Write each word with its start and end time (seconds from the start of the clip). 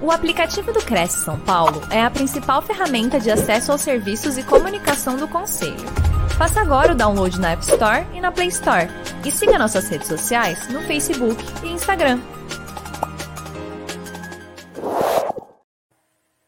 O 0.00 0.12
aplicativo 0.12 0.72
do 0.72 0.78
Cresce 0.78 1.24
São 1.24 1.40
Paulo 1.40 1.80
é 1.90 2.00
a 2.00 2.08
principal 2.08 2.62
ferramenta 2.62 3.18
de 3.18 3.32
acesso 3.32 3.72
aos 3.72 3.80
serviços 3.80 4.38
e 4.38 4.44
comunicação 4.44 5.16
do 5.16 5.26
Conselho. 5.26 5.74
Faça 6.38 6.60
agora 6.60 6.92
o 6.92 6.94
download 6.94 7.40
na 7.40 7.50
App 7.50 7.64
Store 7.64 8.06
e 8.14 8.20
na 8.20 8.30
Play 8.30 8.46
Store. 8.46 8.86
E 9.26 9.32
siga 9.32 9.58
nossas 9.58 9.88
redes 9.88 10.06
sociais 10.06 10.68
no 10.68 10.82
Facebook 10.82 11.42
e 11.64 11.70
Instagram. 11.70 12.20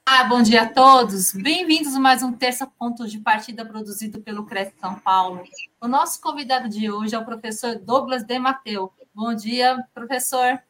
Ah, 0.06 0.24
bom 0.28 0.42
dia 0.42 0.62
a 0.62 0.68
todos. 0.68 1.32
Bem-vindos 1.32 1.96
a 1.96 1.98
mais 1.98 2.22
um 2.22 2.32
Terça 2.32 2.68
Ponto 2.78 3.08
de 3.08 3.18
Partida 3.18 3.66
produzido 3.66 4.20
pelo 4.20 4.46
Cresce 4.46 4.74
São 4.80 4.94
Paulo. 4.94 5.42
O 5.80 5.88
nosso 5.88 6.20
convidado 6.20 6.68
de 6.68 6.88
hoje 6.88 7.16
é 7.16 7.18
o 7.18 7.24
professor 7.24 7.74
Douglas 7.80 8.22
De 8.22 8.38
Mateu. 8.38 8.92
Bom 9.12 9.34
dia, 9.34 9.84
professor. 9.92 10.62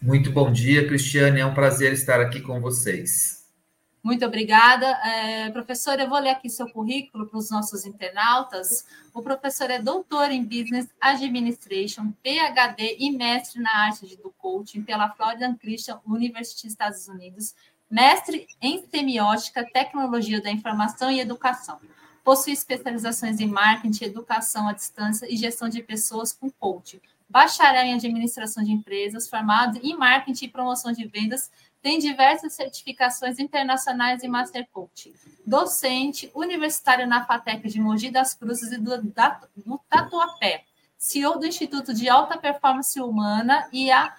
Muito 0.00 0.30
bom 0.30 0.52
dia, 0.52 0.86
Cristiane. 0.86 1.40
É 1.40 1.46
um 1.46 1.52
prazer 1.52 1.92
estar 1.92 2.20
aqui 2.20 2.40
com 2.40 2.60
vocês. 2.60 3.44
Muito 4.00 4.24
obrigada. 4.24 4.86
É, 4.86 5.50
professor, 5.50 5.98
eu 5.98 6.08
vou 6.08 6.20
ler 6.20 6.30
aqui 6.30 6.48
seu 6.48 6.70
currículo 6.70 7.26
para 7.26 7.36
os 7.36 7.50
nossos 7.50 7.84
internautas. 7.84 8.86
O 9.12 9.20
professor 9.20 9.68
é 9.70 9.82
doutor 9.82 10.30
em 10.30 10.44
Business 10.44 10.88
Administration, 11.00 12.12
PhD 12.22 12.96
e 13.00 13.10
mestre 13.10 13.60
na 13.60 13.86
arte 13.86 14.16
do 14.16 14.32
coaching 14.38 14.82
pela 14.82 15.10
Florida 15.10 15.52
Christian 15.60 16.00
University, 16.06 16.68
Estados 16.68 17.08
Unidos, 17.08 17.56
mestre 17.90 18.46
em 18.62 18.86
semiótica, 18.88 19.68
tecnologia 19.72 20.40
da 20.40 20.50
informação 20.50 21.10
e 21.10 21.18
educação. 21.18 21.80
Possui 22.22 22.52
especializações 22.52 23.40
em 23.40 23.48
marketing, 23.48 24.04
educação 24.04 24.68
à 24.68 24.72
distância 24.72 25.26
e 25.28 25.36
gestão 25.36 25.68
de 25.68 25.82
pessoas 25.82 26.32
com 26.32 26.48
coaching 26.48 27.00
bacharel 27.28 27.84
em 27.84 27.94
administração 27.94 28.64
de 28.64 28.72
empresas, 28.72 29.28
formado 29.28 29.78
em 29.82 29.96
marketing 29.96 30.46
e 30.46 30.50
promoção 30.50 30.92
de 30.92 31.06
vendas, 31.06 31.50
tem 31.80 31.98
diversas 31.98 32.54
certificações 32.54 33.38
internacionais 33.38 34.22
em 34.22 34.28
Master 34.28 34.66
Coach. 34.72 35.14
Docente, 35.46 36.30
universitário 36.34 37.06
na 37.06 37.24
FATEC 37.24 37.68
de 37.68 37.80
Mogi 37.80 38.10
das 38.10 38.34
Cruzes 38.34 38.72
e 38.72 38.78
do, 38.78 39.02
da, 39.12 39.40
do 39.56 39.78
Tatuapé. 39.88 40.64
CEO 40.96 41.38
do 41.38 41.46
Instituto 41.46 41.94
de 41.94 42.08
Alta 42.08 42.36
Performance 42.36 43.00
Humana 43.00 43.68
e 43.72 43.90
a 43.90 44.14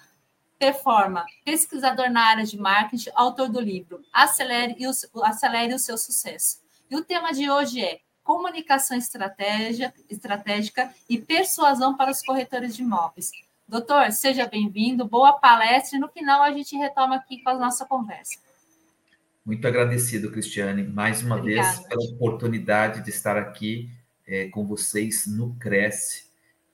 Performa, 0.58 1.24
pesquisador 1.42 2.10
na 2.10 2.22
área 2.22 2.44
de 2.44 2.58
marketing, 2.58 3.08
autor 3.14 3.48
do 3.48 3.58
livro 3.58 4.02
Acelere, 4.12 4.76
o, 4.86 5.24
Acelere 5.24 5.72
o 5.72 5.78
seu 5.78 5.96
sucesso. 5.96 6.60
E 6.90 6.96
o 6.96 7.02
tema 7.02 7.32
de 7.32 7.50
hoje 7.50 7.82
é 7.82 8.00
comunicação 8.22 8.96
estratégia, 8.96 9.92
estratégica 10.08 10.92
e 11.08 11.18
persuasão 11.18 11.96
para 11.96 12.10
os 12.10 12.22
corretores 12.22 12.76
de 12.76 12.82
imóveis. 12.82 13.30
Doutor, 13.66 14.10
seja 14.12 14.46
bem-vindo, 14.46 15.06
boa 15.06 15.34
palestra 15.34 15.96
e 15.96 16.00
no 16.00 16.08
final 16.08 16.42
a 16.42 16.50
gente 16.50 16.76
retoma 16.76 17.16
aqui 17.16 17.42
com 17.42 17.50
a 17.50 17.54
nossa 17.58 17.86
conversa. 17.86 18.38
Muito 19.44 19.66
agradecido, 19.66 20.30
Cristiane, 20.30 20.82
mais 20.82 21.22
uma 21.22 21.36
Obrigada. 21.36 21.68
vez 21.68 21.88
pela 21.88 22.04
oportunidade 22.14 23.02
de 23.02 23.10
estar 23.10 23.36
aqui 23.36 23.90
é, 24.26 24.48
com 24.48 24.66
vocês 24.66 25.26
no 25.26 25.54
Cresce. 25.54 26.24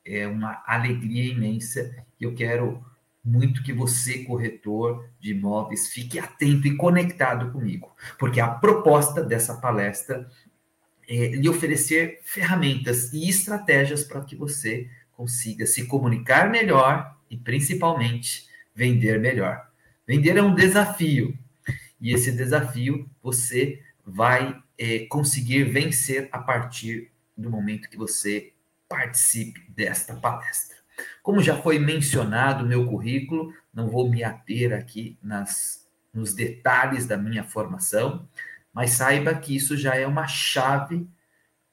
É 0.05 0.27
uma 0.27 0.63
alegria 0.67 1.33
imensa 1.33 1.95
e 2.21 2.25
eu 2.25 2.35
quero 2.35 2.85
muito 3.27 3.63
que 3.63 3.73
você, 3.73 4.25
corretor 4.25 5.09
de 5.19 5.33
imóveis, 5.33 5.89
fique 5.89 6.19
atento 6.19 6.69
e 6.69 6.77
conectado 6.77 7.51
comigo, 7.51 7.93
porque 8.19 8.41
a 8.41 8.49
proposta 8.49 9.23
dessa 9.23 9.55
palestra 9.55 10.31
é, 11.09 11.29
lhe 11.29 11.49
oferecer 11.49 12.21
ferramentas 12.23 13.13
e 13.13 13.29
estratégias 13.29 14.05
para 14.05 14.23
que 14.23 14.37
você 14.37 14.89
consiga 15.13 15.67
se 15.67 15.87
comunicar 15.87 16.51
melhor 16.51 17.17
e, 17.31 17.37
principalmente, 17.37 18.47
vender 18.75 19.19
melhor. 19.19 19.71
Vender 20.07 20.37
é 20.37 20.43
um 20.43 20.55
desafio 20.55 21.37
e 22.01 22.13
esse 22.13 22.31
desafio 22.33 23.09
você 23.23 23.83
vai 24.05 24.57
é, 24.79 25.01
conseguir 25.07 25.65
vencer 25.65 26.29
a 26.31 26.39
partir 26.39 27.11
do 27.37 27.51
momento 27.51 27.89
que 27.89 27.97
você 27.97 28.53
participe 28.89 29.61
desta 29.71 30.15
palestra. 30.15 30.77
Como 31.23 31.43
já 31.43 31.61
foi 31.61 31.79
mencionado 31.79 32.67
meu 32.67 32.87
currículo, 32.87 33.53
não 33.75 33.89
vou 33.89 34.09
me 34.09 34.23
ater 34.23 34.73
aqui 34.73 35.19
nas, 35.23 35.87
nos 36.13 36.35
detalhes 36.35 37.07
da 37.07 37.17
minha 37.17 37.45
formação, 37.45 38.29
mas 38.77 38.91
saiba 38.91 39.35
que 39.35 39.57
isso 39.57 39.75
já 39.75 39.95
é 39.95 40.07
uma 40.07 40.29
chave 40.29 41.09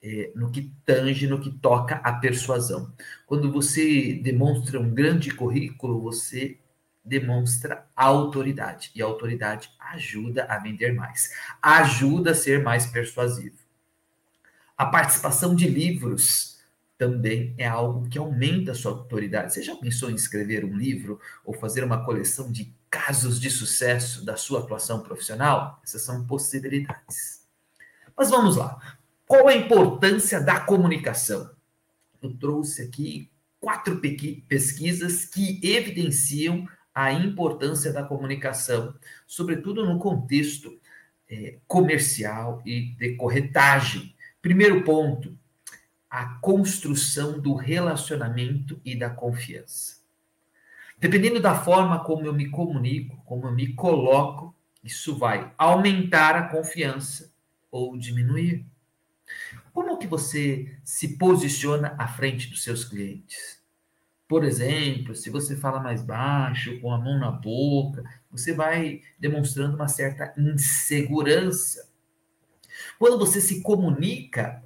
é, 0.01 0.31
no 0.33 0.49
que 0.49 0.71
tange, 0.85 1.27
no 1.27 1.37
que 1.37 1.51
toca 1.51 1.95
à 1.95 2.13
persuasão. 2.13 2.93
Quando 3.25 3.51
você 3.51 4.13
demonstra 4.23 4.79
um 4.79 4.89
grande 4.89 5.29
currículo, 5.29 5.99
você 5.99 6.57
demonstra 7.03 7.85
autoridade. 7.93 8.89
E 8.95 9.01
a 9.01 9.05
autoridade 9.05 9.69
ajuda 9.91 10.45
a 10.45 10.57
vender 10.59 10.93
mais, 10.93 11.33
ajuda 11.61 12.31
a 12.31 12.35
ser 12.35 12.63
mais 12.63 12.85
persuasivo. 12.85 13.57
A 14.77 14.85
participação 14.85 15.53
de 15.53 15.67
livros 15.67 16.63
também 16.97 17.53
é 17.57 17.67
algo 17.67 18.07
que 18.07 18.17
aumenta 18.17 18.71
a 18.71 18.75
sua 18.75 18.93
autoridade. 18.93 19.53
Você 19.53 19.61
já 19.61 19.75
pensou 19.75 20.09
em 20.09 20.15
escrever 20.15 20.63
um 20.63 20.77
livro 20.77 21.19
ou 21.43 21.53
fazer 21.53 21.83
uma 21.83 22.05
coleção 22.05 22.49
de 22.49 22.73
casos 22.93 23.41
de 23.41 23.49
sucesso 23.49 24.23
da 24.23 24.37
sua 24.37 24.59
atuação 24.59 25.01
profissional? 25.01 25.81
Essas 25.83 26.03
são 26.03 26.23
possibilidades. 26.27 27.43
Mas 28.15 28.29
vamos 28.29 28.55
lá. 28.55 28.97
Qual 29.25 29.47
a 29.47 29.55
importância 29.55 30.39
da 30.39 30.59
comunicação? 30.59 31.49
Eu 32.21 32.37
trouxe 32.37 32.83
aqui 32.83 33.31
quatro 33.59 33.99
pesquisas 34.47 35.25
que 35.25 35.59
evidenciam 35.63 36.67
a 36.93 37.11
importância 37.11 37.91
da 37.91 38.03
comunicação, 38.03 38.93
sobretudo 39.25 39.83
no 39.83 39.97
contexto 39.97 40.79
é, 41.27 41.57
comercial 41.67 42.61
e 42.63 42.93
de 42.95 43.15
corretagem. 43.15 44.15
Primeiro 44.39 44.83
ponto, 44.83 45.35
a 46.07 46.35
construção 46.35 47.39
do 47.39 47.55
relacionamento 47.55 48.79
e 48.85 48.95
da 48.95 49.09
confiança. 49.09 50.02
Dependendo 51.03 51.41
da 51.41 51.53
forma 51.53 52.01
como 52.01 52.25
eu 52.25 52.33
me 52.33 52.49
comunico, 52.49 53.21
como 53.25 53.47
eu 53.47 53.51
me 53.51 53.73
coloco, 53.73 54.55
isso 54.81 55.17
vai 55.17 55.53
aumentar 55.57 56.33
a 56.33 56.47
confiança 56.47 57.29
ou 57.69 57.97
diminuir. 57.97 58.65
Como 59.73 59.97
que 59.97 60.07
você 60.07 60.73
se 60.81 61.17
posiciona 61.17 61.93
à 61.99 62.07
frente 62.07 62.49
dos 62.49 62.63
seus 62.63 62.85
clientes? 62.85 63.61
Por 64.29 64.45
exemplo, 64.45 65.13
se 65.13 65.29
você 65.29 65.57
fala 65.57 65.81
mais 65.81 66.01
baixo, 66.01 66.79
com 66.79 66.89
a 66.93 66.97
mão 66.97 67.19
na 67.19 67.31
boca, 67.31 68.01
você 68.31 68.53
vai 68.53 69.01
demonstrando 69.19 69.75
uma 69.75 69.89
certa 69.89 70.33
insegurança. 70.37 71.91
Quando 72.97 73.19
você 73.19 73.41
se 73.41 73.61
comunica 73.61 74.63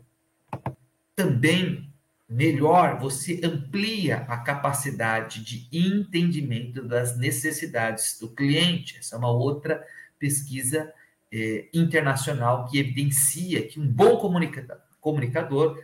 também 1.15 1.86
melhor, 2.29 2.99
você 2.99 3.39
amplia 3.43 4.17
a 4.27 4.37
capacidade 4.37 5.43
de 5.43 5.67
entendimento 5.71 6.83
das 6.83 7.17
necessidades 7.17 8.19
do 8.19 8.29
cliente. 8.29 8.97
Essa 8.97 9.15
é 9.15 9.17
uma 9.19 9.31
outra 9.31 9.85
pesquisa 10.19 10.93
eh, 11.31 11.69
internacional 11.73 12.65
que 12.65 12.79
evidencia 12.79 13.65
que 13.65 13.79
um 13.79 13.87
bom 13.87 14.17
comunicador, 14.17 14.77
comunicador 14.99 15.81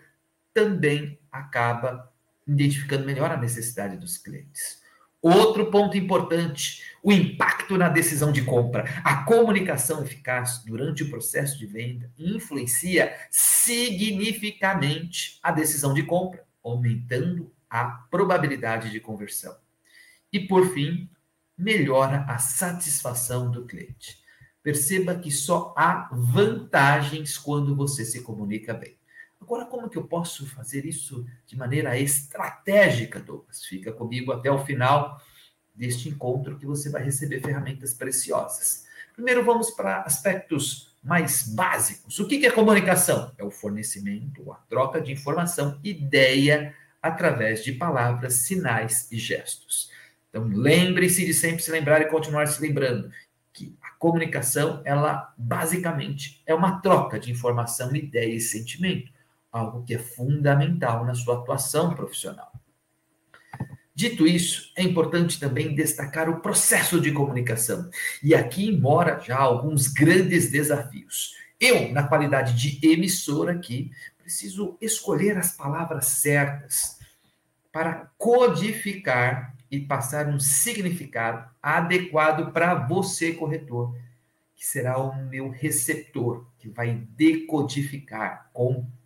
também 0.54 1.18
acaba 1.32 2.12
identificando 2.46 3.06
melhor 3.06 3.32
a 3.32 3.38
necessidade 3.38 3.98
dos 3.98 4.18
clientes. 4.18 4.83
Outro 5.24 5.72
ponto 5.72 5.98
importante, 5.98 6.84
o 7.02 7.10
impacto 7.10 7.78
na 7.78 7.88
decisão 7.88 8.30
de 8.30 8.42
compra. 8.42 8.84
A 9.06 9.24
comunicação 9.24 10.04
eficaz 10.04 10.62
durante 10.66 11.04
o 11.04 11.10
processo 11.10 11.58
de 11.58 11.66
venda 11.66 12.12
influencia 12.20 13.16
significativamente 13.32 15.40
a 15.42 15.54
decisão 15.54 15.94
de 15.94 16.04
compra, 16.04 16.44
aumentando 16.62 17.50
a 17.70 17.86
probabilidade 18.12 18.92
de 18.92 19.00
conversão. 19.00 19.56
E, 20.32 20.42
por 20.42 20.74
fim, 20.74 21.10
melhora 21.58 22.26
a 22.28 22.38
satisfação 22.38 23.50
do 23.50 23.66
cliente. 23.66 24.22
Perceba 24.62 25.16
que 25.16 25.32
só 25.32 25.74
há 25.78 26.10
vantagens 26.12 27.38
quando 27.38 27.74
você 27.74 28.04
se 28.04 28.24
comunica 28.24 28.74
bem. 28.74 28.98
Agora, 29.44 29.66
como 29.66 29.90
que 29.90 29.98
eu 29.98 30.06
posso 30.06 30.48
fazer 30.48 30.86
isso 30.86 31.26
de 31.46 31.58
maneira 31.58 32.00
estratégica, 32.00 33.20
Douglas? 33.20 33.66
Fica 33.66 33.92
comigo 33.92 34.32
até 34.32 34.50
o 34.50 34.64
final 34.64 35.22
deste 35.76 36.08
encontro 36.08 36.58
que 36.58 36.66
você 36.66 36.90
vai 36.90 37.04
receber 37.04 37.42
ferramentas 37.42 37.94
preciosas. 37.94 38.86
Primeiro, 39.14 39.44
vamos 39.44 39.72
para 39.72 40.02
aspectos 40.04 40.96
mais 41.04 41.44
básicos. 41.54 42.18
O 42.20 42.28
que 42.28 42.46
é 42.46 42.52
comunicação? 42.52 43.34
É 43.38 43.44
o 43.44 43.52
fornecimento, 43.52 44.50
a 44.50 44.56
troca 44.56 45.02
de 45.02 45.12
informação, 45.12 45.78
ideia, 45.84 46.74
através 47.02 47.66
de 47.66 47.74
palavras, 47.74 48.36
sinais 48.36 49.12
e 49.12 49.18
gestos. 49.18 49.92
Então, 50.30 50.46
lembre-se 50.48 51.26
de 51.26 51.34
sempre 51.34 51.62
se 51.62 51.70
lembrar 51.70 52.02
e 52.02 52.06
continuar 52.06 52.48
se 52.48 52.62
lembrando 52.62 53.12
que 53.52 53.78
a 53.82 53.92
comunicação, 54.00 54.82
ela 54.86 55.34
basicamente 55.38 56.42
é 56.46 56.56
uma 56.56 56.80
troca 56.80 57.20
de 57.20 57.30
informação, 57.30 57.94
ideia 57.94 58.34
e 58.34 58.40
sentimento 58.40 59.13
algo 59.54 59.84
que 59.86 59.94
é 59.94 60.00
fundamental 60.00 61.06
na 61.06 61.14
sua 61.14 61.36
atuação 61.40 61.94
profissional. 61.94 62.52
Dito 63.96 64.26
isso, 64.26 64.74
é 64.76 64.82
importante 64.82 65.40
também 65.40 65.76
destacar 65.76 66.28
o 66.28 66.42
processo 66.42 67.00
de 67.00 67.12
comunicação. 67.12 67.92
E 68.24 68.34
aqui 68.34 68.76
mora 68.76 69.20
já 69.20 69.38
alguns 69.38 69.88
grandes 69.88 70.50
desafios. 70.50 71.36
Eu, 71.60 71.92
na 71.92 72.08
qualidade 72.08 72.56
de 72.56 72.86
emissor 72.86 73.50
aqui, 73.50 73.92
preciso 74.18 74.76
escolher 74.82 75.38
as 75.38 75.56
palavras 75.56 76.08
certas 76.08 76.98
para 77.72 78.12
codificar 78.18 79.56
e 79.70 79.80
passar 79.80 80.28
um 80.28 80.40
significado 80.40 81.48
adequado 81.62 82.52
para 82.52 82.74
você, 82.74 83.34
corretor, 83.34 83.96
que 84.56 84.66
será 84.66 84.98
o 84.98 85.16
meu 85.26 85.50
receptor, 85.50 86.48
que 86.58 86.70
vai 86.70 86.96
decodificar, 87.16 88.50
compreender 88.52 89.03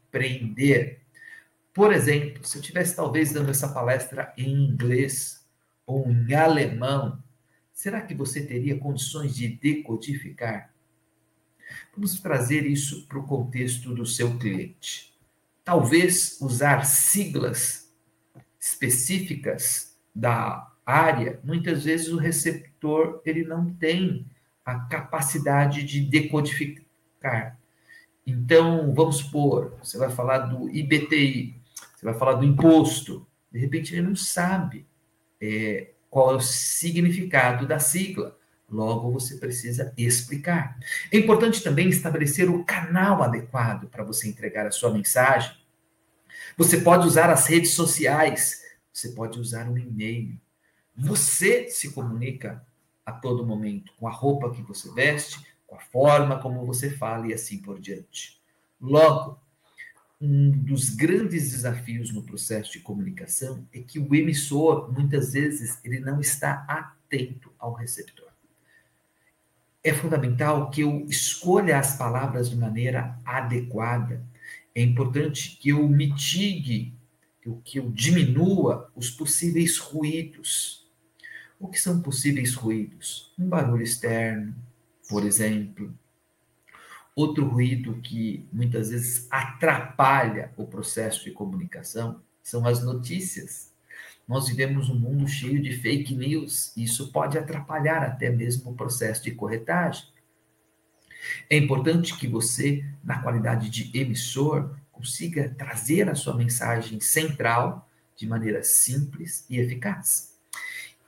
por 1.73 1.93
exemplo, 1.93 2.43
se 2.43 2.57
eu 2.57 2.61
tivesse 2.61 2.95
talvez 2.95 3.31
dando 3.31 3.51
essa 3.51 3.69
palestra 3.69 4.33
em 4.37 4.51
inglês 4.51 5.45
ou 5.85 6.09
em 6.09 6.33
alemão, 6.33 7.21
será 7.71 8.01
que 8.01 8.15
você 8.15 8.43
teria 8.43 8.79
condições 8.79 9.35
de 9.35 9.47
decodificar? 9.47 10.73
Vamos 11.93 12.19
trazer 12.19 12.65
isso 12.65 13.05
para 13.07 13.19
o 13.19 13.27
contexto 13.27 13.93
do 13.93 14.05
seu 14.05 14.37
cliente. 14.37 15.13
Talvez 15.63 16.39
usar 16.41 16.83
siglas 16.85 17.93
específicas 18.59 19.97
da 20.15 20.71
área, 20.85 21.39
muitas 21.43 21.83
vezes 21.83 22.07
o 22.07 22.17
receptor 22.17 23.21
ele 23.25 23.43
não 23.43 23.71
tem 23.73 24.25
a 24.65 24.79
capacidade 24.79 25.83
de 25.83 26.01
decodificar. 26.01 27.59
Então, 28.29 28.93
vamos 28.93 29.19
supor, 29.19 29.77
você 29.81 29.97
vai 29.97 30.09
falar 30.09 30.39
do 30.39 30.69
IBTI, 30.69 31.55
você 31.95 32.05
vai 32.05 32.13
falar 32.13 32.33
do 32.33 32.43
imposto. 32.43 33.25
De 33.49 33.57
repente, 33.57 33.95
ele 33.95 34.01
não 34.01 34.17
sabe 34.17 34.85
é, 35.39 35.91
qual 36.09 36.33
é 36.33 36.35
o 36.35 36.41
significado 36.41 37.65
da 37.65 37.79
sigla. 37.79 38.37
Logo, 38.69 39.09
você 39.11 39.37
precisa 39.37 39.93
explicar. 39.97 40.77
É 41.09 41.17
importante 41.17 41.63
também 41.63 41.87
estabelecer 41.87 42.49
o 42.49 42.65
canal 42.65 43.23
adequado 43.23 43.87
para 43.87 44.03
você 44.03 44.27
entregar 44.27 44.67
a 44.67 44.71
sua 44.71 44.91
mensagem. 44.91 45.55
Você 46.57 46.81
pode 46.81 47.07
usar 47.07 47.29
as 47.29 47.47
redes 47.47 47.71
sociais, 47.71 48.61
você 48.91 49.09
pode 49.13 49.39
usar 49.39 49.69
um 49.69 49.77
e-mail. 49.77 50.37
Você 50.97 51.69
se 51.69 51.91
comunica 51.93 52.61
a 53.05 53.13
todo 53.13 53.45
momento 53.45 53.93
com 53.97 54.05
a 54.05 54.11
roupa 54.11 54.51
que 54.51 54.61
você 54.61 54.91
veste, 54.91 55.39
com 55.67 55.75
a 55.75 55.79
forma 55.79 56.39
como 56.39 56.65
você 56.65 56.89
fala 56.89 57.27
e 57.27 57.33
assim 57.33 57.59
por 57.59 57.79
diante. 57.79 58.41
Logo, 58.79 59.39
um 60.19 60.49
dos 60.49 60.89
grandes 60.89 61.51
desafios 61.51 62.11
no 62.11 62.23
processo 62.23 62.71
de 62.71 62.79
comunicação 62.79 63.67
é 63.71 63.79
que 63.81 63.99
o 63.99 64.15
emissor, 64.15 64.91
muitas 64.91 65.33
vezes, 65.33 65.79
ele 65.83 65.99
não 65.99 66.19
está 66.19 66.65
atento 66.67 67.51
ao 67.59 67.73
receptor. 67.73 68.27
É 69.83 69.93
fundamental 69.93 70.71
que 70.71 70.81
eu 70.81 71.05
escolha 71.07 71.77
as 71.77 71.95
palavras 71.97 72.49
de 72.49 72.55
maneira 72.55 73.17
adequada. 73.23 74.25
É 74.73 74.81
importante 74.81 75.57
que 75.57 75.69
eu 75.69 75.87
mitigue, 75.87 76.93
que 77.63 77.79
eu 77.79 77.89
diminua 77.91 78.91
os 78.95 79.09
possíveis 79.09 79.77
ruídos. 79.77 80.89
O 81.59 81.67
que 81.67 81.79
são 81.79 82.01
possíveis 82.01 82.53
ruídos? 82.53 83.33
Um 83.37 83.47
barulho 83.47 83.83
externo, 83.83 84.53
por 85.07 85.25
exemplo, 85.25 85.93
Outro 87.17 87.47
ruído 87.47 87.99
que 88.03 88.47
muitas 88.53 88.91
vezes 88.91 89.25
atrapalha 89.31 90.53
o 90.55 90.67
processo 90.67 91.23
de 91.23 91.31
comunicação 91.31 92.21
são 92.43 92.63
as 92.67 92.83
notícias. 92.83 93.73
Nós 94.27 94.47
vivemos 94.47 94.87
um 94.87 94.99
mundo 94.99 95.27
cheio 95.27 95.59
de 95.59 95.75
fake 95.77 96.13
news 96.13 96.71
e 96.77 96.83
isso 96.83 97.11
pode 97.11 97.35
atrapalhar 97.35 98.03
até 98.03 98.29
mesmo 98.29 98.69
o 98.69 98.75
processo 98.75 99.23
de 99.23 99.31
corretagem. 99.31 100.05
É 101.49 101.57
importante 101.57 102.15
que 102.15 102.27
você, 102.27 102.85
na 103.03 103.19
qualidade 103.19 103.67
de 103.71 103.89
emissor, 103.99 104.77
consiga 104.91 105.49
trazer 105.57 106.07
a 106.11 106.13
sua 106.13 106.35
mensagem 106.35 106.99
central 106.99 107.89
de 108.15 108.27
maneira 108.27 108.61
simples 108.61 109.43
e 109.49 109.57
eficaz. 109.57 110.37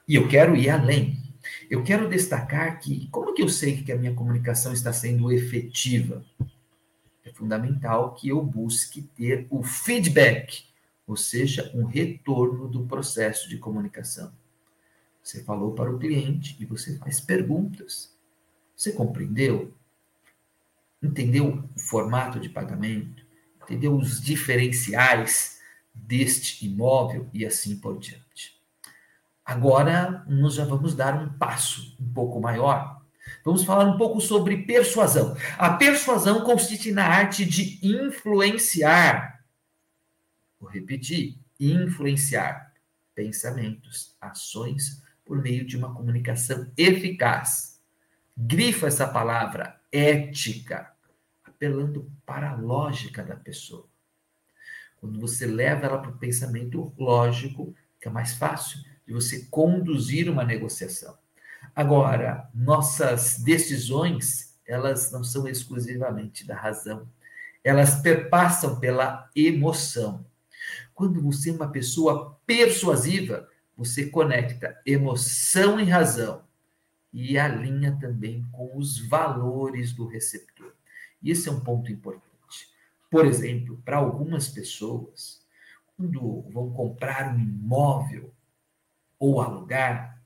E 0.07 0.15
eu 0.15 0.27
quero 0.27 0.55
ir 0.55 0.71
além. 0.71 1.28
Eu 1.69 1.83
quero 1.83 2.09
destacar 2.09 2.79
que, 2.79 3.07
como 3.11 3.33
que 3.33 3.41
eu 3.41 3.49
sei 3.49 3.81
que 3.81 3.91
a 3.91 3.97
minha 3.97 4.13
comunicação 4.13 4.73
está 4.73 4.91
sendo 4.91 5.31
efetiva? 5.31 6.25
É 7.23 7.31
fundamental 7.31 8.13
que 8.15 8.29
eu 8.29 8.41
busque 8.41 9.01
ter 9.01 9.47
o 9.49 9.63
feedback, 9.63 10.63
ou 11.05 11.15
seja, 11.15 11.71
um 11.73 11.85
retorno 11.85 12.67
do 12.67 12.85
processo 12.85 13.49
de 13.49 13.57
comunicação. 13.57 14.31
Você 15.21 15.43
falou 15.43 15.73
para 15.73 15.91
o 15.91 15.99
cliente 15.99 16.55
e 16.59 16.65
você 16.65 16.97
faz 16.97 17.19
perguntas. 17.19 18.15
Você 18.75 18.91
compreendeu? 18.91 19.73
Entendeu 21.01 21.63
o 21.75 21.79
formato 21.79 22.39
de 22.39 22.49
pagamento? 22.49 23.23
Entendeu 23.63 23.95
os 23.95 24.21
diferenciais 24.21 25.59
deste 25.93 26.65
imóvel 26.65 27.29
e 27.33 27.45
assim 27.45 27.77
por 27.77 27.99
diante? 27.99 28.28
Agora, 29.49 30.23
nós 30.27 30.53
já 30.53 30.63
vamos 30.63 30.93
dar 30.93 31.15
um 31.15 31.27
passo 31.27 31.97
um 31.99 32.13
pouco 32.13 32.39
maior. 32.39 33.01
Vamos 33.43 33.63
falar 33.63 33.83
um 33.85 33.97
pouco 33.97 34.21
sobre 34.21 34.57
persuasão. 34.57 35.35
A 35.57 35.71
persuasão 35.71 36.41
consiste 36.41 36.91
na 36.91 37.03
arte 37.03 37.43
de 37.45 37.79
influenciar. 37.81 39.43
Vou 40.59 40.69
repetir: 40.69 41.39
influenciar 41.59 42.71
pensamentos, 43.15 44.15
ações 44.21 45.01
por 45.25 45.41
meio 45.41 45.65
de 45.65 45.75
uma 45.75 45.95
comunicação 45.95 46.71
eficaz. 46.77 47.81
Grifa 48.37 48.85
essa 48.85 49.07
palavra 49.07 49.81
ética, 49.91 50.91
apelando 51.43 52.07
para 52.23 52.51
a 52.51 52.55
lógica 52.55 53.23
da 53.23 53.35
pessoa. 53.35 53.87
Quando 54.97 55.19
você 55.19 55.47
leva 55.47 55.87
ela 55.87 55.97
para 55.97 56.11
o 56.11 56.19
pensamento 56.19 56.93
lógico, 56.99 57.73
fica 57.95 58.11
mais 58.11 58.33
fácil 58.35 58.87
de 59.09 59.13
você 59.13 59.47
conduzir 59.49 60.29
uma 60.29 60.43
negociação. 60.43 61.17
Agora, 61.75 62.47
nossas 62.53 63.39
decisões, 63.39 64.55
elas 64.67 65.11
não 65.11 65.23
são 65.23 65.47
exclusivamente 65.47 66.45
da 66.45 66.55
razão. 66.55 67.09
Elas 67.63 67.95
perpassam 68.01 68.79
pela 68.79 69.27
emoção. 69.35 70.23
Quando 70.93 71.19
você 71.23 71.49
é 71.49 71.53
uma 71.53 71.71
pessoa 71.71 72.39
persuasiva, 72.45 73.49
você 73.75 74.05
conecta 74.05 74.79
emoção 74.85 75.79
e 75.79 75.85
razão 75.85 76.43
e 77.11 77.35
alinha 77.35 77.97
também 77.99 78.45
com 78.51 78.77
os 78.77 78.99
valores 79.07 79.91
do 79.91 80.05
receptor. 80.05 80.71
Esse 81.23 81.49
é 81.49 81.51
um 81.51 81.61
ponto 81.61 81.91
importante. 81.91 82.69
Por 83.09 83.25
exemplo, 83.25 83.81
para 83.83 83.97
algumas 83.97 84.49
pessoas, 84.49 85.41
quando 85.97 86.43
vão 86.51 86.69
comprar 86.69 87.33
um 87.35 87.39
imóvel, 87.39 88.31
ou 89.19 89.41
alugar, 89.41 90.19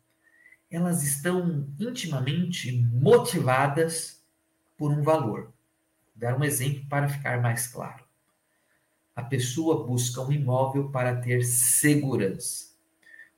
elas 0.70 1.04
estão 1.04 1.68
intimamente 1.80 2.72
motivadas 2.72 4.24
por 4.78 4.92
um 4.92 5.04
valor. 5.04 5.42
Vou 5.44 5.52
dar 6.16 6.38
um 6.38 6.44
exemplo 6.44 6.86
para 6.88 7.10
ficar 7.10 7.42
mais 7.42 7.68
claro. 7.68 8.04
A 9.16 9.22
pessoa 9.22 9.86
busca 9.86 10.22
um 10.22 10.32
imóvel 10.32 10.90
para 10.90 11.16
ter 11.16 11.44
segurança. 11.44 12.74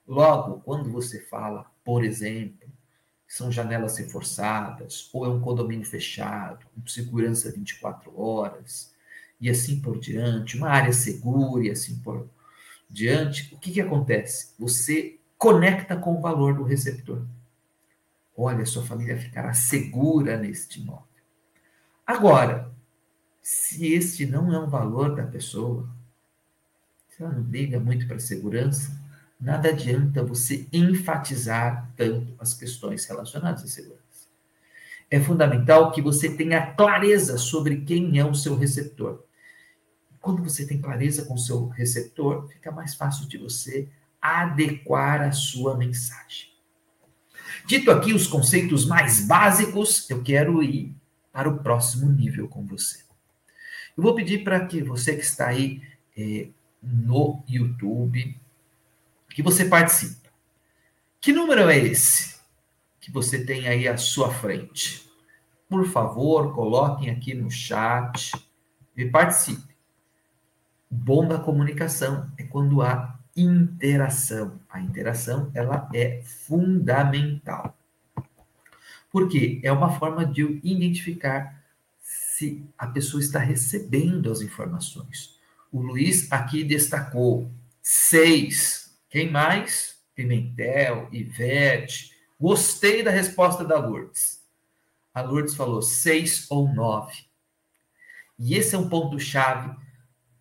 Logo, 0.08 0.62
quando 0.62 0.92
você 0.92 1.20
fala, 1.20 1.66
por 1.84 2.04
exemplo, 2.04 2.70
são 3.28 3.52
janelas 3.52 3.98
reforçadas, 3.98 5.10
ou 5.12 5.26
é 5.26 5.30
um 5.30 5.42
condomínio 5.42 5.86
fechado, 5.86 6.66
com 6.74 6.88
segurança 6.88 7.52
24 7.52 8.18
horas, 8.18 8.94
e 9.42 9.50
assim 9.50 9.82
por 9.82 10.00
diante, 10.00 10.58
uma 10.58 10.70
área 10.70 10.94
segura 10.94 11.66
e 11.66 11.70
assim 11.70 12.00
por 12.00 12.30
diante, 12.90 13.54
o 13.54 13.58
que, 13.58 13.74
que 13.74 13.82
acontece? 13.82 14.54
Você 14.58 15.20
conecta 15.46 15.96
com 15.96 16.18
o 16.18 16.22
valor 16.22 16.56
do 16.56 16.64
receptor. 16.64 17.22
Olha, 18.36 18.66
sua 18.66 18.84
família 18.84 19.16
ficará 19.16 19.54
segura 19.54 20.38
neste 20.38 20.82
imóvel. 20.82 21.06
Agora, 22.04 22.72
se 23.44 23.94
este 23.94 24.26
não 24.26 24.52
é 24.52 24.60
um 24.60 24.68
valor 24.68 25.16
da 25.16 25.22
pessoa, 25.22 25.88
se 27.08 27.22
ela 27.22 27.32
não 27.32 27.44
liga 27.44 27.80
muito 27.80 28.08
para 28.08 28.16
a 28.16 28.20
segurança, 28.20 29.00
nada 29.40 29.70
adianta 29.70 30.24
você 30.24 30.68
enfatizar 30.74 31.92
tanto 31.96 32.34
as 32.40 32.56
questões 32.56 33.06
relacionadas 33.06 33.66
à 33.66 33.68
segurança. 33.68 34.02
É 35.12 35.20
fundamental 35.20 35.92
que 35.92 36.02
você 36.02 36.36
tenha 36.36 36.74
clareza 36.74 37.38
sobre 37.38 37.82
quem 37.82 38.18
é 38.18 38.26
o 38.26 38.34
seu 38.34 38.58
receptor. 38.58 39.24
Quando 40.20 40.44
você 40.44 40.66
tem 40.66 40.82
clareza 40.82 41.24
com 41.26 41.36
o 41.36 41.40
seu 41.40 41.68
receptor, 41.68 42.48
fica 42.48 42.72
mais 42.72 42.96
fácil 42.96 43.28
de 43.28 43.38
você 43.38 43.88
adequar 44.26 45.22
a 45.22 45.32
sua 45.32 45.78
mensagem. 45.78 46.50
Dito 47.66 47.90
aqui 47.92 48.14
os 48.14 48.28
conceitos 48.28 48.86
mais 48.86 49.26
básicos, 49.26 50.10
eu 50.10 50.22
quero 50.22 50.62
ir 50.62 50.96
para 51.32 51.50
o 51.50 51.58
próximo 51.60 52.12
nível 52.12 52.48
com 52.48 52.66
você. 52.66 53.04
Eu 53.98 54.04
vou 54.04 54.14
pedir 54.14 54.44
para 54.44 54.66
que 54.66 54.84
você 54.84 55.16
que 55.16 55.24
está 55.24 55.48
aí 55.48 55.82
é, 56.18 56.48
no 56.82 57.44
YouTube, 57.48 58.40
que 59.30 59.42
você 59.42 59.66
participa. 59.66 60.30
Que 61.20 61.34
número 61.34 61.68
é 61.70 61.78
esse 61.78 62.40
que 63.02 63.12
você 63.12 63.44
tem 63.44 63.68
aí 63.68 63.88
à 63.88 63.98
sua 63.98 64.32
frente? 64.32 65.10
Por 65.68 65.86
favor, 65.88 66.54
coloquem 66.54 67.10
aqui 67.10 67.34
no 67.34 67.50
chat 67.50 68.32
e 68.96 69.06
participe. 69.06 69.76
Bom 70.90 71.28
da 71.28 71.40
comunicação 71.40 72.32
é 72.38 72.44
quando 72.44 72.82
há 72.82 73.15
interação. 73.36 74.60
A 74.70 74.80
interação 74.80 75.52
ela 75.54 75.90
é 75.94 76.22
fundamental. 76.24 77.78
Porque 79.12 79.60
é 79.64 79.72
uma 79.72 79.98
forma 79.98 80.26
de 80.26 80.42
eu 80.42 80.60
identificar 80.64 81.64
se 82.02 82.66
a 82.78 82.88
pessoa 82.88 83.22
está 83.22 83.40
recebendo 83.40 84.32
as 84.32 84.42
informações. 84.42 85.40
O 85.72 85.82
Luiz 85.82 86.32
aqui 86.32 86.64
destacou 86.64 87.50
seis. 87.82 88.98
Quem 89.10 89.32
mais? 89.32 89.98
Pimentel, 90.14 91.10
Ivete. 91.12 92.12
Gostei 92.40 93.04
da 93.04 93.12
resposta 93.12 93.64
da 93.64 93.78
Lourdes. 93.78 94.44
A 95.14 95.22
Lourdes 95.22 95.56
falou 95.56 95.82
seis 95.82 96.46
ou 96.50 96.74
nove. 96.74 97.26
E 98.38 98.56
esse 98.56 98.76
é 98.76 98.78
um 98.78 98.90
ponto-chave 98.90 99.76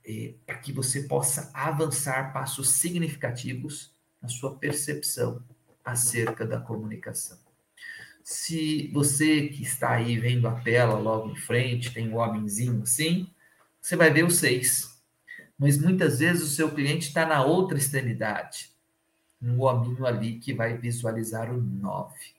é, 0.06 0.34
para 0.44 0.58
que 0.58 0.72
você 0.72 1.02
possa 1.02 1.50
avançar 1.54 2.32
passos 2.32 2.68
significativos 2.70 3.92
na 4.20 4.28
sua 4.28 4.54
percepção 4.56 5.42
acerca 5.84 6.46
da 6.46 6.60
comunicação. 6.60 7.38
Se 8.22 8.88
você 8.88 9.48
que 9.48 9.62
está 9.62 9.92
aí 9.92 10.18
vendo 10.18 10.48
a 10.48 10.60
tela 10.60 10.98
logo 10.98 11.30
em 11.30 11.36
frente, 11.36 11.92
tem 11.92 12.08
um 12.08 12.16
homenzinho 12.16 12.82
assim, 12.82 13.30
você 13.80 13.96
vai 13.96 14.10
ver 14.10 14.24
o 14.24 14.30
seis. 14.30 14.98
Mas 15.58 15.78
muitas 15.78 16.18
vezes 16.18 16.42
o 16.42 16.54
seu 16.54 16.74
cliente 16.74 17.08
está 17.08 17.26
na 17.26 17.44
outra 17.44 17.76
extremidade, 17.76 18.70
no 19.40 19.64
hominho 19.64 20.06
ali 20.06 20.38
que 20.38 20.54
vai 20.54 20.76
visualizar 20.76 21.52
o 21.52 21.60
nove. 21.60 22.34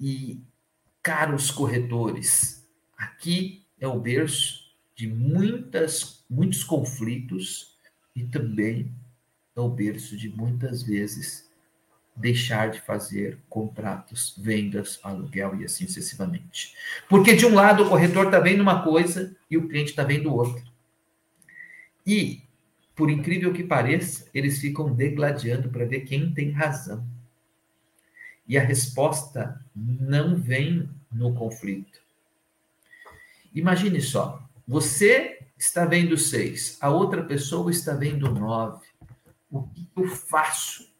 E, 0.00 0.42
caros 1.00 1.50
corretores, 1.50 2.66
aqui 2.96 3.64
é 3.78 3.86
o 3.86 4.00
berço 4.00 4.63
de 4.94 5.06
muitas, 5.08 6.24
muitos 6.30 6.62
conflitos 6.62 7.76
e 8.14 8.24
também 8.24 8.92
é 9.56 9.60
o 9.60 9.68
berço 9.68 10.16
de 10.16 10.28
muitas 10.28 10.82
vezes 10.82 11.50
deixar 12.16 12.70
de 12.70 12.80
fazer 12.80 13.38
contratos, 13.48 14.34
vendas, 14.38 15.00
aluguel 15.02 15.60
e 15.60 15.64
assim 15.64 15.86
sucessivamente. 15.86 16.74
Porque 17.08 17.34
de 17.34 17.44
um 17.44 17.54
lado 17.54 17.84
o 17.84 17.88
corretor 17.88 18.26
está 18.26 18.38
vendo 18.38 18.60
uma 18.60 18.84
coisa 18.84 19.34
e 19.50 19.56
o 19.56 19.68
cliente 19.68 19.90
está 19.90 20.04
vendo 20.04 20.32
outra. 20.32 20.62
E, 22.06 22.42
por 22.94 23.10
incrível 23.10 23.52
que 23.52 23.64
pareça, 23.64 24.28
eles 24.32 24.58
ficam 24.58 24.94
degladiando 24.94 25.70
para 25.70 25.86
ver 25.86 26.00
quem 26.00 26.32
tem 26.32 26.50
razão. 26.50 27.04
E 28.46 28.58
a 28.58 28.62
resposta 28.62 29.60
não 29.74 30.36
vem 30.36 30.88
no 31.10 31.34
conflito. 31.34 32.00
Imagine 33.54 34.00
só, 34.00 34.44
você 34.66 35.46
está 35.56 35.84
vendo 35.84 36.16
seis, 36.16 36.78
a 36.80 36.90
outra 36.90 37.22
pessoa 37.22 37.70
está 37.70 37.94
vendo 37.94 38.30
nove. 38.30 38.86
O 39.50 39.62
que 39.62 39.88
eu 39.96 40.08
faço 40.08 40.92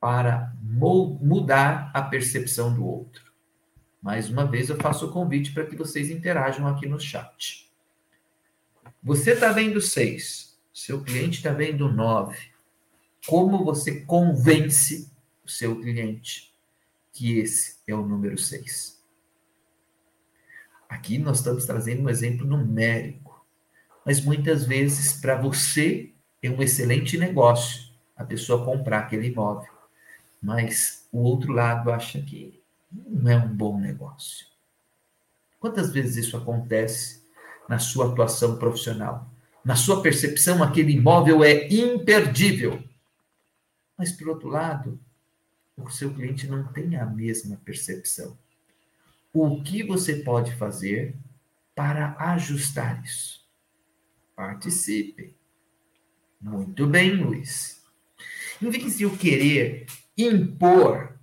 para 0.00 0.52
mudar 0.62 1.90
a 1.92 2.02
percepção 2.02 2.72
do 2.72 2.86
outro? 2.86 3.30
Mais 4.00 4.30
uma 4.30 4.46
vez, 4.46 4.70
eu 4.70 4.76
faço 4.76 5.06
o 5.06 5.12
convite 5.12 5.52
para 5.52 5.66
que 5.66 5.76
vocês 5.76 6.10
interajam 6.10 6.66
aqui 6.66 6.86
no 6.86 6.98
chat. 6.98 7.70
Você 9.02 9.32
está 9.32 9.52
vendo 9.52 9.80
seis, 9.80 10.58
seu 10.72 11.02
cliente 11.02 11.38
está 11.38 11.52
vendo 11.52 11.92
nove. 11.92 12.38
Como 13.26 13.64
você 13.64 14.00
convence 14.02 15.10
o 15.44 15.50
seu 15.50 15.78
cliente 15.80 16.54
que 17.12 17.38
esse 17.38 17.78
é 17.86 17.94
o 17.94 18.06
número 18.06 18.38
seis? 18.38 18.99
Aqui 20.90 21.18
nós 21.18 21.38
estamos 21.38 21.64
trazendo 21.64 22.02
um 22.02 22.08
exemplo 22.08 22.44
numérico, 22.44 23.46
mas 24.04 24.20
muitas 24.20 24.66
vezes 24.66 25.12
para 25.12 25.40
você 25.40 26.12
é 26.42 26.50
um 26.50 26.60
excelente 26.60 27.16
negócio 27.16 27.92
a 28.16 28.24
pessoa 28.24 28.64
comprar 28.64 28.98
aquele 28.98 29.28
imóvel, 29.28 29.72
mas 30.42 31.06
o 31.12 31.20
outro 31.22 31.52
lado 31.52 31.92
acha 31.92 32.20
que 32.20 32.60
não 32.90 33.30
é 33.30 33.36
um 33.36 33.48
bom 33.48 33.78
negócio. 33.78 34.46
Quantas 35.60 35.92
vezes 35.92 36.26
isso 36.26 36.36
acontece 36.36 37.24
na 37.68 37.78
sua 37.78 38.10
atuação 38.10 38.58
profissional? 38.58 39.30
Na 39.64 39.76
sua 39.76 40.02
percepção, 40.02 40.60
aquele 40.60 40.94
imóvel 40.94 41.44
é 41.44 41.68
imperdível. 41.68 42.82
Mas, 43.96 44.10
por 44.10 44.28
outro 44.28 44.48
lado, 44.48 44.98
o 45.76 45.88
seu 45.88 46.12
cliente 46.12 46.48
não 46.48 46.64
tem 46.64 46.96
a 46.96 47.06
mesma 47.06 47.56
percepção 47.64 48.36
o 49.32 49.62
que 49.62 49.82
você 49.82 50.16
pode 50.16 50.54
fazer 50.56 51.16
para 51.74 52.16
ajustar 52.18 53.02
isso. 53.04 53.48
Participe. 54.34 55.36
Muito 56.40 56.86
bem, 56.86 57.16
Luiz. 57.16 57.84
Em 58.60 58.70
vez 58.70 58.98
de 58.98 59.04
eu 59.04 59.16
querer 59.16 59.86
impor 60.16 61.18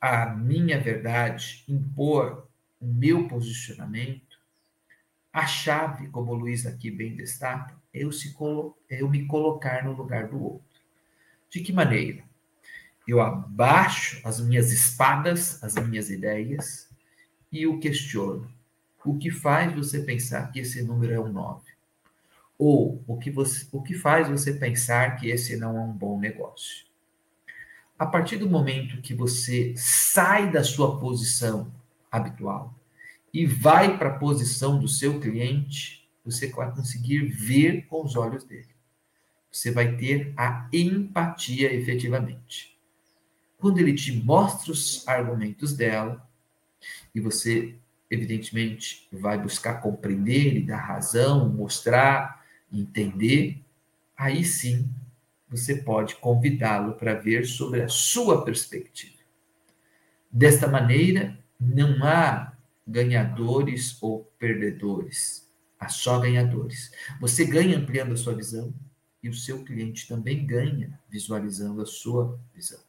a 0.00 0.26
minha 0.26 0.78
verdade, 0.80 1.64
impor 1.68 2.48
o 2.80 2.86
meu 2.86 3.26
posicionamento, 3.26 4.38
a 5.32 5.46
chave, 5.46 6.08
como 6.08 6.32
o 6.32 6.34
Luiz 6.34 6.66
aqui 6.66 6.90
bem 6.90 7.14
destaca, 7.14 7.76
é 7.92 8.04
eu, 8.04 8.12
se 8.12 8.34
é 8.88 9.02
eu 9.02 9.08
me 9.08 9.26
colocar 9.26 9.84
no 9.84 9.92
lugar 9.92 10.28
do 10.28 10.42
outro. 10.42 10.80
De 11.50 11.60
que 11.60 11.72
maneira? 11.72 12.27
Eu 13.08 13.22
abaixo 13.22 14.20
as 14.22 14.38
minhas 14.38 14.70
espadas, 14.70 15.64
as 15.64 15.74
minhas 15.76 16.10
ideias 16.10 16.90
e 17.50 17.66
o 17.66 17.80
questiono. 17.80 18.52
O 19.02 19.16
que 19.16 19.30
faz 19.30 19.74
você 19.74 20.00
pensar 20.00 20.52
que 20.52 20.60
esse 20.60 20.82
número 20.82 21.14
é 21.14 21.18
um 21.18 21.32
9? 21.32 21.62
Ou 22.58 23.02
o 23.06 23.16
que, 23.16 23.30
você, 23.30 23.66
o 23.72 23.80
que 23.80 23.94
faz 23.94 24.28
você 24.28 24.52
pensar 24.52 25.16
que 25.16 25.30
esse 25.30 25.56
não 25.56 25.78
é 25.78 25.80
um 25.80 25.92
bom 25.92 26.20
negócio? 26.20 26.84
A 27.98 28.04
partir 28.04 28.36
do 28.36 28.50
momento 28.50 29.00
que 29.00 29.14
você 29.14 29.72
sai 29.74 30.52
da 30.52 30.62
sua 30.62 31.00
posição 31.00 31.72
habitual 32.12 32.74
e 33.32 33.46
vai 33.46 33.96
para 33.96 34.10
a 34.10 34.18
posição 34.18 34.78
do 34.78 34.86
seu 34.86 35.18
cliente, 35.18 36.06
você 36.22 36.48
vai 36.48 36.70
conseguir 36.72 37.24
ver 37.24 37.86
com 37.86 38.04
os 38.04 38.16
olhos 38.16 38.44
dele. 38.44 38.68
Você 39.50 39.70
vai 39.70 39.96
ter 39.96 40.34
a 40.36 40.68
empatia 40.70 41.72
efetivamente 41.72 42.77
quando 43.58 43.78
ele 43.78 43.92
te 43.92 44.12
mostra 44.12 44.72
os 44.72 45.06
argumentos 45.06 45.76
dela, 45.76 46.26
e 47.14 47.20
você, 47.20 47.74
evidentemente, 48.10 49.08
vai 49.12 49.36
buscar 49.36 49.80
compreender 49.80 50.56
e 50.56 50.66
dar 50.66 50.78
razão, 50.78 51.48
mostrar, 51.48 52.44
entender, 52.72 53.62
aí 54.16 54.44
sim 54.44 54.88
você 55.48 55.76
pode 55.76 56.16
convidá-lo 56.16 56.94
para 56.94 57.14
ver 57.14 57.46
sobre 57.46 57.82
a 57.82 57.88
sua 57.88 58.44
perspectiva. 58.44 59.16
Desta 60.30 60.68
maneira, 60.68 61.38
não 61.58 62.04
há 62.04 62.52
ganhadores 62.86 64.00
ou 64.02 64.30
perdedores, 64.38 65.48
há 65.80 65.88
só 65.88 66.20
ganhadores. 66.20 66.92
Você 67.20 67.44
ganha 67.44 67.78
ampliando 67.78 68.12
a 68.12 68.16
sua 68.16 68.34
visão 68.34 68.72
e 69.22 69.28
o 69.28 69.34
seu 69.34 69.64
cliente 69.64 70.06
também 70.06 70.46
ganha 70.46 70.98
visualizando 71.08 71.82
a 71.82 71.86
sua 71.86 72.38
visão. 72.54 72.87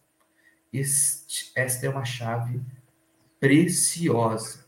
Este, 0.71 1.51
esta 1.55 1.85
é 1.85 1.89
uma 1.89 2.05
chave 2.05 2.61
preciosa. 3.39 4.65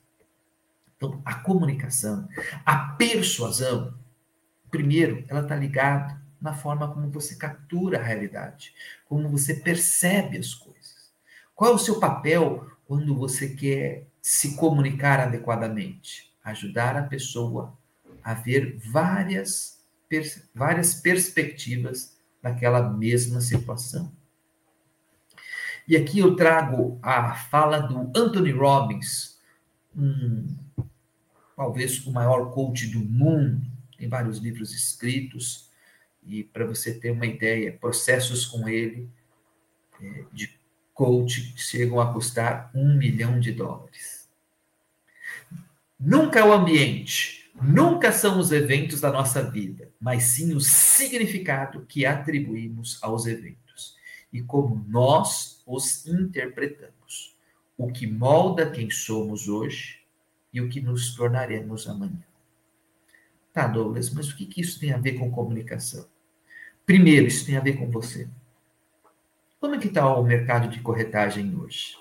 Então, 0.95 1.21
a 1.25 1.35
comunicação, 1.35 2.27
a 2.65 2.77
persuasão, 2.77 3.93
primeiro, 4.69 5.25
ela 5.27 5.41
está 5.41 5.55
ligada 5.55 6.21
na 6.39 6.53
forma 6.53 6.91
como 6.91 7.09
você 7.09 7.35
captura 7.35 7.99
a 7.99 8.03
realidade, 8.03 8.73
como 9.05 9.29
você 9.29 9.55
percebe 9.55 10.37
as 10.37 10.53
coisas. 10.53 11.11
Qual 11.55 11.71
é 11.71 11.75
o 11.75 11.79
seu 11.79 11.99
papel 11.99 12.67
quando 12.85 13.15
você 13.15 13.49
quer 13.49 14.07
se 14.21 14.55
comunicar 14.55 15.19
adequadamente? 15.19 16.31
Ajudar 16.43 16.97
a 16.97 17.03
pessoa 17.03 17.77
a 18.23 18.33
ver 18.33 18.79
várias, 18.91 19.79
várias 20.53 20.95
perspectivas 20.95 22.17
daquela 22.41 22.89
mesma 22.89 23.41
situação. 23.41 24.11
E 25.91 25.97
aqui 25.97 26.19
eu 26.19 26.37
trago 26.37 26.97
a 27.03 27.35
fala 27.35 27.79
do 27.79 28.17
Anthony 28.17 28.53
Robbins, 28.53 29.37
um, 29.93 30.47
talvez 31.53 32.07
o 32.07 32.13
maior 32.13 32.49
coach 32.53 32.87
do 32.87 32.99
mundo, 32.99 33.61
tem 33.97 34.07
vários 34.07 34.37
livros 34.37 34.73
escritos, 34.73 35.69
e 36.25 36.45
para 36.45 36.65
você 36.65 36.93
ter 36.93 37.11
uma 37.11 37.25
ideia, 37.25 37.73
processos 37.73 38.45
com 38.45 38.69
ele 38.69 39.09
é, 40.01 40.23
de 40.31 40.57
coach 40.93 41.53
chegam 41.57 41.99
a 41.99 42.13
custar 42.13 42.71
um 42.73 42.95
milhão 42.95 43.37
de 43.37 43.51
dólares. 43.51 44.29
Nunca 45.99 46.39
é 46.39 46.43
o 46.45 46.53
ambiente, 46.53 47.51
Nunca 47.61 48.13
são 48.13 48.39
os 48.39 48.51
eventos 48.51 49.01
da 49.01 49.11
nossa 49.11 49.43
vida, 49.51 49.91
mas 49.99 50.23
sim 50.23 50.53
o 50.55 50.61
significado 50.61 51.85
que 51.85 52.05
atribuímos 52.05 52.97
aos 53.03 53.25
eventos 53.25 53.59
e 54.31 54.41
como 54.41 54.85
nós 54.87 55.61
os 55.65 56.05
interpretamos, 56.05 57.35
o 57.77 57.91
que 57.91 58.07
molda 58.07 58.69
quem 58.69 58.89
somos 58.89 59.47
hoje 59.47 60.01
e 60.53 60.61
o 60.61 60.69
que 60.69 60.81
nos 60.81 61.15
tornaremos 61.15 61.87
amanhã. 61.87 62.23
Tá, 63.53 63.67
Douglas, 63.67 64.09
mas 64.13 64.29
o 64.29 64.35
que, 64.35 64.45
que 64.45 64.61
isso 64.61 64.79
tem 64.79 64.93
a 64.93 64.97
ver 64.97 65.13
com 65.13 65.31
comunicação? 65.31 66.05
Primeiro, 66.85 67.27
isso 67.27 67.45
tem 67.45 67.57
a 67.57 67.61
ver 67.61 67.77
com 67.77 67.89
você. 67.89 68.29
Como 69.59 69.75
é 69.75 69.77
que 69.77 69.87
está 69.87 70.15
o 70.15 70.23
mercado 70.23 70.69
de 70.69 70.79
corretagem 70.79 71.55
hoje? 71.55 71.95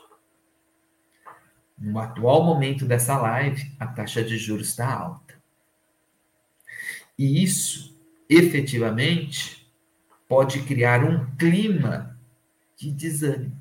No 1.76 1.98
atual 1.98 2.44
momento 2.44 2.84
dessa 2.84 3.18
live, 3.18 3.74
a 3.78 3.86
taxa 3.86 4.22
de 4.22 4.36
juros 4.36 4.68
está 4.68 4.92
alta. 4.92 5.40
E 7.18 7.42
isso, 7.42 7.98
efetivamente, 8.28 9.70
pode 10.28 10.62
criar 10.62 11.04
um 11.04 11.34
clima 11.36 12.19
de 12.80 12.90
desânimo. 12.90 13.60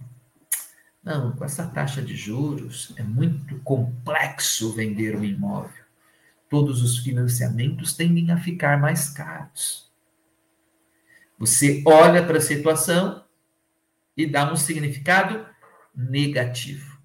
Não, 1.04 1.34
com 1.34 1.44
essa 1.44 1.68
taxa 1.68 2.02
de 2.02 2.16
juros 2.16 2.94
é 2.96 3.04
muito 3.04 3.60
complexo 3.60 4.74
vender 4.74 5.16
um 5.16 5.24
imóvel. 5.24 5.84
Todos 6.50 6.82
os 6.82 7.00
financiamentos 7.00 7.94
tendem 7.94 8.32
a 8.32 8.38
ficar 8.38 8.80
mais 8.80 9.10
caros. 9.10 9.92
Você 11.38 11.84
olha 11.86 12.26
para 12.26 12.38
a 12.38 12.42
situação 12.42 13.24
e 14.16 14.26
dá 14.26 14.52
um 14.52 14.56
significado 14.56 15.46
negativo. 15.94 16.98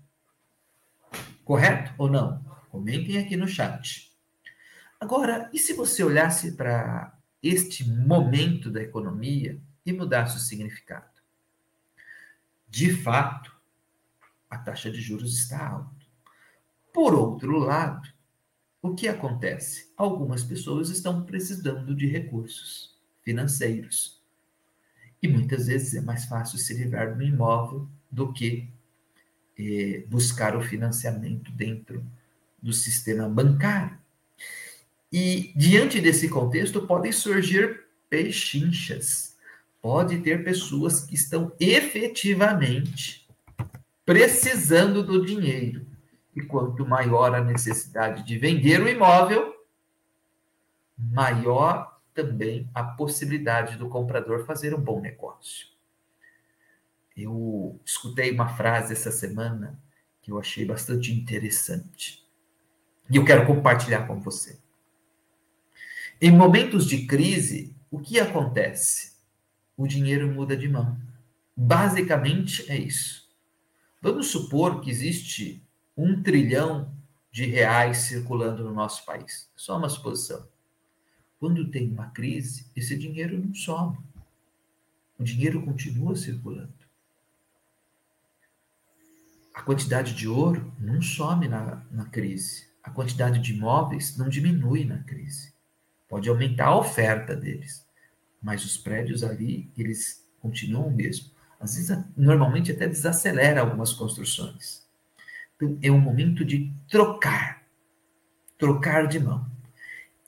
Correto 1.44 1.92
ou 1.98 2.08
não? 2.08 2.42
Comentem 2.70 3.18
aqui 3.18 3.36
no 3.36 3.48
chat. 3.48 4.12
Agora, 5.00 5.50
e 5.52 5.58
se 5.58 5.72
você 5.72 6.02
olhasse 6.02 6.52
para 6.52 7.16
este 7.42 7.88
momento 7.88 8.70
da 8.70 8.80
economia 8.80 9.60
e 9.84 9.92
mudasse 9.92 10.36
o 10.36 10.40
significado? 10.40 11.13
De 12.74 12.92
fato, 12.92 13.54
a 14.50 14.58
taxa 14.58 14.90
de 14.90 15.00
juros 15.00 15.38
está 15.38 15.64
alta. 15.64 16.04
Por 16.92 17.14
outro 17.14 17.56
lado, 17.56 18.12
o 18.82 18.96
que 18.96 19.06
acontece? 19.06 19.92
Algumas 19.96 20.42
pessoas 20.42 20.88
estão 20.88 21.24
precisando 21.24 21.94
de 21.94 22.08
recursos 22.08 22.98
financeiros. 23.22 24.20
E 25.22 25.28
muitas 25.28 25.68
vezes 25.68 25.94
é 25.94 26.00
mais 26.00 26.24
fácil 26.24 26.58
se 26.58 26.74
livrar 26.74 27.16
do 27.16 27.22
imóvel 27.22 27.88
do 28.10 28.32
que 28.32 28.68
eh, 29.56 30.04
buscar 30.08 30.56
o 30.56 30.60
financiamento 30.60 31.52
dentro 31.52 32.04
do 32.60 32.72
sistema 32.72 33.28
bancário. 33.28 33.96
E 35.12 35.52
diante 35.54 36.00
desse 36.00 36.28
contexto 36.28 36.88
podem 36.88 37.12
surgir 37.12 37.84
pechinchas. 38.10 39.33
Pode 39.84 40.22
ter 40.22 40.42
pessoas 40.42 41.04
que 41.04 41.14
estão 41.14 41.52
efetivamente 41.60 43.28
precisando 44.02 45.02
do 45.02 45.26
dinheiro. 45.26 45.86
E 46.34 46.40
quanto 46.40 46.86
maior 46.86 47.34
a 47.34 47.44
necessidade 47.44 48.24
de 48.24 48.38
vender 48.38 48.80
o 48.80 48.88
imóvel, 48.88 49.54
maior 50.96 52.00
também 52.14 52.66
a 52.72 52.82
possibilidade 52.82 53.76
do 53.76 53.90
comprador 53.90 54.46
fazer 54.46 54.74
um 54.74 54.80
bom 54.80 55.02
negócio. 55.02 55.66
Eu 57.14 57.78
escutei 57.84 58.30
uma 58.30 58.56
frase 58.56 58.94
essa 58.94 59.10
semana 59.10 59.78
que 60.22 60.30
eu 60.30 60.38
achei 60.38 60.64
bastante 60.64 61.12
interessante. 61.12 62.26
E 63.10 63.16
eu 63.16 63.24
quero 63.26 63.46
compartilhar 63.46 64.06
com 64.06 64.18
você. 64.18 64.58
Em 66.22 66.32
momentos 66.32 66.86
de 66.86 67.06
crise, 67.06 67.76
o 67.90 68.00
que 68.00 68.18
acontece? 68.18 69.13
O 69.76 69.86
dinheiro 69.86 70.28
muda 70.28 70.56
de 70.56 70.68
mão. 70.68 70.98
Basicamente 71.56 72.70
é 72.70 72.76
isso. 72.76 73.28
Vamos 74.00 74.28
supor 74.28 74.80
que 74.80 74.90
existe 74.90 75.62
um 75.96 76.22
trilhão 76.22 76.92
de 77.30 77.46
reais 77.46 77.98
circulando 77.98 78.62
no 78.62 78.72
nosso 78.72 79.04
país. 79.04 79.50
Só 79.56 79.76
uma 79.76 79.88
suposição. 79.88 80.46
Quando 81.40 81.70
tem 81.70 81.90
uma 81.90 82.10
crise, 82.10 82.66
esse 82.76 82.96
dinheiro 82.96 83.38
não 83.38 83.54
some. 83.54 83.98
O 85.18 85.24
dinheiro 85.24 85.62
continua 85.62 86.16
circulando. 86.16 86.72
A 89.54 89.62
quantidade 89.62 90.14
de 90.14 90.26
ouro 90.26 90.72
não 90.78 91.00
some 91.00 91.46
na, 91.48 91.84
na 91.90 92.06
crise. 92.06 92.68
A 92.82 92.90
quantidade 92.90 93.40
de 93.40 93.54
imóveis 93.54 94.16
não 94.16 94.28
diminui 94.28 94.84
na 94.84 94.98
crise. 94.98 95.54
Pode 96.08 96.28
aumentar 96.28 96.66
a 96.66 96.76
oferta 96.76 97.34
deles, 97.34 97.83
mas 98.44 98.62
os 98.62 98.76
prédios 98.76 99.24
ali, 99.24 99.70
eles 99.76 100.22
continuam 100.38 100.88
o 100.88 100.94
mesmo. 100.94 101.30
Às 101.58 101.76
vezes, 101.76 101.98
normalmente 102.14 102.70
até 102.70 102.86
desacelera 102.86 103.62
algumas 103.62 103.94
construções. 103.94 104.82
Então, 105.56 105.78
é 105.82 105.90
um 105.90 105.98
momento 105.98 106.44
de 106.44 106.70
trocar, 106.86 107.62
trocar 108.58 109.08
de 109.08 109.18
mão. 109.18 109.46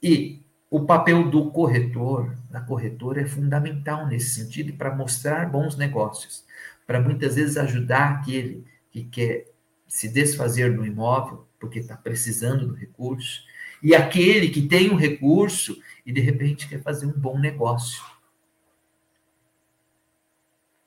E 0.02 0.42
o 0.70 0.86
papel 0.86 1.30
do 1.30 1.50
corretor, 1.50 2.34
da 2.50 2.60
corretora, 2.62 3.20
é 3.20 3.26
fundamental 3.26 4.06
nesse 4.06 4.30
sentido 4.30 4.72
para 4.72 4.94
mostrar 4.94 5.50
bons 5.50 5.76
negócios, 5.76 6.42
para 6.86 7.00
muitas 7.00 7.34
vezes 7.34 7.58
ajudar 7.58 8.12
aquele 8.12 8.64
que 8.90 9.04
quer 9.04 9.44
se 9.86 10.08
desfazer 10.08 10.74
do 10.74 10.86
imóvel 10.86 11.46
porque 11.60 11.80
está 11.80 11.96
precisando 11.96 12.66
do 12.66 12.74
recurso 12.74 13.42
e 13.82 13.94
aquele 13.94 14.48
que 14.48 14.62
tem 14.62 14.90
um 14.90 14.96
recurso 14.96 15.78
e 16.06 16.12
de 16.12 16.20
repente 16.20 16.68
quer 16.68 16.80
fazer 16.80 17.04
um 17.06 17.12
bom 17.12 17.36
negócio. 17.36 18.02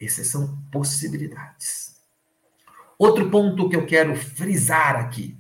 Essas 0.01 0.27
são 0.27 0.58
possibilidades. 0.71 2.01
Outro 2.97 3.29
ponto 3.29 3.67
que 3.67 3.75
eu 3.75 3.86
quero 3.86 4.15
frisar 4.15 4.95
aqui. 4.95 5.38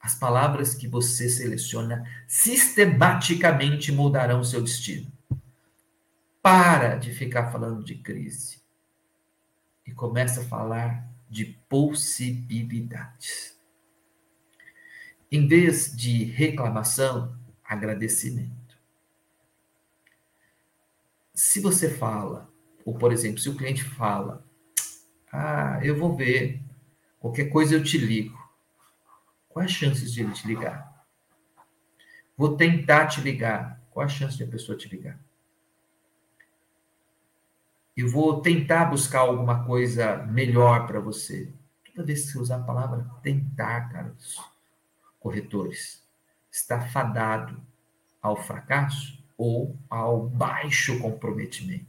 As 0.00 0.16
palavras 0.16 0.74
que 0.74 0.88
você 0.88 1.28
seleciona 1.28 2.04
sistematicamente 2.26 3.92
mudarão 3.92 4.42
seu 4.42 4.60
destino. 4.60 5.12
Para 6.42 6.96
de 6.96 7.12
ficar 7.12 7.52
falando 7.52 7.84
de 7.84 7.94
crise 7.96 8.60
e 9.86 9.92
começa 9.92 10.40
a 10.40 10.44
falar 10.44 11.08
de 11.28 11.44
possibilidades. 11.68 13.56
Em 15.30 15.46
vez 15.46 15.94
de 15.94 16.24
reclamação, 16.24 17.38
agradecimento. 17.62 18.59
Se 21.34 21.60
você 21.60 21.88
fala, 21.88 22.50
ou 22.84 22.94
por 22.94 23.12
exemplo, 23.12 23.38
se 23.38 23.48
o 23.48 23.56
cliente 23.56 23.84
fala, 23.84 24.44
ah, 25.32 25.78
eu 25.82 25.96
vou 25.96 26.16
ver, 26.16 26.62
qualquer 27.18 27.46
coisa 27.46 27.74
eu 27.74 27.82
te 27.82 27.96
ligo. 27.98 28.38
Quais 29.48 29.70
as 29.70 29.76
chances 29.76 30.12
de 30.12 30.22
ele 30.22 30.32
te 30.32 30.46
ligar? 30.46 31.04
Vou 32.36 32.56
tentar 32.56 33.06
te 33.06 33.20
ligar. 33.20 33.80
Qual 33.90 34.04
a 34.04 34.08
chance 34.08 34.36
de 34.36 34.44
a 34.44 34.48
pessoa 34.48 34.78
te 34.78 34.88
ligar? 34.88 35.18
Eu 37.96 38.08
vou 38.08 38.40
tentar 38.40 38.86
buscar 38.86 39.20
alguma 39.20 39.64
coisa 39.66 40.16
melhor 40.26 40.86
para 40.86 41.00
você. 41.00 41.52
Toda 41.84 42.06
vez 42.06 42.24
que 42.24 42.32
você 42.32 42.38
usar 42.38 42.56
a 42.56 42.64
palavra 42.64 43.04
tentar, 43.22 43.88
caros, 43.90 44.40
corretores, 45.18 46.02
está 46.50 46.80
fadado 46.80 47.60
ao 48.22 48.36
fracasso 48.36 49.19
ou 49.40 49.74
ao 49.88 50.28
baixo 50.28 50.98
comprometimento. 50.98 51.86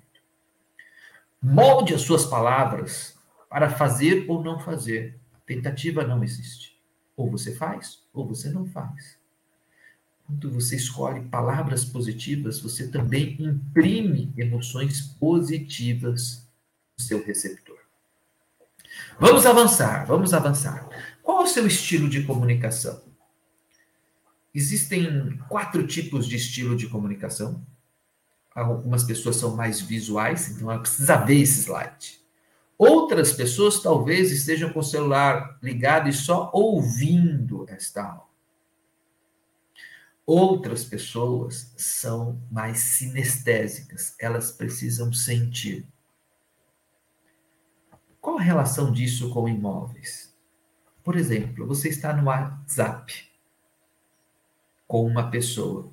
Molde 1.41 1.93
as 1.93 2.01
suas 2.01 2.25
palavras 2.25 3.13
para 3.49 3.69
fazer 3.69 4.25
ou 4.29 4.41
não 4.41 4.57
fazer. 4.57 5.19
Tentativa 5.45 6.07
não 6.07 6.23
existe. 6.23 6.79
Ou 7.17 7.29
você 7.29 7.53
faz 7.53 8.03
ou 8.13 8.25
você 8.25 8.49
não 8.49 8.65
faz. 8.65 9.17
Quando 10.25 10.49
você 10.49 10.77
escolhe 10.77 11.27
palavras 11.27 11.83
positivas, 11.83 12.61
você 12.61 12.87
também 12.87 13.35
imprime 13.37 14.33
emoções 14.37 15.01
positivas 15.01 16.47
no 16.97 17.03
seu 17.03 17.21
receptor. 17.21 17.79
Vamos 19.19 19.45
avançar, 19.45 20.05
vamos 20.05 20.33
avançar. 20.33 20.87
Qual 21.21 21.41
é 21.41 21.43
o 21.43 21.47
seu 21.47 21.67
estilo 21.67 22.07
de 22.07 22.23
comunicação? 22.23 23.10
Existem 24.53 25.37
quatro 25.47 25.87
tipos 25.87 26.27
de 26.27 26.35
estilo 26.35 26.75
de 26.75 26.87
comunicação. 26.87 27.65
Algumas 28.53 29.03
pessoas 29.03 29.37
são 29.37 29.55
mais 29.55 29.79
visuais, 29.79 30.49
então 30.49 30.69
ela 30.69 30.81
precisa 30.81 31.15
ver 31.17 31.39
esse 31.39 31.61
slide. 31.61 32.19
Outras 32.77 33.31
pessoas 33.31 33.79
talvez 33.79 34.31
estejam 34.31 34.73
com 34.73 34.79
o 34.79 34.83
celular 34.83 35.57
ligado 35.61 36.09
e 36.09 36.13
só 36.13 36.49
ouvindo 36.53 37.65
esta 37.69 38.03
aula. 38.03 38.31
Outras 40.25 40.83
pessoas 40.83 41.73
são 41.77 42.41
mais 42.51 42.79
sinestésicas, 42.79 44.15
elas 44.19 44.51
precisam 44.51 45.13
sentir. 45.13 45.87
Qual 48.19 48.37
a 48.37 48.41
relação 48.41 48.91
disso 48.91 49.29
com 49.29 49.47
imóveis? 49.47 50.35
Por 51.03 51.15
exemplo, 51.15 51.65
você 51.65 51.89
está 51.89 52.13
no 52.13 52.25
WhatsApp 52.25 53.30
com 54.91 55.07
uma 55.07 55.31
pessoa. 55.31 55.89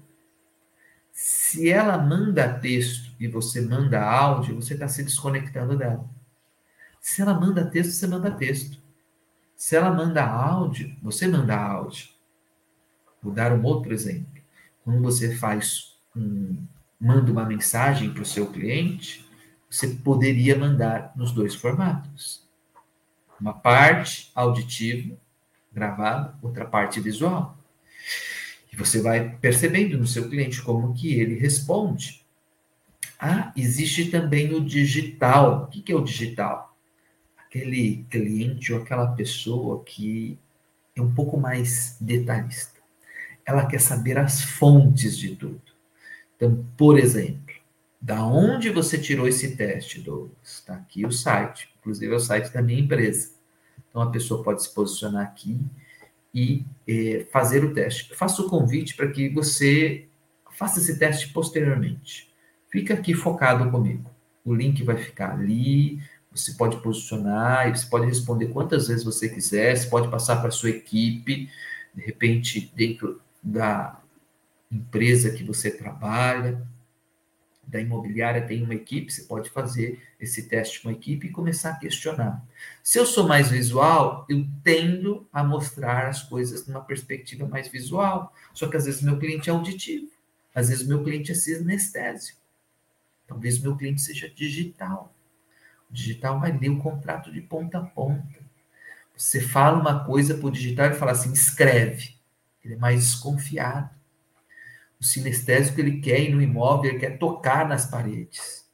Se 1.13 1.71
ela 1.71 1.97
manda 1.97 2.53
texto 2.53 3.15
e 3.21 3.29
você 3.29 3.61
manda 3.61 4.03
áudio, 4.03 4.57
você 4.57 4.75
está 4.75 4.89
se 4.89 5.05
desconectando 5.05 5.79
dela. 5.79 6.05
Se 7.01 7.23
ela 7.23 7.33
manda 7.33 7.65
texto, 7.65 7.93
você 7.93 8.09
manda 8.09 8.29
texto. 8.29 8.83
Se 9.55 9.77
ela 9.77 9.93
manda 9.93 10.27
áudio, 10.27 10.97
você 11.01 11.29
manda 11.29 11.57
áudio. 11.57 12.09
Vou 13.23 13.33
dar 13.33 13.53
um 13.53 13.63
outro 13.63 13.93
exemplo. 13.93 14.43
Quando 14.85 15.01
você 15.01 15.33
faz 15.37 15.97
um, 16.17 16.57
manda 16.99 17.31
uma 17.31 17.45
mensagem 17.45 18.13
para 18.13 18.23
o 18.23 18.27
seu 18.27 18.51
cliente, 18.51 19.25
você 19.71 19.87
poderia 19.87 20.59
mandar 20.59 21.13
nos 21.15 21.31
dois 21.31 21.55
formatos. 21.55 22.45
Uma 23.41 23.55
parte 23.55 24.33
auditiva, 24.35 25.17
gravada, 25.73 26.35
outra 26.43 26.65
parte 26.65 26.99
visual. 26.99 27.57
E 28.73 28.77
você 28.77 29.01
vai 29.01 29.37
percebendo 29.39 29.99
no 29.99 30.07
seu 30.07 30.29
cliente 30.29 30.63
como 30.63 30.95
que 30.95 31.15
ele 31.15 31.39
responde. 31.39 32.25
Ah, 33.19 33.53
existe 33.57 34.11
também 34.11 34.55
o 34.55 34.65
digital. 34.65 35.65
O 35.65 35.67
que 35.67 35.91
é 35.91 35.95
o 35.95 36.05
digital? 36.05 36.77
Aquele 37.37 38.05
cliente 38.11 38.73
ou 38.73 38.83
aquela 38.83 39.09
pessoa 39.09 39.83
que 39.85 40.39
é 40.95 41.03
um 41.03 41.13
pouco 41.13 41.39
mais 41.39 41.97
detalhista. 42.01 42.79
Ela 43.45 43.67
quer 43.67 43.81
saber 43.81 44.19
as 44.19 44.43
fontes 44.43 45.17
de 45.17 45.35
tudo. 45.35 45.63
Então, 46.37 46.65
por 46.77 46.99
exemplo, 46.99 47.55
da 48.01 48.25
onde 48.25 48.71
você 48.71 48.99
tirou 48.99 49.27
esse 49.27 49.57
teste, 49.57 50.01
Douglas? 50.01 50.37
Está 50.45 50.75
aqui 50.75 51.05
o 51.05 51.11
site, 51.11 51.69
inclusive 51.81 52.13
é 52.13 52.17
o 52.17 52.21
site 52.21 52.53
da 52.53 52.63
minha 52.63 52.79
empresa. 52.81 53.33
Então, 53.89 54.03
a 54.03 54.11
pessoa 54.11 54.45
pode 54.45 54.63
se 54.63 54.73
posicionar 54.73 55.25
aqui 55.25 55.59
e 56.35 56.65
eh, 56.87 57.27
fazer 57.33 57.65
o 57.65 57.73
teste. 57.73 58.11
Eu 58.11 58.17
faço 58.17 58.47
o 58.47 58.51
convite 58.51 58.95
para 58.95 59.11
que 59.11 59.29
você 59.29 60.07
faça 60.53 60.81
esse 60.81 60.99
teste 60.99 61.29
posteriormente. 61.33 62.31
Fica 62.71 62.95
aqui 62.95 63.15
focado 63.15 63.71
comigo. 63.71 64.11
O 64.45 64.55
link 64.55 64.83
vai 64.83 64.97
ficar 64.97 65.33
ali, 65.33 66.01
você 66.31 66.53
pode 66.53 66.77
posicionar, 66.83 67.75
você 67.75 67.87
pode 67.87 68.07
responder 68.07 68.49
quantas 68.49 68.89
vezes 68.89 69.05
você 69.05 69.29
quiser, 69.29 69.77
você 69.77 69.89
pode 69.89 70.09
passar 70.09 70.37
para 70.37 70.49
a 70.49 70.53
sua 70.53 70.71
equipe, 70.71 71.49
de 71.95 72.03
repente, 72.03 72.73
dentro 72.75 73.21
da 73.43 74.01
empresa 74.71 75.31
que 75.31 75.43
você 75.43 75.71
trabalha, 75.71 76.63
da 77.69 77.79
imobiliária 77.79 78.47
tem 78.47 78.63
uma 78.63 78.75
equipe, 78.75 79.13
você 79.13 79.25
pode 79.25 79.51
fazer 79.51 80.03
esse 80.19 80.49
teste 80.49 80.81
com 80.81 80.89
a 80.89 80.93
equipe 80.93 81.27
e 81.27 81.31
começar 81.31 81.71
a 81.71 81.77
questionar. 81.77 82.43
Se 82.83 82.99
eu 82.99 83.05
sou 83.05 83.29
mais 83.29 83.51
visual, 83.51 84.25
eu 84.27 84.47
tendo 84.65 85.29
a 85.31 85.45
mostrar 85.45 86.09
as 86.09 86.23
coisas 86.23 86.67
numa 86.67 86.81
perspectiva 86.81 87.47
mais 87.47 87.69
visual. 87.69 88.35
Só 88.55 88.69
que 88.69 88.77
às 88.77 88.87
vezes 88.87 89.03
meu 89.03 89.19
cliente 89.19 89.51
é 89.51 89.53
auditivo, 89.53 90.11
às 90.55 90.71
vezes 90.71 90.87
meu 90.87 91.05
cliente 91.05 91.31
é 91.31 91.35
sinestésico, 91.35 92.41
talvez 93.27 93.59
meu 93.59 93.77
cliente 93.77 94.01
seja 94.01 94.31
digital. 94.31 95.15
O 95.91 95.93
digital 95.93 96.41
vai 96.41 96.57
ler 96.57 96.71
o 96.71 96.79
contrato 96.79 97.31
de 97.31 97.43
ponta 97.43 97.79
a 97.79 97.83
ponta. 97.83 98.41
Você 99.15 99.43
fala 99.43 99.79
uma 99.79 100.05
coisa 100.05 100.35
para 100.35 100.47
o 100.47 100.51
digital 100.51 100.91
e 100.91 100.95
fala 100.95 101.13
assim, 101.13 101.33
escreve. 101.33 102.15
Ele 102.65 102.75
é 102.75 102.77
mais 102.79 103.01
desconfiado. 103.01 103.91
O 105.01 105.05
sinestésico 105.05 105.81
ele 105.81 106.01
quer 106.01 106.21
ir 106.21 106.35
no 106.35 106.43
imóvel, 106.43 106.91
ele 106.91 106.99
quer 106.99 107.19
tocar 107.19 107.69
nas 107.69 107.87
paredes. 107.87 108.69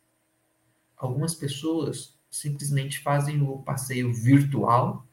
Algumas 0.97 1.35
pessoas 1.35 2.15
simplesmente 2.31 2.99
fazem 3.01 3.43
o 3.43 3.59
passeio 3.59 4.13
virtual 4.13 5.07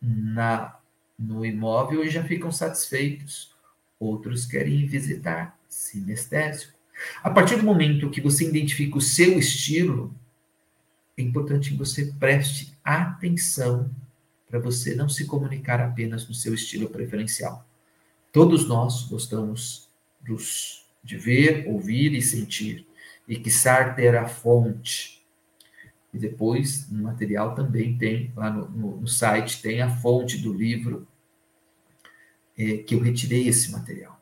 na 0.00 0.74
no 1.18 1.44
imóvel 1.44 2.04
e 2.04 2.08
já 2.08 2.22
ficam 2.22 2.52
satisfeitos. 2.52 3.52
Outros 3.98 4.46
querem 4.46 4.86
visitar 4.86 5.58
sinestésico. 5.68 6.78
A 7.22 7.30
partir 7.30 7.56
do 7.56 7.64
momento 7.64 8.10
que 8.10 8.20
você 8.20 8.48
identifica 8.48 8.96
o 8.96 9.00
seu 9.00 9.38
estilo, 9.38 10.14
é 11.16 11.22
importante 11.22 11.70
que 11.70 11.76
você 11.76 12.12
preste 12.18 12.76
atenção 12.84 13.90
para 14.48 14.58
você 14.58 14.94
não 14.94 15.08
se 15.08 15.26
comunicar 15.26 15.80
apenas 15.80 16.26
no 16.28 16.34
seu 16.34 16.54
estilo 16.54 16.88
preferencial. 16.88 17.66
Todos 18.32 18.66
nós 18.66 19.02
gostamos 19.08 19.87
dos, 20.28 20.86
de 21.02 21.16
ver, 21.16 21.66
ouvir 21.66 22.12
e 22.12 22.22
sentir, 22.22 22.86
e 23.26 23.36
quiçá 23.38 23.92
ter 23.92 24.14
a 24.14 24.28
fonte. 24.28 25.26
E 26.12 26.18
depois, 26.18 26.90
no 26.90 27.04
material 27.04 27.54
também 27.54 27.96
tem, 27.96 28.32
lá 28.36 28.50
no, 28.50 28.68
no, 28.68 29.00
no 29.00 29.08
site, 29.08 29.60
tem 29.60 29.80
a 29.82 29.90
fonte 29.90 30.38
do 30.38 30.52
livro 30.52 31.08
é, 32.56 32.78
que 32.78 32.94
eu 32.94 33.00
retirei 33.00 33.48
esse 33.48 33.72
material. 33.72 34.20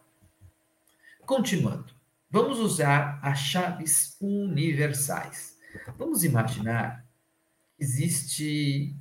Continuando, 1.24 1.92
vamos 2.30 2.58
usar 2.58 3.18
as 3.22 3.38
chaves 3.38 4.16
universais. 4.20 5.58
Vamos 5.98 6.24
imaginar 6.24 7.04
que 7.76 7.84
existe 7.84 8.94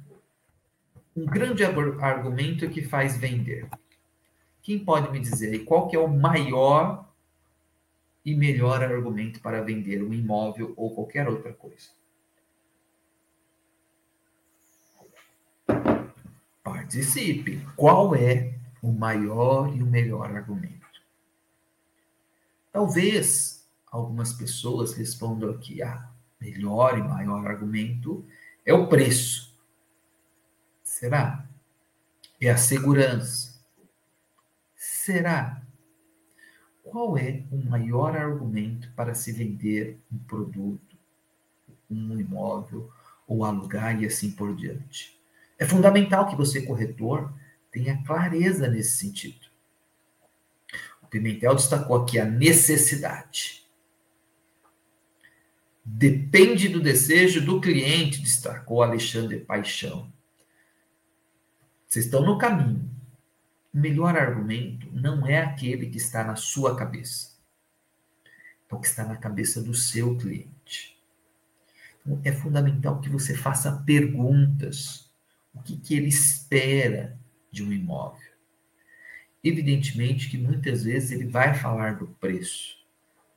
um 1.15 1.26
grande 1.26 1.63
argumento 1.63 2.70
que 2.70 2.82
faz 2.82 3.15
vender. 3.18 3.70
Quem 4.65 4.84
pode 4.84 5.12
me 5.12 5.19
dizer 5.19 5.51
aí 5.51 5.60
qual 5.60 5.88
que 5.88 5.95
é 5.95 5.99
o 5.99 6.08
maior 6.08 7.08
e 8.25 8.34
melhor 8.34 8.82
argumento 8.82 9.39
para 9.39 9.62
vender 9.62 10.01
um 10.01 10.12
imóvel 10.12 10.73
ou 10.75 10.89
qualquer 10.95 11.30
outra 11.30 11.54
coisa? 11.54 11.89
Participe. 16.63 17.63
Qual 17.75 18.15
é 18.15 18.56
o 18.82 18.91
maior 18.91 19.71
e 19.71 19.84
o 19.84 19.86
melhor 19.86 20.36
argumento? 20.36 20.99
Talvez 22.71 23.69
algumas 23.91 24.34
pessoas 24.34 24.95
respondam 24.95 25.51
aqui: 25.51 25.84
ah, 25.84 26.10
melhor 26.41 26.97
e 26.97 27.04
maior 27.04 27.45
argumento 27.45 28.25
é 28.65 28.73
o 28.73 28.88
preço. 28.88 29.56
Será? 30.84 31.47
É 32.41 32.49
a 32.49 32.58
segurança 32.58 33.55
será? 35.06 35.62
Qual 36.84 37.15
é 37.18 37.44
o 37.52 37.58
maior 37.58 38.15
argumento 38.15 38.91
para 38.96 39.13
se 39.13 39.32
vender 39.32 40.00
um 40.12 40.18
produto, 40.18 40.98
um 41.89 42.20
imóvel 42.20 42.91
ou 43.28 43.44
alugar 43.44 44.02
e 44.02 44.06
assim 44.06 44.32
por 44.32 44.56
diante? 44.56 45.20
É 45.60 45.65
fundamental 45.65 46.28
que 46.28 46.36
você, 46.36 46.62
corretor, 46.62 47.32
tenha 47.72 48.04
clareza 48.04 48.68
nesse 48.68 48.98
sentido. 48.98 49.48
O 51.02 51.08
Pimentel 51.08 51.56
destacou 51.56 51.98
aqui 51.98 52.20
a 52.20 52.26
necessidade. 52.26 53.63
Depende 55.84 56.68
do 56.68 56.82
desejo 56.82 57.46
do 57.46 57.62
cliente, 57.62 58.22
destacou 58.22 58.82
Alexandre 58.82 59.39
Paixão. 59.39 60.12
Vocês 61.88 62.06
estão 62.06 62.26
no 62.26 62.39
caminho 62.39 62.94
o 63.76 63.78
melhor 63.78 64.16
argumento 64.16 64.90
não 64.94 65.28
é 65.28 65.38
aquele 65.38 65.88
que 65.88 65.98
está 65.98 66.24
na 66.24 66.38
sua 66.38 66.78
cabeça, 66.78 67.36
é 68.72 68.74
o 68.74 68.80
que 68.80 68.88
está 68.88 69.04
na 69.04 69.18
cabeça 69.18 69.62
do 69.62 69.74
seu 69.74 70.18
cliente. 70.18 70.98
Então, 72.00 72.22
é 72.24 72.32
fundamental 72.32 73.02
que 73.02 73.10
você 73.10 73.36
faça 73.36 73.84
perguntas. 73.86 75.12
O 75.54 75.62
que, 75.62 75.76
que 75.76 75.94
ele 75.94 76.08
espera 76.08 77.20
de 77.52 77.64
um 77.64 77.72
imóvel? 77.74 78.32
Evidentemente 79.44 80.30
que 80.30 80.38
muitas 80.38 80.86
vezes 80.86 81.12
ele 81.12 81.26
vai 81.26 81.54
falar 81.54 81.98
do 81.98 82.08
preço, 82.08 82.78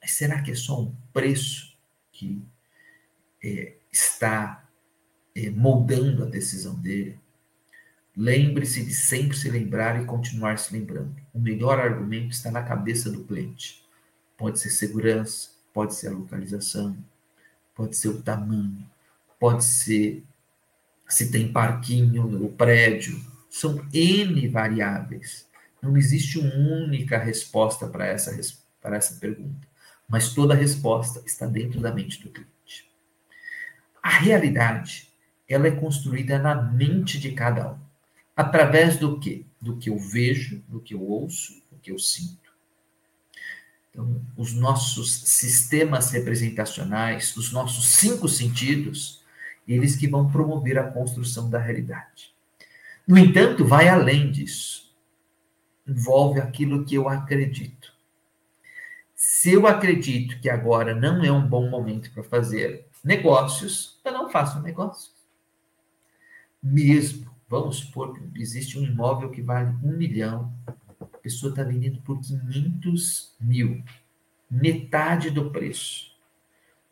mas 0.01 0.12
será 0.12 0.40
que 0.40 0.53
é 0.53 0.55
só 0.55 0.81
um 0.81 0.94
preço 1.12 1.77
que 2.12 2.40
é, 3.42 3.74
está 3.90 4.70
é, 5.35 5.51
moldando 5.51 6.22
a 6.22 6.27
decisão 6.27 6.77
dele? 6.77 7.18
Lembre-se 8.20 8.85
de 8.85 8.92
sempre 8.92 9.37
se 9.37 9.48
lembrar 9.48 10.02
e 10.02 10.04
continuar 10.04 10.59
se 10.59 10.72
lembrando. 10.72 11.14
O 11.33 11.38
melhor 11.38 11.78
argumento 11.78 12.33
está 12.33 12.50
na 12.50 12.64
cabeça 12.64 13.09
do 13.09 13.22
cliente. 13.22 13.85
Pode 14.37 14.59
ser 14.59 14.70
segurança, 14.70 15.50
pode 15.72 15.94
ser 15.94 16.09
a 16.09 16.11
localização, 16.11 16.98
pode 17.76 17.96
ser 17.96 18.09
o 18.09 18.20
tamanho, 18.20 18.85
pode 19.38 19.64
ser 19.64 20.24
se 21.07 21.31
tem 21.31 21.52
parquinho 21.52 22.24
no 22.26 22.48
prédio. 22.48 23.24
São 23.48 23.87
N 23.94 24.48
variáveis. 24.48 25.46
Não 25.81 25.96
existe 25.96 26.40
uma 26.40 26.52
única 26.57 27.18
resposta 27.18 27.87
para 27.87 28.04
essa, 28.04 28.37
para 28.83 28.96
essa 28.96 29.14
pergunta, 29.20 29.68
mas 30.09 30.35
toda 30.35 30.54
a 30.54 30.57
resposta 30.57 31.22
está 31.24 31.46
dentro 31.46 31.78
da 31.78 31.94
mente 31.94 32.20
do 32.20 32.31
cliente. 32.31 32.90
A 34.02 34.11
realidade, 34.11 35.09
ela 35.48 35.68
é 35.68 35.70
construída 35.70 36.37
na 36.37 36.61
mente 36.61 37.20
de 37.20 37.31
cada 37.31 37.74
um. 37.74 37.88
Através 38.38 38.96
do 38.96 39.18
quê? 39.18 39.44
Do 39.61 39.79
que 39.79 39.90
eu 39.90 39.98
vejo, 39.98 40.62
do 40.68 40.81
que 40.81 40.94
eu 40.94 41.03
ouço, 41.03 41.61
do 41.72 41.79
que 41.81 41.90
eu 41.90 41.98
sinto. 41.98 42.53
Então, 43.90 44.24
os 44.37 44.55
nossos 44.55 45.12
sistemas 45.24 46.12
representacionais, 46.12 47.37
os 47.37 47.51
nossos 47.51 47.88
cinco 47.94 48.29
sentidos, 48.29 49.24
eles 49.66 49.96
que 49.96 50.07
vão 50.07 50.31
promover 50.31 50.79
a 50.79 50.88
construção 50.88 51.51
da 51.51 51.59
realidade. 51.59 52.33
No 53.09 53.18
entanto, 53.18 53.64
vai 53.64 53.88
além 53.88 54.31
disso. 54.31 54.94
envolve 55.85 56.38
aquilo 56.38 56.85
que 56.85 56.94
eu 56.94 57.09
acredito. 57.09 57.92
Se 59.16 59.53
eu 59.53 59.66
acredito 59.66 60.40
que 60.40 60.48
agora 60.48 60.94
não 60.94 61.24
é 61.24 61.33
um 61.33 61.44
bom 61.44 61.68
momento 61.68 62.12
para 62.12 62.22
fazer 62.22 62.87
negócios, 63.03 63.98
eu 64.05 64.12
não 64.12 64.31
faço 64.31 64.61
negócios. 64.61 65.12
Mesmo, 66.62 67.29
vamos 67.48 67.78
supor 67.78 68.14
que 68.14 68.42
existe 68.42 68.78
um 68.78 68.84
imóvel 68.84 69.30
que 69.30 69.42
vale 69.42 69.74
um 69.82 69.96
milhão, 69.96 70.52
a 71.00 71.18
pessoa 71.18 71.50
está 71.50 71.62
vendendo 71.62 72.00
por 72.02 72.20
500 72.20 73.34
mil, 73.40 73.82
metade 74.50 75.30
do 75.30 75.50
preço. 75.50 76.12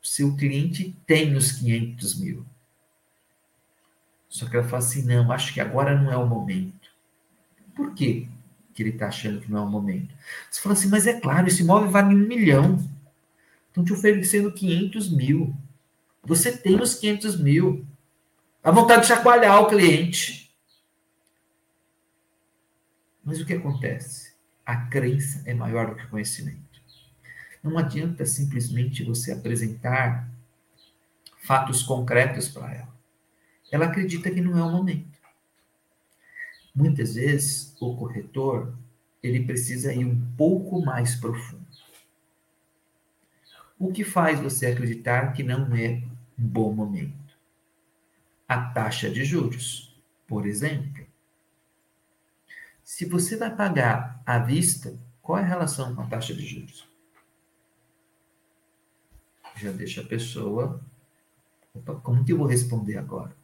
O 0.02 0.06
seu 0.06 0.36
cliente 0.36 0.96
tem 1.06 1.34
os 1.34 1.52
500 1.52 2.20
mil. 2.20 2.46
Só 4.28 4.48
que 4.48 4.56
ela 4.56 4.66
fala 4.66 4.78
assim: 4.78 5.02
não, 5.04 5.32
acho 5.32 5.52
que 5.52 5.60
agora 5.60 6.00
não 6.00 6.12
é 6.12 6.16
o 6.16 6.26
momento. 6.26 6.90
Por 7.74 7.94
quê? 7.94 8.28
que 8.76 8.82
ele 8.82 8.90
está 8.90 9.08
achando 9.08 9.40
que 9.40 9.50
não 9.50 9.60
é 9.60 9.62
o 9.62 9.66
momento. 9.66 10.14
Você 10.50 10.60
fala 10.60 10.74
assim, 10.74 10.88
mas 10.88 11.06
é 11.06 11.18
claro, 11.18 11.48
esse 11.48 11.62
imóvel 11.62 11.90
vale 11.90 12.14
um 12.14 12.28
milhão. 12.28 12.78
Estão 13.68 13.82
te 13.82 13.92
oferecendo 13.92 14.52
500 14.52 15.10
mil. 15.10 15.56
Você 16.22 16.54
tem 16.54 16.78
os 16.78 16.94
500 16.94 17.40
mil. 17.40 17.86
A 18.62 18.70
vontade 18.70 19.02
de 19.02 19.08
chacoalhar 19.08 19.62
o 19.62 19.66
cliente. 19.66 20.45
Mas 23.26 23.40
o 23.40 23.44
que 23.44 23.54
acontece? 23.54 24.32
A 24.64 24.76
crença 24.86 25.42
é 25.44 25.52
maior 25.52 25.88
do 25.90 25.96
que 25.96 26.04
o 26.04 26.10
conhecimento. 26.10 26.80
Não 27.60 27.76
adianta 27.76 28.24
simplesmente 28.24 29.02
você 29.02 29.32
apresentar 29.32 30.30
fatos 31.38 31.82
concretos 31.82 32.48
para 32.48 32.72
ela. 32.72 32.96
Ela 33.72 33.86
acredita 33.86 34.30
que 34.30 34.40
não 34.40 34.56
é 34.56 34.62
o 34.62 34.70
momento. 34.70 35.18
Muitas 36.72 37.16
vezes, 37.16 37.76
o 37.80 37.96
corretor 37.96 38.72
ele 39.20 39.44
precisa 39.44 39.92
ir 39.92 40.04
um 40.04 40.20
pouco 40.36 40.80
mais 40.84 41.16
profundo. 41.16 41.66
O 43.76 43.92
que 43.92 44.04
faz 44.04 44.38
você 44.38 44.66
acreditar 44.66 45.32
que 45.32 45.42
não 45.42 45.74
é 45.74 46.00
um 46.38 46.46
bom 46.46 46.72
momento? 46.72 47.36
A 48.46 48.70
taxa 48.70 49.10
de 49.10 49.24
juros, 49.24 50.00
por 50.28 50.46
exemplo. 50.46 51.04
Se 52.86 53.04
você 53.04 53.36
vai 53.36 53.52
pagar 53.52 54.22
à 54.24 54.38
vista, 54.38 54.96
qual 55.20 55.40
é 55.40 55.42
a 55.42 55.44
relação 55.44 55.92
com 55.92 56.02
a 56.02 56.06
taxa 56.06 56.32
de 56.32 56.46
juros? 56.46 56.88
Já 59.56 59.72
deixa 59.72 60.02
a 60.02 60.06
pessoa. 60.06 60.80
Opa, 61.74 61.96
como 61.96 62.24
que 62.24 62.32
eu 62.32 62.38
vou 62.38 62.46
responder 62.46 62.96
agora? 62.96 63.36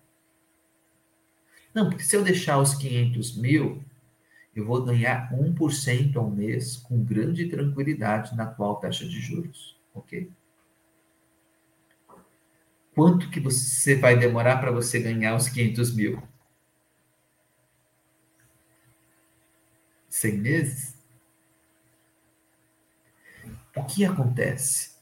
Não, 1.75 1.91
porque 1.91 2.05
se 2.05 2.15
eu 2.15 2.23
deixar 2.23 2.59
os 2.59 2.77
500 2.77 3.37
mil, 3.37 3.83
eu 4.55 4.65
vou 4.65 4.85
ganhar 4.85 5.33
1% 5.33 6.17
ao 6.17 6.31
mês 6.31 6.77
com 6.77 7.03
grande 7.03 7.49
tranquilidade 7.49 8.37
na 8.37 8.45
atual 8.45 8.77
taxa 8.77 9.09
de 9.09 9.21
juros, 9.21 9.77
ok? 9.93 10.31
Quanto 12.95 13.29
que 13.29 13.41
você 13.41 13.97
vai 13.97 14.17
demorar 14.17 14.59
para 14.59 14.71
você 14.71 15.01
ganhar 15.01 15.35
os 15.35 15.49
500 15.49 15.97
mil? 15.97 16.23
100 20.13 20.39
meses? 20.39 20.95
O 23.75 23.83
que 23.85 24.05
acontece? 24.05 24.93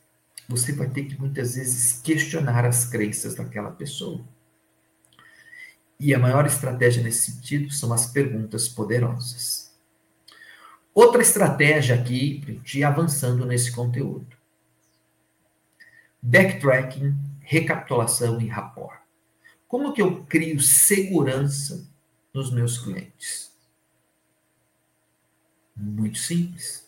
Você 0.48 0.72
vai 0.72 0.88
ter 0.88 1.04
que 1.04 1.18
muitas 1.18 1.56
vezes 1.56 2.00
questionar 2.00 2.64
as 2.64 2.84
crenças 2.84 3.34
daquela 3.34 3.72
pessoa. 3.72 4.24
E 5.98 6.14
a 6.14 6.18
maior 6.18 6.46
estratégia 6.46 7.02
nesse 7.02 7.32
sentido 7.32 7.72
são 7.72 7.92
as 7.92 8.06
perguntas 8.06 8.68
poderosas. 8.68 9.74
Outra 10.94 11.22
estratégia 11.22 11.96
aqui, 11.96 12.60
de 12.62 12.84
avançando 12.84 13.44
nesse 13.44 13.72
conteúdo. 13.72 14.36
Backtracking, 16.22 17.16
recapitulação 17.40 18.40
e 18.40 18.46
rapport. 18.46 19.00
Como 19.66 19.92
que 19.92 20.02
eu 20.02 20.24
crio 20.24 20.60
segurança 20.60 21.84
nos 22.32 22.52
meus 22.52 22.78
clientes? 22.78 23.49
Muito 25.80 26.18
simples. 26.18 26.86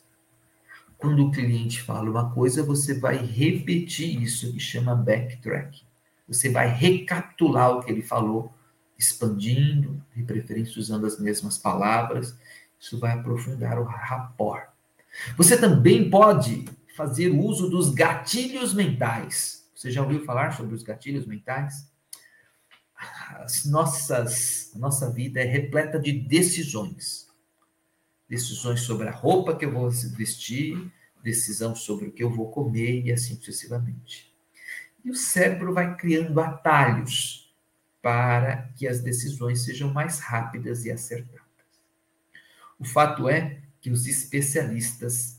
Quando 0.98 1.26
o 1.26 1.33
cliente 1.33 1.81
fala 1.81 2.11
uma 2.11 2.31
coisa, 2.31 2.62
você 2.62 2.98
vai 2.98 3.16
repetir 3.16 4.22
isso 4.22 4.52
que 4.52 4.61
chama 4.61 4.94
backtracking. 4.94 5.85
Você 6.28 6.50
vai 6.50 6.68
recapitular 6.68 7.70
o 7.70 7.83
que 7.83 7.90
ele 7.90 8.02
falou 8.02 8.52
expandindo, 8.98 10.00
de 10.14 10.22
preferência 10.22 10.78
usando 10.78 11.07
as 11.07 11.18
mesmas 11.18 11.57
palavras. 11.57 12.37
Isso 12.78 13.00
vai 13.00 13.12
aprofundar 13.12 13.78
o 13.78 13.85
rapport. 13.85 14.68
Você 15.37 15.57
também 15.57 16.11
pode 16.11 16.66
fazer 16.94 17.31
uso 17.31 17.70
dos 17.70 17.92
gatilhos 17.94 18.74
mentais. 18.74 19.66
Você 19.74 19.90
já 19.90 20.02
ouviu 20.02 20.24
falar 20.24 20.52
sobre 20.52 20.74
os 20.74 20.83
gatilhos 20.83 21.26
mentais? 21.26 21.90
As 23.37 23.64
nossas, 23.64 24.70
a 24.76 24.78
nossa 24.78 25.11
vida 25.11 25.40
é 25.40 25.44
repleta 25.44 25.98
de 25.98 26.12
decisões. 26.12 27.21
Decisões 28.32 28.80
sobre 28.80 29.08
a 29.08 29.12
roupa 29.12 29.54
que 29.54 29.66
eu 29.66 29.70
vou 29.70 29.90
vestir, 29.90 30.90
decisão 31.22 31.74
sobre 31.74 32.06
o 32.06 32.10
que 32.10 32.24
eu 32.24 32.30
vou 32.30 32.50
comer 32.50 33.04
e 33.04 33.12
assim 33.12 33.34
sucessivamente. 33.34 34.32
E 35.04 35.10
o 35.10 35.14
cérebro 35.14 35.74
vai 35.74 35.94
criando 35.98 36.40
atalhos 36.40 37.54
para 38.00 38.70
que 38.74 38.88
as 38.88 39.02
decisões 39.02 39.66
sejam 39.66 39.92
mais 39.92 40.18
rápidas 40.18 40.86
e 40.86 40.90
acertadas. 40.90 41.42
O 42.78 42.86
fato 42.86 43.28
é 43.28 43.58
que 43.82 43.90
os 43.90 44.06
especialistas 44.06 45.38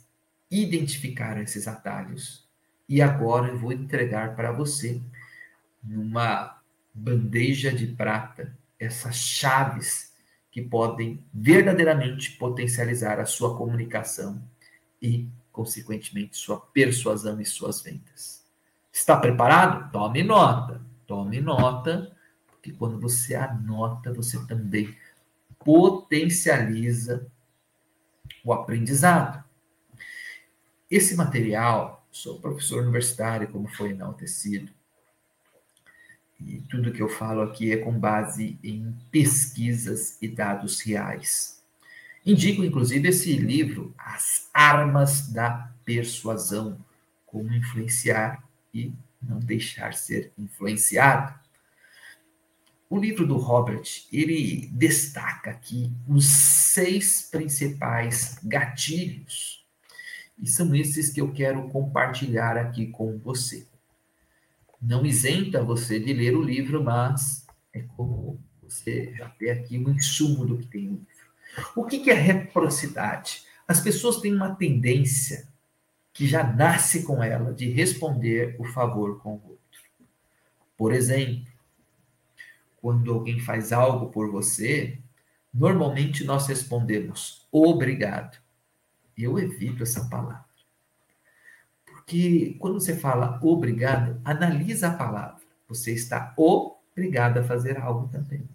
identificaram 0.52 1.42
esses 1.42 1.68
atalhos 1.68 2.48
e 2.88 3.02
agora 3.02 3.48
eu 3.48 3.58
vou 3.58 3.72
entregar 3.72 4.36
para 4.36 4.52
você 4.52 5.02
numa 5.84 6.62
bandeja 6.94 7.74
de 7.74 7.88
prata 7.88 8.56
essas 8.80 9.16
chaves 9.16 10.13
que 10.54 10.62
podem 10.62 11.26
verdadeiramente 11.34 12.34
potencializar 12.34 13.20
a 13.20 13.26
sua 13.26 13.58
comunicação 13.58 14.40
e, 15.02 15.28
consequentemente, 15.52 16.38
sua 16.38 16.60
persuasão 16.60 17.42
e 17.42 17.46
suas 17.46 17.82
vendas. 17.82 18.46
Está 18.92 19.18
preparado? 19.18 19.92
Tome 19.92 20.22
nota. 20.22 20.80
Tome 21.08 21.42
nota 21.42 22.16
que 22.62 22.72
quando 22.72 23.00
você 23.00 23.34
anota, 23.34 24.14
você 24.14 24.46
também 24.46 24.96
potencializa 25.58 27.26
o 28.46 28.54
aprendizado. 28.54 29.44
Esse 30.90 31.16
material, 31.16 32.06
sou 32.12 32.40
professor 32.40 32.84
universitário, 32.84 33.52
como 33.52 33.68
foi 33.68 33.90
enaltecido, 33.90 34.72
e 36.40 36.62
tudo 36.70 36.92
que 36.92 37.02
eu 37.02 37.10
falo 37.10 37.42
aqui 37.42 37.72
é 37.72 37.78
com 37.78 37.98
base 37.98 38.58
em 38.64 38.96
pesquisas 39.12 40.18
e 40.22 40.28
dados 40.28 40.82
reais. 40.82 41.62
Indico, 42.26 42.64
inclusive, 42.64 43.10
esse 43.10 43.36
livro, 43.36 43.94
As 43.98 44.50
Armas 44.54 45.28
da 45.30 45.72
Persuasão, 45.86 46.78
como 47.26 47.54
influenciar 47.54 48.44
e 48.74 48.94
não 49.22 49.40
deixar 49.40 49.94
ser 49.94 50.32
influenciado. 50.38 51.34
O 52.90 52.98
livro 52.98 53.26
do 53.26 53.38
Robert, 53.38 53.84
ele 54.12 54.70
destaca 54.72 55.52
aqui 55.52 55.92
os 56.08 56.26
seis 56.26 57.28
principais 57.30 58.38
gatilhos. 58.44 59.66
E 60.40 60.48
são 60.48 60.74
esses 60.76 61.10
que 61.10 61.20
eu 61.20 61.32
quero 61.32 61.68
compartilhar 61.70 62.58
aqui 62.58 62.88
com 62.88 63.18
você. 63.18 63.66
Não 64.84 65.06
isenta 65.06 65.64
você 65.64 65.98
de 65.98 66.14
ler 66.14 66.36
o 66.36 66.42
livro, 66.42 66.84
mas 66.84 67.48
é 67.72 67.84
como 67.96 68.38
você 68.62 69.14
já 69.16 69.30
tem 69.30 69.50
aqui 69.50 69.78
um 69.80 69.90
insumo 69.90 70.46
do 70.46 70.58
que 70.58 70.66
tem 70.68 70.84
no 70.88 70.98
livro. 70.98 71.08
O 71.74 71.86
que 71.86 72.10
é 72.10 72.14
reciprocidade? 72.14 73.44
As 73.66 73.80
pessoas 73.80 74.18
têm 74.18 74.36
uma 74.36 74.56
tendência 74.56 75.48
que 76.12 76.28
já 76.28 76.44
nasce 76.44 77.04
com 77.04 77.24
ela 77.24 77.54
de 77.54 77.70
responder 77.70 78.58
o 78.60 78.66
favor 78.66 79.22
com 79.22 79.36
o 79.36 79.42
outro. 79.52 79.60
Por 80.78 80.92
exemplo, 80.92 81.48
quando 82.82 83.14
alguém 83.14 83.40
faz 83.40 83.72
algo 83.72 84.12
por 84.12 84.30
você, 84.30 85.00
normalmente 85.54 86.26
nós 86.26 86.46
respondemos 86.46 87.48
obrigado. 87.50 88.38
Eu 89.18 89.40
evito 89.40 89.84
essa 89.84 90.10
palavra. 90.10 90.53
Porque 92.06 92.56
quando 92.60 92.80
você 92.80 92.96
fala 92.96 93.40
obrigado, 93.42 94.20
analisa 94.26 94.90
a 94.90 94.94
palavra. 94.94 95.42
Você 95.70 95.94
está 95.94 96.34
obrigado 96.36 97.38
a 97.38 97.44
fazer 97.44 97.80
algo 97.80 98.10
também. 98.10 98.48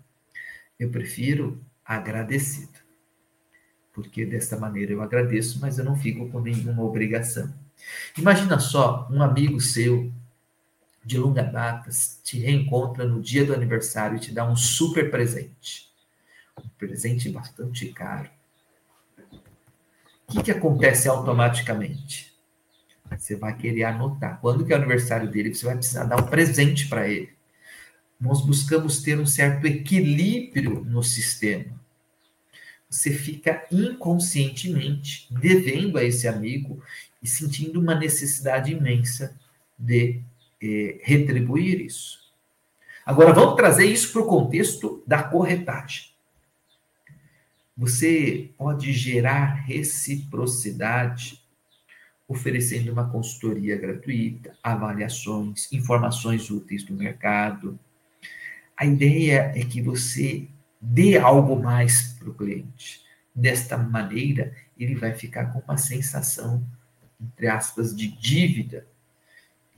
Eu 0.78 0.90
prefiro 0.90 1.60
agradecido. 1.84 2.78
Porque 3.92 4.24
desta 4.24 4.56
maneira 4.56 4.92
eu 4.92 5.02
agradeço, 5.02 5.58
mas 5.60 5.78
eu 5.78 5.84
não 5.84 5.96
fico 5.96 6.28
com 6.28 6.40
nenhuma 6.40 6.82
obrigação. 6.82 7.52
Imagina 8.16 8.60
só 8.60 9.08
um 9.10 9.22
amigo 9.22 9.60
seu 9.60 10.12
de 11.04 11.16
longa 11.16 11.42
data 11.42 11.90
te 12.22 12.38
reencontra 12.38 13.06
no 13.06 13.20
dia 13.20 13.44
do 13.44 13.54
aniversário 13.54 14.18
e 14.18 14.20
te 14.20 14.30
dá 14.30 14.46
um 14.46 14.54
super 14.54 15.10
presente. 15.10 15.90
Um 16.62 16.68
presente 16.76 17.30
bastante 17.30 17.86
caro. 17.92 18.28
o 20.28 20.32
que, 20.32 20.42
que 20.42 20.50
acontece 20.50 21.08
automaticamente? 21.08 22.37
Você 23.16 23.36
vai 23.36 23.56
querer 23.56 23.84
anotar. 23.84 24.40
Quando 24.40 24.64
que 24.64 24.72
é 24.72 24.76
o 24.76 24.78
aniversário 24.78 25.30
dele, 25.30 25.54
você 25.54 25.66
vai 25.66 25.76
precisar 25.76 26.04
dar 26.04 26.20
um 26.20 26.26
presente 26.26 26.88
para 26.88 27.08
ele. 27.08 27.30
Nós 28.20 28.44
buscamos 28.44 29.02
ter 29.02 29.18
um 29.18 29.26
certo 29.26 29.66
equilíbrio 29.66 30.84
no 30.84 31.02
sistema. 31.02 31.78
Você 32.90 33.12
fica 33.12 33.66
inconscientemente 33.70 35.28
devendo 35.30 35.98
a 35.98 36.04
esse 36.04 36.26
amigo 36.26 36.82
e 37.22 37.28
sentindo 37.28 37.80
uma 37.80 37.94
necessidade 37.94 38.72
imensa 38.72 39.38
de 39.78 40.20
eh, 40.60 40.98
retribuir 41.02 41.80
isso. 41.80 42.18
Agora, 43.04 43.32
vamos 43.32 43.56
trazer 43.56 43.86
isso 43.86 44.12
para 44.12 44.22
o 44.22 44.26
contexto 44.26 45.02
da 45.06 45.22
corretagem. 45.22 46.08
Você 47.76 48.50
pode 48.58 48.92
gerar 48.92 49.64
reciprocidade 49.66 51.37
oferecendo 52.28 52.92
uma 52.92 53.08
consultoria 53.08 53.76
gratuita, 53.78 54.54
avaliações, 54.62 55.72
informações 55.72 56.50
úteis 56.50 56.84
do 56.84 56.92
mercado. 56.92 57.78
A 58.76 58.84
ideia 58.84 59.50
é 59.56 59.64
que 59.64 59.80
você 59.80 60.46
dê 60.78 61.16
algo 61.16 61.60
mais 61.60 62.12
para 62.12 62.28
o 62.28 62.34
cliente. 62.34 63.02
Desta 63.34 63.78
maneira, 63.78 64.54
ele 64.78 64.94
vai 64.94 65.14
ficar 65.14 65.46
com 65.46 65.60
uma 65.60 65.78
sensação, 65.78 66.62
entre 67.18 67.48
aspas, 67.48 67.96
de 67.96 68.08
dívida 68.08 68.86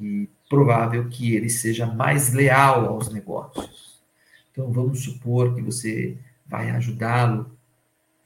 e 0.01 0.29
provável 0.49 1.09
que 1.09 1.37
ele 1.37 1.49
seja 1.49 1.87
mais 1.87 2.33
leal 2.33 2.87
aos 2.87 3.13
negócios. 3.13 4.03
Então, 4.51 4.73
vamos 4.73 5.05
supor 5.05 5.55
que 5.55 5.63
você 5.63 6.19
vai 6.45 6.71
ajudá-lo 6.71 7.57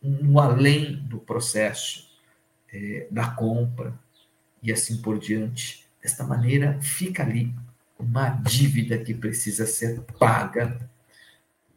no 0.02 0.40
além 0.40 0.96
do 0.96 1.18
processo 1.18 2.08
é, 2.72 3.06
da 3.10 3.30
compra 3.30 4.02
e 4.64 4.72
assim 4.72 4.96
por 4.96 5.18
diante. 5.18 5.86
Desta 6.02 6.24
maneira, 6.24 6.80
fica 6.80 7.22
ali 7.22 7.54
uma 7.98 8.30
dívida 8.30 8.98
que 8.98 9.14
precisa 9.14 9.66
ser 9.66 10.00
paga 10.18 10.90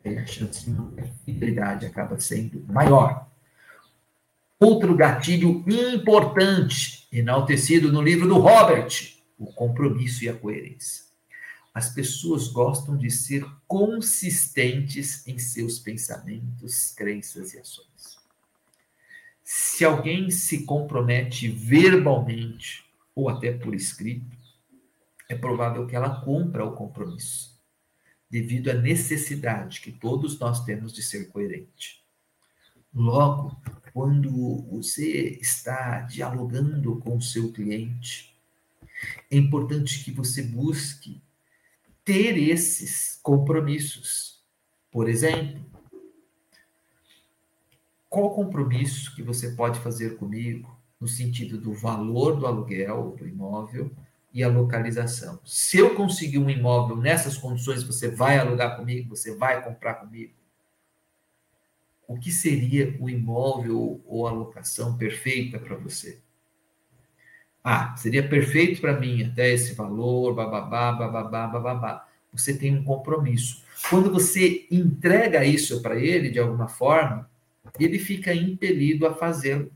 e 0.03 0.17
a 0.17 0.25
chance 0.25 0.69
de 0.69 1.03
fidelidade 1.25 1.85
acaba 1.85 2.19
sendo 2.19 2.63
maior. 2.67 3.27
Outro 4.59 4.95
gatilho 4.95 5.63
importante, 5.67 7.07
enaltecido 7.11 7.91
no 7.91 8.01
livro 8.01 8.27
do 8.27 8.39
Robert, 8.39 8.87
o 9.37 9.47
compromisso 9.53 10.23
e 10.23 10.29
a 10.29 10.33
coerência. 10.33 11.05
As 11.73 11.89
pessoas 11.93 12.47
gostam 12.47 12.97
de 12.97 13.11
ser 13.11 13.45
consistentes 13.67 15.27
em 15.27 15.37
seus 15.37 15.77
pensamentos, 15.77 16.91
crenças 16.95 17.53
e 17.53 17.59
ações. 17.59 18.16
Se 19.49 19.85
alguém 19.85 20.29
se 20.29 20.65
compromete 20.65 21.47
verbalmente 21.47 22.83
ou 23.15 23.29
até 23.29 23.49
por 23.49 23.73
escrito, 23.73 24.37
é 25.29 25.35
provável 25.35 25.87
que 25.87 25.95
ela 25.95 26.19
cumpra 26.19 26.65
o 26.65 26.73
compromisso, 26.73 27.57
devido 28.29 28.69
à 28.69 28.73
necessidade 28.73 29.79
que 29.79 29.89
todos 29.89 30.37
nós 30.37 30.65
temos 30.65 30.91
de 30.91 31.01
ser 31.01 31.29
coerente. 31.29 32.03
Logo, 32.93 33.57
quando 33.93 34.63
você 34.63 35.39
está 35.39 36.01
dialogando 36.01 36.97
com 36.97 37.15
o 37.15 37.21
seu 37.21 37.49
cliente, 37.53 38.35
é 39.31 39.37
importante 39.37 40.03
que 40.03 40.11
você 40.11 40.43
busque 40.43 41.21
ter 42.03 42.37
esses 42.37 43.17
compromissos. 43.23 44.43
Por 44.91 45.07
exemplo, 45.07 45.76
qual 48.09 48.33
compromisso 48.33 49.13
que 49.15 49.21
você 49.21 49.51
pode 49.51 49.79
fazer 49.79 50.17
comigo 50.17 50.75
no 50.99 51.07
sentido 51.07 51.57
do 51.57 51.73
valor 51.73 52.35
do 52.37 52.47
aluguel 52.47 53.15
do 53.17 53.27
imóvel 53.27 53.91
e 54.33 54.43
a 54.43 54.47
localização? 54.47 55.39
Se 55.45 55.77
eu 55.77 55.95
conseguir 55.95 56.39
um 56.39 56.49
imóvel 56.49 56.95
nessas 56.95 57.37
condições, 57.37 57.83
você 57.83 58.09
vai 58.09 58.37
alugar 58.37 58.77
comigo, 58.77 59.15
você 59.15 59.35
vai 59.35 59.63
comprar 59.63 59.95
comigo? 59.95 60.33
O 62.07 62.17
que 62.17 62.31
seria 62.31 62.95
o 63.01 63.09
imóvel 63.09 64.01
ou 64.05 64.27
a 64.27 64.31
locação 64.31 64.97
perfeita 64.97 65.59
para 65.59 65.75
você? 65.75 66.19
Ah, 67.61 67.93
seria 67.97 68.25
perfeito 68.25 68.79
para 68.79 68.97
mim 68.97 69.23
até 69.23 69.51
esse 69.51 69.73
valor, 69.73 70.33
bababá, 70.33 70.93
bababá, 70.93 71.47
bababá. 71.47 72.07
Você 72.31 72.57
tem 72.57 72.73
um 72.73 72.83
compromisso. 72.83 73.61
Quando 73.89 74.09
você 74.09 74.65
entrega 74.71 75.43
isso 75.43 75.81
para 75.81 75.99
ele 75.99 76.29
de 76.29 76.39
alguma 76.39 76.69
forma, 76.69 77.29
ele 77.79 77.99
fica 77.99 78.33
impelido 78.33 79.05
a 79.05 79.13
fazê-lo. 79.13 79.71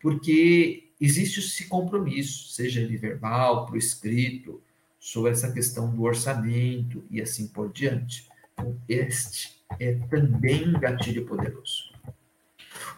Porque 0.00 0.90
existe 1.00 1.40
esse 1.40 1.66
compromisso, 1.66 2.48
seja 2.50 2.80
ele 2.80 2.96
verbal, 2.96 3.66
para 3.66 3.78
escrito, 3.78 4.62
sobre 4.98 5.30
essa 5.30 5.52
questão 5.52 5.94
do 5.94 6.02
orçamento 6.02 7.04
e 7.10 7.20
assim 7.20 7.48
por 7.48 7.72
diante. 7.72 8.28
Então, 8.52 8.76
este 8.88 9.56
é 9.78 9.94
também 10.08 10.68
um 10.68 10.78
gatilho 10.78 11.26
poderoso. 11.26 11.92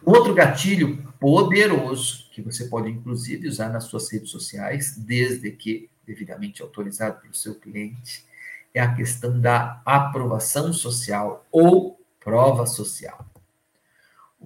Outro 0.05 0.35
gatilho 0.35 1.03
poderoso, 1.21 2.29
que 2.31 2.41
você 2.41 2.67
pode 2.67 2.91
inclusive 2.91 3.49
usar 3.49 3.69
nas 3.69 3.85
suas 3.85 4.11
redes 4.11 4.31
sociais, 4.31 4.97
desde 4.97 5.51
que 5.51 5.91
devidamente 6.07 6.63
autorizado 6.63 7.21
pelo 7.21 7.35
seu 7.35 7.55
cliente, 7.55 8.25
é 8.73 8.81
a 8.81 8.95
questão 8.95 9.39
da 9.39 9.83
aprovação 9.85 10.73
social 10.73 11.47
ou 11.53 12.01
prova 12.21 12.67
social. 12.67 13.28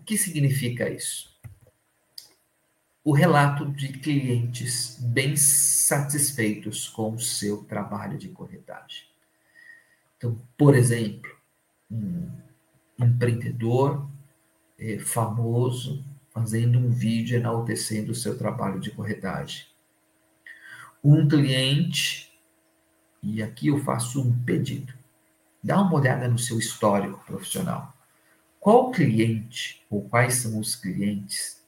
O 0.03 0.05
que 0.05 0.19
significa 0.19 0.91
isso? 0.91 1.31
O 3.05 3.13
relato 3.13 3.71
de 3.71 3.87
clientes 3.93 4.99
bem 5.01 5.37
satisfeitos 5.37 6.89
com 6.89 7.13
o 7.13 7.21
seu 7.21 7.63
trabalho 7.63 8.19
de 8.19 8.29
corretagem. 8.29 9.05
Então, 10.17 10.37
por 10.59 10.75
exemplo, 10.75 11.31
um 11.89 12.29
empreendedor 12.99 14.11
é, 14.77 14.99
famoso 14.99 16.05
fazendo 16.35 16.81
um 16.81 16.91
vídeo 16.91 17.39
enaltecendo 17.39 18.11
o 18.11 18.17
seu 18.17 18.37
trabalho 18.37 18.81
de 18.81 18.91
corretagem. 18.91 19.67
Um 21.03 21.29
cliente, 21.29 22.37
e 23.23 23.41
aqui 23.41 23.69
eu 23.69 23.79
faço 23.79 24.21
um 24.21 24.37
pedido, 24.43 24.93
dá 25.63 25.81
uma 25.81 25.95
olhada 25.95 26.27
no 26.27 26.41
seu 26.41 26.59
histórico 26.59 27.25
profissional. 27.25 28.02
Qual 28.63 28.93
cliente 28.93 29.83
ou 29.91 30.03
quais 30.03 30.35
são 30.35 30.57
os 30.57 30.77
clientes 30.77 31.61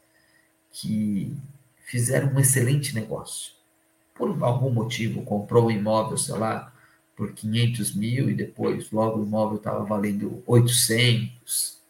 que 0.70 1.36
fizeram 1.84 2.32
um 2.32 2.38
excelente 2.38 2.94
negócio? 2.94 3.52
Por 4.14 4.40
algum 4.44 4.70
motivo, 4.70 5.24
comprou 5.24 5.66
um 5.66 5.70
imóvel, 5.72 6.16
sei 6.16 6.36
lá, 6.36 6.72
por 7.16 7.32
500 7.32 7.96
mil 7.96 8.30
e 8.30 8.34
depois 8.34 8.92
logo 8.92 9.18
o 9.18 9.26
imóvel 9.26 9.56
estava 9.56 9.84
valendo 9.84 10.40
800. 10.46 11.80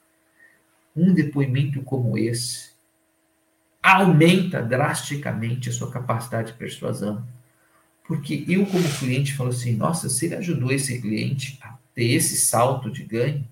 Um 0.97 1.13
depoimento 1.13 1.83
como 1.83 2.17
esse 2.17 2.71
aumenta 3.83 4.63
drasticamente 4.63 5.69
a 5.69 5.73
sua 5.75 5.91
capacidade 5.91 6.53
de 6.53 6.59
persuasão. 6.59 7.23
Porque 8.09 8.47
eu, 8.49 8.65
como 8.65 8.99
cliente, 8.99 9.35
falo 9.35 9.51
assim: 9.51 9.77
nossa, 9.77 10.09
se 10.09 10.25
ele 10.25 10.37
ajudou 10.37 10.73
esse 10.73 10.99
cliente 10.99 11.59
a 11.61 11.77
ter 11.95 12.11
esse 12.11 12.39
salto 12.39 12.91
de 12.91 13.05
ganho, 13.05 13.47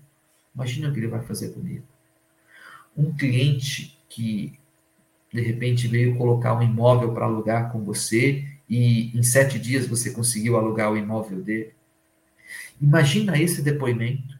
Imagina 0.55 0.89
o 0.89 0.93
que 0.93 0.99
ele 0.99 1.07
vai 1.07 1.23
fazer 1.23 1.49
comigo. 1.49 1.85
Um 2.95 3.13
cliente 3.13 3.99
que, 4.07 4.59
de 5.31 5.41
repente, 5.41 5.87
veio 5.87 6.15
colocar 6.15 6.55
um 6.55 6.61
imóvel 6.61 7.13
para 7.13 7.25
alugar 7.25 7.71
com 7.71 7.83
você 7.83 8.47
e 8.69 9.17
em 9.17 9.23
sete 9.23 9.57
dias 9.59 9.87
você 9.87 10.11
conseguiu 10.11 10.57
alugar 10.57 10.91
o 10.91 10.97
imóvel 10.97 11.41
dele. 11.41 11.73
Imagina 12.79 13.39
esse 13.39 13.61
depoimento. 13.61 14.39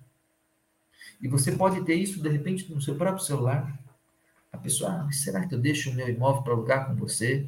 E 1.21 1.27
você 1.27 1.51
pode 1.51 1.83
ter 1.85 1.95
isso, 1.95 2.21
de 2.21 2.29
repente, 2.29 2.71
no 2.71 2.81
seu 2.81 2.95
próprio 2.95 3.23
celular. 3.23 3.79
A 4.51 4.57
pessoa, 4.57 5.07
ah, 5.07 5.11
será 5.11 5.47
que 5.47 5.55
eu 5.55 5.59
deixo 5.59 5.89
o 5.89 5.93
meu 5.93 6.07
imóvel 6.07 6.43
para 6.43 6.53
alugar 6.53 6.87
com 6.87 6.95
você? 6.95 7.47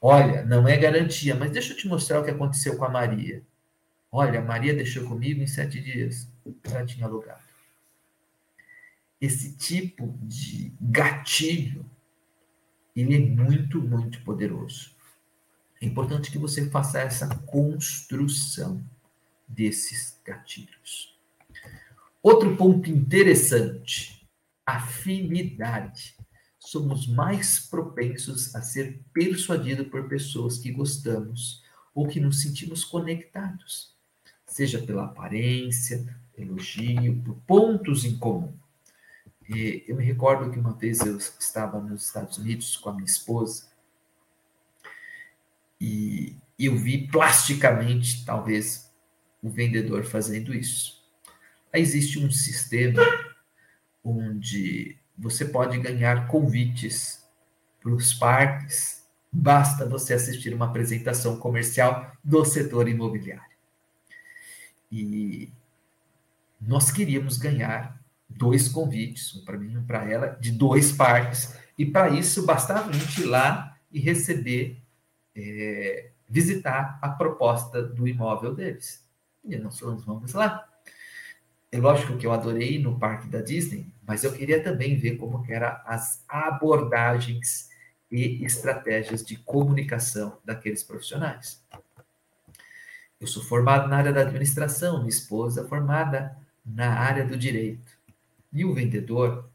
Olha, 0.00 0.44
não 0.44 0.66
é 0.68 0.76
garantia, 0.76 1.34
mas 1.34 1.52
deixa 1.52 1.72
eu 1.72 1.76
te 1.76 1.88
mostrar 1.88 2.20
o 2.20 2.24
que 2.24 2.30
aconteceu 2.30 2.76
com 2.76 2.84
a 2.84 2.88
Maria. 2.88 3.42
Olha, 4.10 4.40
a 4.40 4.44
Maria 4.44 4.74
deixou 4.74 5.06
comigo 5.06 5.40
em 5.40 5.46
sete 5.46 5.80
dias. 5.80 6.28
Ela 6.64 6.84
tinha 6.84 7.06
alugado. 7.06 7.42
Esse 9.20 9.56
tipo 9.56 10.18
de 10.22 10.72
gatilho, 10.80 11.88
ele 12.94 13.14
é 13.14 13.20
muito, 13.20 13.80
muito 13.80 14.22
poderoso. 14.24 14.94
É 15.80 15.86
importante 15.86 16.30
que 16.30 16.38
você 16.38 16.68
faça 16.70 17.00
essa 17.00 17.28
construção 17.28 18.84
desses 19.46 20.20
gatilhos. 20.24 21.16
Outro 22.22 22.56
ponto 22.56 22.88
interessante, 22.90 24.26
afinidade. 24.64 26.16
Somos 26.58 27.06
mais 27.06 27.58
propensos 27.58 28.54
a 28.54 28.62
ser 28.62 29.00
persuadidos 29.12 29.88
por 29.88 30.08
pessoas 30.08 30.58
que 30.58 30.70
gostamos 30.70 31.62
ou 31.94 32.06
que 32.06 32.20
nos 32.20 32.40
sentimos 32.40 32.84
conectados 32.84 33.92
seja 34.52 34.78
pela 34.80 35.04
aparência, 35.04 36.06
elogio, 36.36 37.22
por 37.22 37.34
pontos 37.46 38.04
em 38.04 38.16
comum. 38.18 38.52
E 39.48 39.84
eu 39.86 39.96
me 39.96 40.04
recordo 40.04 40.50
que 40.50 40.58
uma 40.58 40.72
vez 40.72 41.00
eu 41.00 41.16
estava 41.16 41.80
nos 41.80 42.06
Estados 42.06 42.38
Unidos 42.38 42.76
com 42.76 42.90
a 42.90 42.92
minha 42.92 43.04
esposa 43.04 43.72
e 45.80 46.36
eu 46.58 46.76
vi 46.76 47.08
plasticamente, 47.08 48.24
talvez, 48.24 48.90
o 49.42 49.50
vendedor 49.50 50.04
fazendo 50.04 50.54
isso. 50.54 51.02
Aí 51.72 51.82
existe 51.82 52.18
um 52.18 52.30
sistema 52.30 53.02
onde 54.04 54.96
você 55.18 55.44
pode 55.44 55.78
ganhar 55.78 56.28
convites 56.28 57.28
para 57.80 57.92
os 57.92 58.14
parques, 58.14 59.04
basta 59.30 59.88
você 59.88 60.14
assistir 60.14 60.54
uma 60.54 60.66
apresentação 60.66 61.36
comercial 61.36 62.12
do 62.22 62.44
setor 62.44 62.88
imobiliário. 62.88 63.56
E 64.90 65.50
nós 66.66 66.90
queríamos 66.90 67.36
ganhar 67.36 68.00
dois 68.28 68.68
convites, 68.68 69.34
um 69.34 69.44
para 69.44 69.58
mim 69.58 69.72
e 69.72 69.78
um 69.78 69.84
para 69.84 70.08
ela, 70.08 70.28
de 70.40 70.52
dois 70.52 70.92
parques, 70.92 71.58
e 71.76 71.84
para 71.84 72.10
isso 72.10 72.46
bastava 72.46 72.90
a 72.90 72.92
gente 72.92 73.22
ir 73.22 73.26
lá 73.26 73.76
e 73.90 73.98
receber, 73.98 74.82
é, 75.34 76.10
visitar 76.28 76.98
a 77.02 77.08
proposta 77.08 77.82
do 77.82 78.06
imóvel 78.06 78.54
deles. 78.54 79.04
E 79.44 79.56
nós 79.56 79.78
falamos, 79.78 80.04
vamos 80.04 80.32
lá. 80.32 80.68
É 81.70 81.78
lógico 81.78 82.16
que 82.16 82.26
eu 82.26 82.32
adorei 82.32 82.78
no 82.78 82.98
parque 82.98 83.28
da 83.28 83.40
Disney, 83.40 83.86
mas 84.06 84.24
eu 84.24 84.32
queria 84.32 84.62
também 84.62 84.96
ver 84.96 85.16
como 85.16 85.44
eram 85.48 85.76
as 85.84 86.24
abordagens 86.28 87.70
e 88.10 88.44
estratégias 88.44 89.24
de 89.24 89.36
comunicação 89.36 90.38
daqueles 90.44 90.84
profissionais. 90.84 91.64
Eu 93.18 93.26
sou 93.26 93.42
formado 93.42 93.88
na 93.88 93.96
área 93.96 94.12
da 94.12 94.20
administração, 94.20 94.98
minha 94.98 95.08
esposa 95.08 95.66
formada 95.66 96.36
na 96.64 96.98
área 96.98 97.24
do 97.24 97.36
direito. 97.36 97.92
E 98.52 98.64
o 98.64 98.74
vendedor, 98.74 99.48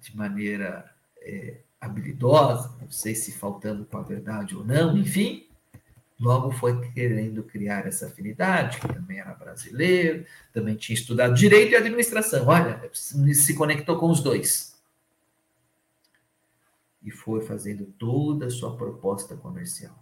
de 0.00 0.16
maneira 0.16 0.94
é, 1.18 1.58
habilidosa, 1.80 2.74
não 2.80 2.90
sei 2.90 3.14
se 3.14 3.32
faltando 3.32 3.84
com 3.84 3.96
a 3.96 4.02
verdade 4.02 4.54
ou 4.54 4.64
não, 4.64 4.96
enfim, 4.96 5.46
logo 6.18 6.50
foi 6.50 6.78
querendo 6.90 7.42
criar 7.42 7.86
essa 7.86 8.06
afinidade, 8.06 8.78
que 8.78 8.88
também 8.88 9.18
era 9.18 9.32
brasileiro, 9.32 10.26
também 10.52 10.76
tinha 10.76 10.94
estudado 10.94 11.34
direito 11.34 11.72
e 11.72 11.76
administração. 11.76 12.46
Olha, 12.46 12.90
se 12.92 13.54
conectou 13.54 13.98
com 13.98 14.10
os 14.10 14.22
dois. 14.22 14.78
E 17.02 17.10
foi 17.10 17.40
fazendo 17.40 17.86
toda 17.98 18.46
a 18.46 18.50
sua 18.50 18.76
proposta 18.76 19.34
comercial. 19.34 19.98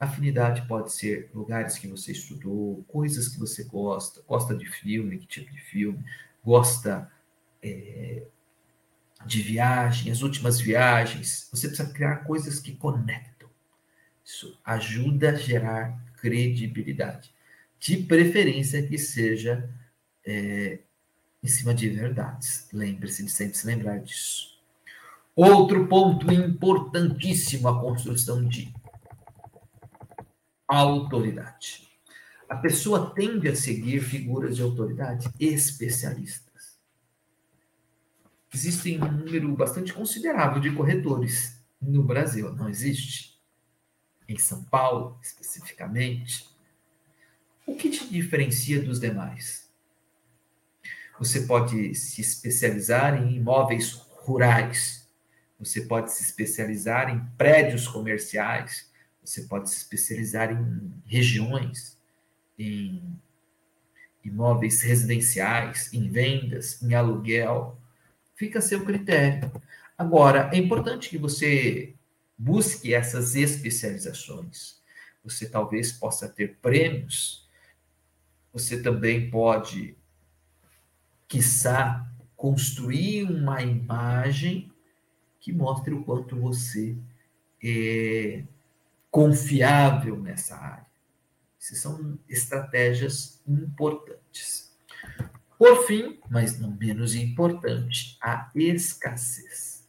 Afinidade 0.00 0.66
pode 0.66 0.92
ser 0.94 1.30
lugares 1.34 1.76
que 1.76 1.86
você 1.86 2.12
estudou, 2.12 2.82
coisas 2.88 3.28
que 3.28 3.38
você 3.38 3.64
gosta, 3.64 4.22
gosta 4.26 4.56
de 4.56 4.64
filme, 4.64 5.18
que 5.18 5.26
tipo 5.26 5.52
de 5.52 5.60
filme, 5.60 6.02
gosta 6.42 7.12
é, 7.62 8.22
de 9.26 9.42
viagem, 9.42 10.10
as 10.10 10.22
últimas 10.22 10.58
viagens. 10.58 11.50
Você 11.52 11.68
precisa 11.68 11.92
criar 11.92 12.24
coisas 12.24 12.58
que 12.58 12.74
conectam. 12.74 13.50
Isso 14.24 14.58
ajuda 14.64 15.32
a 15.32 15.36
gerar 15.36 16.02
credibilidade. 16.16 17.34
De 17.78 17.98
preferência 17.98 18.82
que 18.82 18.96
seja 18.96 19.68
é, 20.24 20.78
em 21.42 21.48
cima 21.48 21.74
de 21.74 21.90
verdades. 21.90 22.68
Lembre-se 22.72 23.22
de 23.22 23.30
sempre 23.30 23.58
se 23.58 23.66
lembrar 23.66 23.98
disso. 23.98 24.58
Outro 25.36 25.86
ponto 25.86 26.32
importantíssimo 26.32 27.68
a 27.68 27.80
construção 27.80 28.46
de 28.46 28.72
autoridade. 30.76 31.88
A 32.48 32.56
pessoa 32.56 33.14
tende 33.14 33.48
a 33.48 33.54
seguir 33.54 34.00
figuras 34.00 34.56
de 34.56 34.62
autoridade 34.62 35.28
especialistas. 35.38 36.78
Existem 38.52 39.00
um 39.00 39.10
número 39.10 39.54
bastante 39.54 39.92
considerável 39.92 40.60
de 40.60 40.72
corretores 40.72 41.60
no 41.80 42.02
Brasil, 42.02 42.52
não 42.52 42.68
existe? 42.68 43.38
Em 44.28 44.36
São 44.36 44.64
Paulo, 44.64 45.18
especificamente. 45.22 46.48
O 47.64 47.76
que 47.76 47.88
te 47.88 48.08
diferencia 48.08 48.82
dos 48.82 48.98
demais? 48.98 49.70
Você 51.20 51.42
pode 51.42 51.94
se 51.94 52.20
especializar 52.20 53.14
em 53.22 53.36
imóveis 53.36 53.92
rurais, 53.92 55.08
você 55.58 55.82
pode 55.82 56.10
se 56.12 56.22
especializar 56.22 57.10
em 57.10 57.24
prédios 57.36 57.86
comerciais, 57.86 58.89
você 59.22 59.42
pode 59.42 59.70
se 59.70 59.76
especializar 59.78 60.50
em 60.50 60.92
regiões, 61.06 61.98
em 62.58 63.18
imóveis 64.24 64.82
residenciais, 64.82 65.92
em 65.92 66.08
vendas, 66.08 66.82
em 66.82 66.94
aluguel. 66.94 67.78
Fica 68.34 68.58
a 68.58 68.62
seu 68.62 68.84
critério. 68.84 69.52
Agora, 69.96 70.50
é 70.52 70.58
importante 70.58 71.08
que 71.08 71.18
você 71.18 71.94
busque 72.36 72.94
essas 72.94 73.34
especializações. 73.34 74.80
Você 75.22 75.48
talvez 75.48 75.92
possa 75.92 76.28
ter 76.28 76.56
prêmios. 76.56 77.48
Você 78.52 78.82
também 78.82 79.30
pode, 79.30 79.94
quiçá, 81.28 82.06
construir 82.36 83.24
uma 83.24 83.62
imagem 83.62 84.72
que 85.38 85.52
mostre 85.52 85.92
o 85.92 86.02
quanto 86.02 86.36
você 86.36 86.96
é 87.62 88.42
confiável 89.10 90.20
nessa 90.20 90.56
área. 90.56 90.86
Essas 91.60 91.78
são 91.78 92.18
estratégias 92.28 93.42
importantes. 93.46 94.74
Por 95.58 95.86
fim, 95.86 96.18
mas 96.30 96.58
não 96.58 96.70
menos 96.70 97.14
importante, 97.14 98.16
a 98.20 98.50
escassez. 98.54 99.86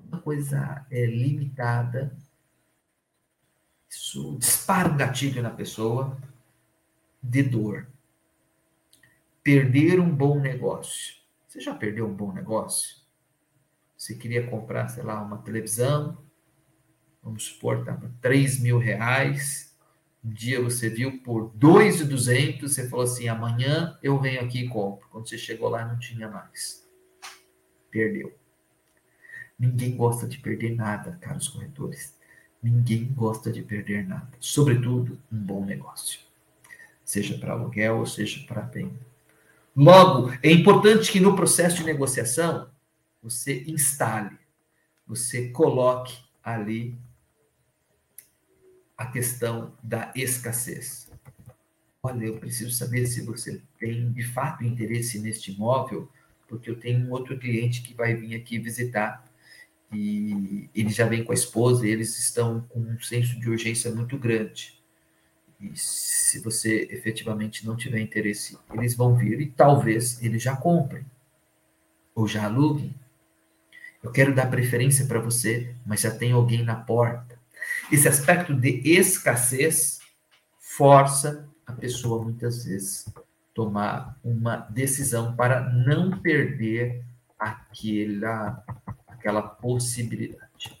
Uma 0.00 0.20
coisa 0.20 0.84
é 0.90 1.06
limitada, 1.06 2.16
isso 3.88 4.36
dispara 4.38 4.88
um 4.88 4.96
gatilho 4.96 5.42
na 5.42 5.50
pessoa 5.50 6.18
de 7.22 7.42
dor. 7.42 7.86
Perder 9.42 10.00
um 10.00 10.14
bom 10.14 10.40
negócio. 10.40 11.16
Você 11.46 11.60
já 11.60 11.74
perdeu 11.74 12.06
um 12.06 12.14
bom 12.14 12.32
negócio? 12.32 12.96
Você 13.96 14.14
queria 14.14 14.48
comprar, 14.48 14.88
sei 14.88 15.02
lá, 15.02 15.20
uma 15.20 15.38
televisão, 15.38 16.18
vamos 17.22 17.44
supor, 17.44 17.80
estava 17.80 18.10
3 18.20 18.60
mil 18.60 18.78
reais. 18.78 19.74
Um 20.24 20.30
dia 20.30 20.60
você 20.60 20.88
viu 20.88 21.20
por 21.22 21.50
2,200, 21.54 22.72
você 22.72 22.88
falou 22.88 23.04
assim: 23.04 23.28
amanhã 23.28 23.98
eu 24.02 24.20
venho 24.20 24.40
aqui 24.40 24.64
e 24.64 24.68
compro. 24.68 25.08
Quando 25.10 25.28
você 25.28 25.38
chegou 25.38 25.68
lá, 25.68 25.84
não 25.84 25.98
tinha 25.98 26.28
mais. 26.28 26.86
Perdeu. 27.90 28.36
Ninguém 29.58 29.96
gosta 29.96 30.26
de 30.26 30.38
perder 30.38 30.76
nada, 30.76 31.18
caros 31.20 31.48
corretores. 31.48 32.16
Ninguém 32.62 33.06
gosta 33.12 33.50
de 33.50 33.62
perder 33.62 34.06
nada. 34.06 34.30
Sobretudo, 34.40 35.18
um 35.32 35.38
bom 35.38 35.64
negócio. 35.64 36.20
Seja 37.04 37.38
para 37.38 37.52
aluguel 37.52 37.98
ou 37.98 38.06
seja 38.06 38.44
para 38.46 38.62
venda. 38.62 38.98
Logo, 39.74 40.32
é 40.42 40.50
importante 40.50 41.10
que 41.10 41.20
no 41.20 41.36
processo 41.36 41.76
de 41.76 41.84
negociação 41.84 42.68
você 43.22 43.62
instale, 43.66 44.36
você 45.06 45.48
coloque 45.50 46.18
ali 46.42 46.98
a 48.98 49.06
questão 49.06 49.72
da 49.82 50.12
escassez. 50.16 51.08
Olha, 52.02 52.26
eu 52.26 52.36
preciso 52.38 52.72
saber 52.72 53.06
se 53.06 53.24
você 53.24 53.62
tem 53.78 54.10
de 54.10 54.24
fato 54.24 54.64
interesse 54.64 55.20
neste 55.20 55.52
imóvel, 55.52 56.10
porque 56.48 56.68
eu 56.68 56.78
tenho 56.78 57.06
um 57.06 57.12
outro 57.12 57.38
cliente 57.38 57.80
que 57.82 57.94
vai 57.94 58.14
vir 58.14 58.34
aqui 58.34 58.58
visitar 58.58 59.24
e 59.92 60.68
ele 60.74 60.90
já 60.90 61.06
vem 61.06 61.22
com 61.24 61.32
a 61.32 61.34
esposa 61.34 61.86
e 61.86 61.90
eles 61.90 62.18
estão 62.18 62.60
com 62.68 62.80
um 62.80 63.00
senso 63.00 63.38
de 63.38 63.48
urgência 63.48 63.94
muito 63.94 64.18
grande. 64.18 64.78
E 65.60 65.76
se 65.76 66.40
você 66.40 66.88
efetivamente 66.90 67.66
não 67.66 67.76
tiver 67.76 68.00
interesse, 68.00 68.58
eles 68.72 68.94
vão 68.94 69.16
vir 69.16 69.40
e 69.40 69.46
talvez 69.50 70.22
eles 70.22 70.42
já 70.42 70.56
comprem 70.56 71.04
ou 72.14 72.26
já 72.26 72.44
aluguem. 72.44 72.94
Eu 74.02 74.10
quero 74.12 74.34
dar 74.34 74.50
preferência 74.50 75.06
para 75.06 75.20
você, 75.20 75.74
mas 75.84 76.00
já 76.00 76.10
tem 76.10 76.32
alguém 76.32 76.64
na 76.64 76.76
porta. 76.76 77.37
Esse 77.90 78.06
aspecto 78.06 78.54
de 78.54 78.82
escassez 78.84 79.98
força 80.58 81.48
a 81.66 81.72
pessoa 81.72 82.22
muitas 82.22 82.64
vezes 82.64 83.06
tomar 83.54 84.18
uma 84.22 84.56
decisão 84.56 85.34
para 85.34 85.60
não 85.70 86.20
perder 86.20 87.04
aquela, 87.38 88.62
aquela 89.06 89.42
possibilidade. 89.42 90.78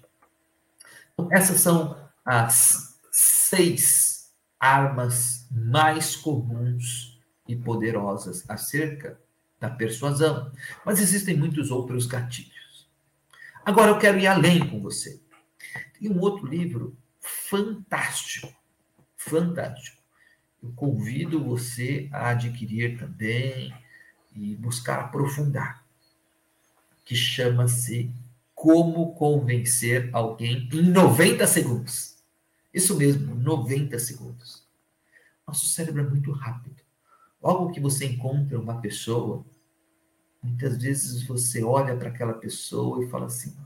Então, 1.12 1.28
essas 1.32 1.60
são 1.60 1.96
as 2.24 3.00
seis 3.10 4.32
armas 4.60 5.48
mais 5.50 6.14
comuns 6.14 7.18
e 7.48 7.56
poderosas 7.56 8.48
acerca 8.48 9.18
da 9.58 9.70
persuasão. 9.70 10.52
Mas 10.84 11.00
existem 11.00 11.36
muitos 11.36 11.70
outros 11.70 12.06
gatilhos. 12.06 12.88
Agora 13.64 13.90
eu 13.90 13.98
quero 13.98 14.18
ir 14.18 14.26
além 14.26 14.68
com 14.68 14.80
você. 14.80 15.20
E 16.00 16.08
um 16.08 16.20
outro 16.20 16.46
livro 16.46 16.96
fantástico, 17.20 18.52
fantástico. 19.16 19.98
Eu 20.62 20.72
convido 20.72 21.42
você 21.42 22.08
a 22.12 22.30
adquirir 22.30 22.98
também 22.98 23.74
e 24.34 24.56
buscar 24.56 25.00
aprofundar, 25.00 25.84
que 27.04 27.14
chama-se 27.14 28.10
Como 28.54 29.14
Convencer 29.14 30.10
Alguém 30.12 30.68
em 30.72 30.90
90 30.90 31.46
Segundos. 31.46 32.16
Isso 32.72 32.96
mesmo, 32.96 33.34
90 33.34 33.98
segundos. 33.98 34.66
Nosso 35.46 35.66
cérebro 35.66 36.02
é 36.02 36.08
muito 36.08 36.30
rápido. 36.32 36.76
Logo 37.42 37.72
que 37.72 37.80
você 37.80 38.04
encontra 38.04 38.60
uma 38.60 38.80
pessoa, 38.80 39.44
muitas 40.42 40.76
vezes 40.76 41.22
você 41.22 41.62
olha 41.62 41.96
para 41.96 42.08
aquela 42.08 42.34
pessoa 42.34 43.02
e 43.02 43.08
fala 43.08 43.26
assim: 43.26 43.56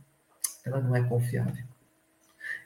ela 0.64 0.80
não 0.80 0.94
é 0.94 1.02
confiável. 1.02 1.64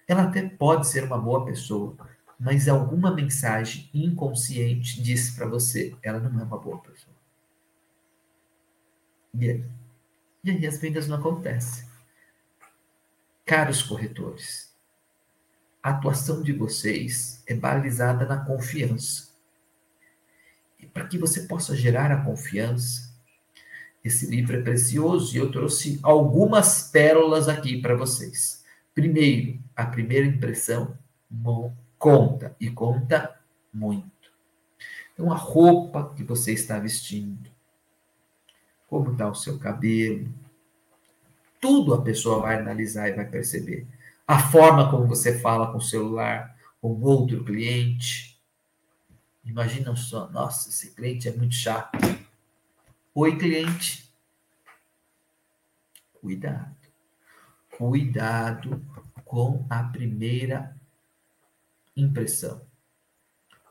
Ela 0.06 0.24
até 0.24 0.48
pode 0.48 0.86
ser 0.86 1.04
uma 1.04 1.18
boa 1.18 1.44
pessoa, 1.44 1.96
mas 2.38 2.68
alguma 2.68 3.14
mensagem 3.14 3.90
inconsciente 3.92 5.02
disse 5.02 5.34
para 5.34 5.46
você: 5.46 5.96
ela 6.02 6.20
não 6.20 6.40
é 6.40 6.44
uma 6.44 6.58
boa 6.58 6.78
pessoa. 6.78 7.14
E 9.34 9.50
aí? 9.50 9.64
E 10.44 10.50
aí 10.50 10.66
as 10.66 10.78
vendas 10.78 11.08
não 11.08 11.16
acontecem. 11.16 11.84
Caros 13.44 13.82
corretores, 13.82 14.74
a 15.82 15.90
atuação 15.90 16.42
de 16.42 16.52
vocês 16.52 17.42
é 17.46 17.54
balizada 17.54 18.26
na 18.26 18.44
confiança. 18.44 19.34
E 20.78 20.86
para 20.86 21.06
que 21.06 21.18
você 21.18 21.42
possa 21.42 21.74
gerar 21.74 22.12
a 22.12 22.24
confiança, 22.24 23.14
esse 24.04 24.26
livro 24.26 24.56
é 24.56 24.62
precioso 24.62 25.34
e 25.34 25.38
eu 25.38 25.50
trouxe 25.50 25.98
algumas 26.02 26.90
pérolas 26.90 27.48
aqui 27.48 27.80
para 27.80 27.96
vocês. 27.96 28.64
Primeiro, 28.94 29.60
a 29.76 29.84
primeira 29.84 30.26
impressão 30.26 30.96
conta 31.98 32.56
e 32.58 32.70
conta 32.70 33.38
muito. 33.72 34.10
Então, 35.12 35.30
a 35.30 35.36
roupa 35.36 36.12
que 36.14 36.24
você 36.24 36.52
está 36.52 36.78
vestindo, 36.78 37.50
como 38.88 39.12
está 39.12 39.28
o 39.28 39.34
seu 39.34 39.58
cabelo, 39.58 40.32
tudo 41.60 41.94
a 41.94 42.02
pessoa 42.02 42.40
vai 42.40 42.58
analisar 42.58 43.08
e 43.08 43.14
vai 43.14 43.26
perceber. 43.26 43.86
A 44.26 44.38
forma 44.50 44.90
como 44.90 45.06
você 45.06 45.38
fala 45.38 45.70
com 45.70 45.78
o 45.78 45.82
celular, 45.82 46.56
com 46.80 47.00
outro 47.00 47.44
cliente. 47.44 48.38
Imagina 49.44 49.94
só, 49.96 50.28
nossa, 50.30 50.68
esse 50.68 50.94
cliente 50.94 51.28
é 51.28 51.32
muito 51.32 51.54
chato. 51.54 51.98
Oi, 53.14 53.38
cliente. 53.38 54.12
Cuidado. 56.20 56.75
Cuidado 57.76 58.82
com 59.22 59.66
a 59.68 59.82
primeira 59.82 60.74
impressão. 61.94 62.62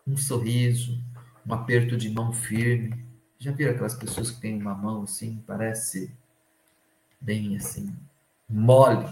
Um 0.05 0.15
sorriso, 0.15 1.03
um 1.43 1.51
aperto 1.51 1.97
de 1.97 2.07
mão 2.11 2.31
firme. 2.31 3.03
Já 3.39 3.51
viram 3.51 3.71
aquelas 3.71 3.95
pessoas 3.95 4.29
que 4.29 4.39
têm 4.39 4.61
uma 4.61 4.75
mão 4.75 5.01
assim, 5.01 5.43
parece 5.47 6.15
bem 7.19 7.57
assim, 7.57 7.97
mole? 8.47 9.11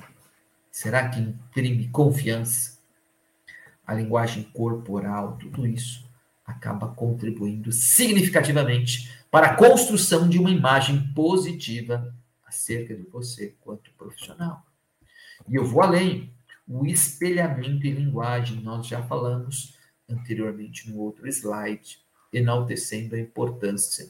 Será 0.70 1.10
que 1.10 1.20
imprime 1.20 1.90
confiança? 1.90 2.78
A 3.88 3.96
linguagem 3.96 4.44
corporal, 4.44 5.38
tudo 5.38 5.66
isso 5.66 6.08
acaba 6.46 6.90
contribuindo 6.90 7.72
significativamente 7.72 9.12
para 9.32 9.48
a 9.48 9.56
construção 9.56 10.30
de 10.30 10.38
uma 10.38 10.52
imagem 10.52 11.12
positiva 11.14 12.14
acerca 12.46 12.96
de 12.96 13.02
você 13.04 13.56
quanto 13.60 13.90
profissional. 13.94 14.64
E 15.48 15.56
eu 15.56 15.66
vou 15.66 15.82
além. 15.82 16.32
O 16.68 16.86
espelhamento 16.86 17.86
em 17.86 17.92
linguagem, 17.92 18.62
nós 18.62 18.88
já 18.88 19.04
falamos 19.04 19.78
anteriormente 20.10 20.90
no 20.90 21.00
outro 21.00 21.28
slide, 21.28 22.00
enaltecendo 22.32 23.16
a 23.16 23.20
importância 23.20 24.10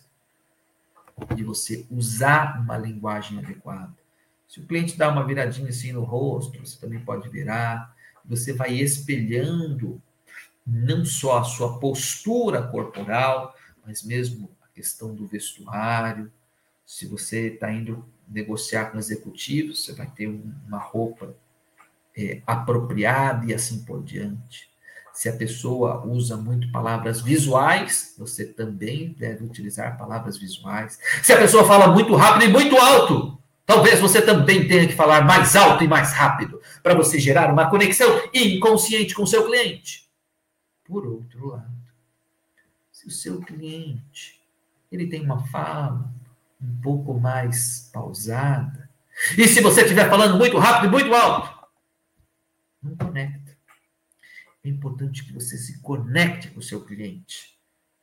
de 1.36 1.44
você 1.44 1.86
usar 1.90 2.60
uma 2.62 2.78
linguagem 2.78 3.40
adequada. 3.40 3.94
Se 4.48 4.60
o 4.60 4.66
cliente 4.66 4.98
dá 4.98 5.10
uma 5.10 5.26
viradinha 5.26 5.70
assim 5.70 5.92
no 5.92 6.04
rosto, 6.04 6.60
você 6.60 6.80
também 6.80 7.00
pode 7.00 7.28
virar. 7.30 7.96
Você 8.24 8.54
vai 8.54 8.76
espelhando 8.76 10.02
não 10.66 11.04
só 11.04 11.40
a 11.40 11.44
sua 11.44 11.80
postura 11.80 12.62
corporal, 12.62 13.56
mas 13.86 14.04
mesmo 14.04 14.50
a 14.62 14.68
questão 14.68 15.14
do 15.14 15.26
vestuário. 15.26 16.32
Se 16.86 17.08
você 17.08 17.48
está 17.54 17.72
indo 17.72 18.08
negociar 18.28 18.86
com 18.86 18.98
executivos, 18.98 19.84
você 19.84 19.94
vai 19.94 20.08
ter 20.08 20.28
uma 20.28 20.80
roupa 20.80 21.36
é, 22.18 22.42
apropriada 22.46 23.46
e 23.46 23.54
assim 23.54 23.84
por 23.84 24.04
diante. 24.04 24.72
Se 25.14 25.30
a 25.30 25.34
pessoa 25.34 26.04
usa 26.06 26.36
muito 26.36 26.72
palavras 26.72 27.22
visuais, 27.22 28.16
você 28.18 28.46
também 28.46 29.14
deve 29.14 29.46
utilizar 29.46 29.98
palavras 29.98 30.38
visuais. 30.38 31.00
Se 31.22 31.32
a 31.32 31.38
pessoa 31.38 31.66
fala 31.66 31.88
muito 31.88 32.16
rápido 32.16 32.50
e 32.50 32.52
muito 32.52 32.76
alto, 32.76 33.38
talvez 33.64 34.00
você 34.00 34.22
também 34.22 34.68
tenha 34.68 34.88
que 34.88 34.96
falar 34.96 35.24
mais 35.24 35.56
alto 35.56 35.84
e 35.84 35.88
mais 35.88 36.14
rápido 36.14 36.60
para 36.82 36.96
você 36.96 37.20
gerar 37.20 37.54
uma 37.54 37.70
conexão 37.70 38.22
inconsciente 38.34 39.14
com 39.14 39.22
o 39.22 39.28
seu 39.28 39.46
cliente. 39.46 40.10
Por 40.84 41.06
outro 41.06 41.50
lado, 41.50 41.72
se 42.92 43.08
o 43.08 43.12
seu 43.12 43.40
cliente 43.42 44.42
ele 44.92 45.08
tem 45.08 45.22
uma 45.24 45.46
fala 45.48 46.12
um 46.64 46.82
pouco 46.82 47.14
mais 47.20 47.90
pausada, 47.94 48.90
e 49.38 49.48
se 49.48 49.62
você 49.62 49.82
estiver 49.82 50.10
falando 50.10 50.38
muito 50.38 50.58
rápido 50.58 50.88
e 50.88 50.92
muito 50.92 51.14
alto, 51.14 51.68
não 52.82 52.96
conecta. 52.96 53.56
É 54.64 54.70
importante 54.70 55.24
que 55.24 55.34
você 55.34 55.58
se 55.58 55.80
conecte 55.82 56.50
com 56.50 56.60
o 56.60 56.64
seu 56.64 56.84
cliente. 56.84 57.58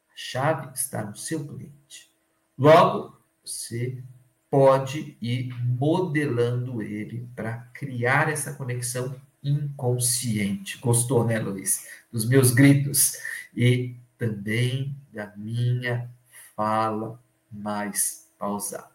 A 0.08 0.16
chave 0.16 0.70
está 0.74 1.04
no 1.04 1.16
seu 1.16 1.46
cliente. 1.46 2.10
Logo, 2.56 3.18
você 3.44 4.02
pode 4.50 5.16
ir 5.20 5.54
modelando 5.64 6.82
ele 6.82 7.28
para 7.34 7.58
criar 7.72 8.28
essa 8.28 8.54
conexão 8.54 9.14
inconsciente. 9.42 10.78
Gostou, 10.78 11.24
né, 11.24 11.38
Luiz? 11.38 11.86
Dos 12.12 12.28
meus 12.28 12.50
gritos. 12.50 13.16
E 13.54 13.96
também 14.18 14.94
da 15.12 15.32
minha 15.36 16.10
fala 16.54 17.18
mais 17.50 18.29
pausada. 18.40 18.90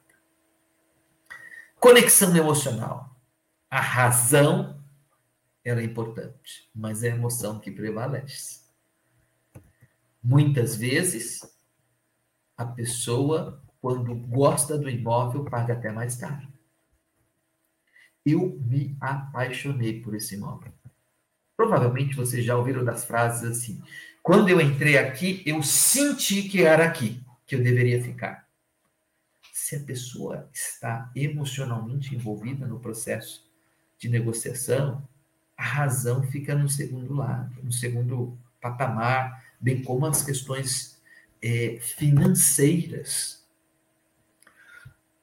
Conexão 1.79 2.35
emocional. 2.35 3.15
A 3.69 3.79
razão 3.79 4.83
ela 5.63 5.81
é 5.81 5.83
importante, 5.83 6.69
mas 6.73 7.03
é 7.03 7.11
a 7.11 7.15
emoção 7.15 7.59
que 7.59 7.71
prevalece. 7.71 8.65
Muitas 10.21 10.75
vezes, 10.75 11.41
a 12.57 12.65
pessoa, 12.65 13.61
quando 13.79 14.15
gosta 14.15 14.77
do 14.77 14.89
imóvel, 14.89 15.45
paga 15.45 15.73
até 15.73 15.91
mais 15.91 16.15
caro. 16.15 16.47
Eu 18.25 18.59
me 18.65 18.97
apaixonei 18.99 20.01
por 20.01 20.15
esse 20.15 20.33
imóvel. 20.33 20.73
Provavelmente 21.55 22.15
vocês 22.15 22.43
já 22.43 22.57
ouviram 22.57 22.83
das 22.83 23.05
frases 23.05 23.43
assim: 23.43 23.83
quando 24.23 24.49
eu 24.49 24.59
entrei 24.59 24.97
aqui, 24.97 25.43
eu 25.45 25.61
senti 25.61 26.43
que 26.49 26.63
era 26.63 26.85
aqui 26.85 27.23
que 27.45 27.55
eu 27.55 27.63
deveria 27.63 28.03
ficar. 28.03 28.44
Se 29.65 29.75
a 29.75 29.79
pessoa 29.79 30.47
está 30.53 31.09
emocionalmente 31.15 32.13
envolvida 32.13 32.67
no 32.67 32.79
processo 32.79 33.49
de 33.97 34.07
negociação, 34.07 35.01
a 35.57 35.63
razão 35.63 36.21
fica 36.21 36.53
no 36.53 36.69
segundo 36.69 37.15
lado, 37.15 37.63
no 37.63 37.71
segundo 37.71 38.37
patamar, 38.61 39.43
bem 39.59 39.81
como 39.81 40.05
as 40.05 40.21
questões 40.21 41.01
é, 41.41 41.79
financeiras. 41.81 43.43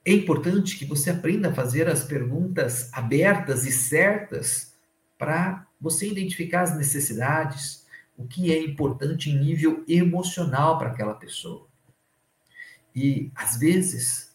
É 0.05 0.13
importante 0.13 0.77
que 0.77 0.87
você 0.87 1.11
aprenda 1.11 1.51
a 1.51 1.55
fazer 1.55 1.89
as 1.89 2.03
perguntas 2.03 2.93
abertas 2.93 3.65
e 3.65 3.71
certas 3.71 4.75
para 5.17 5.69
você 5.81 6.11
identificar 6.11 6.63
as 6.63 6.77
necessidades, 6.77 7.87
o 8.19 8.27
que 8.27 8.53
é 8.53 8.61
importante 8.61 9.31
em 9.31 9.39
nível 9.39 9.85
emocional 9.87 10.81
para 10.81 10.91
aquela 10.91 11.15
pessoa. 11.15 11.69
E, 12.93 13.31
às 13.37 13.57
vezes, 13.57 14.32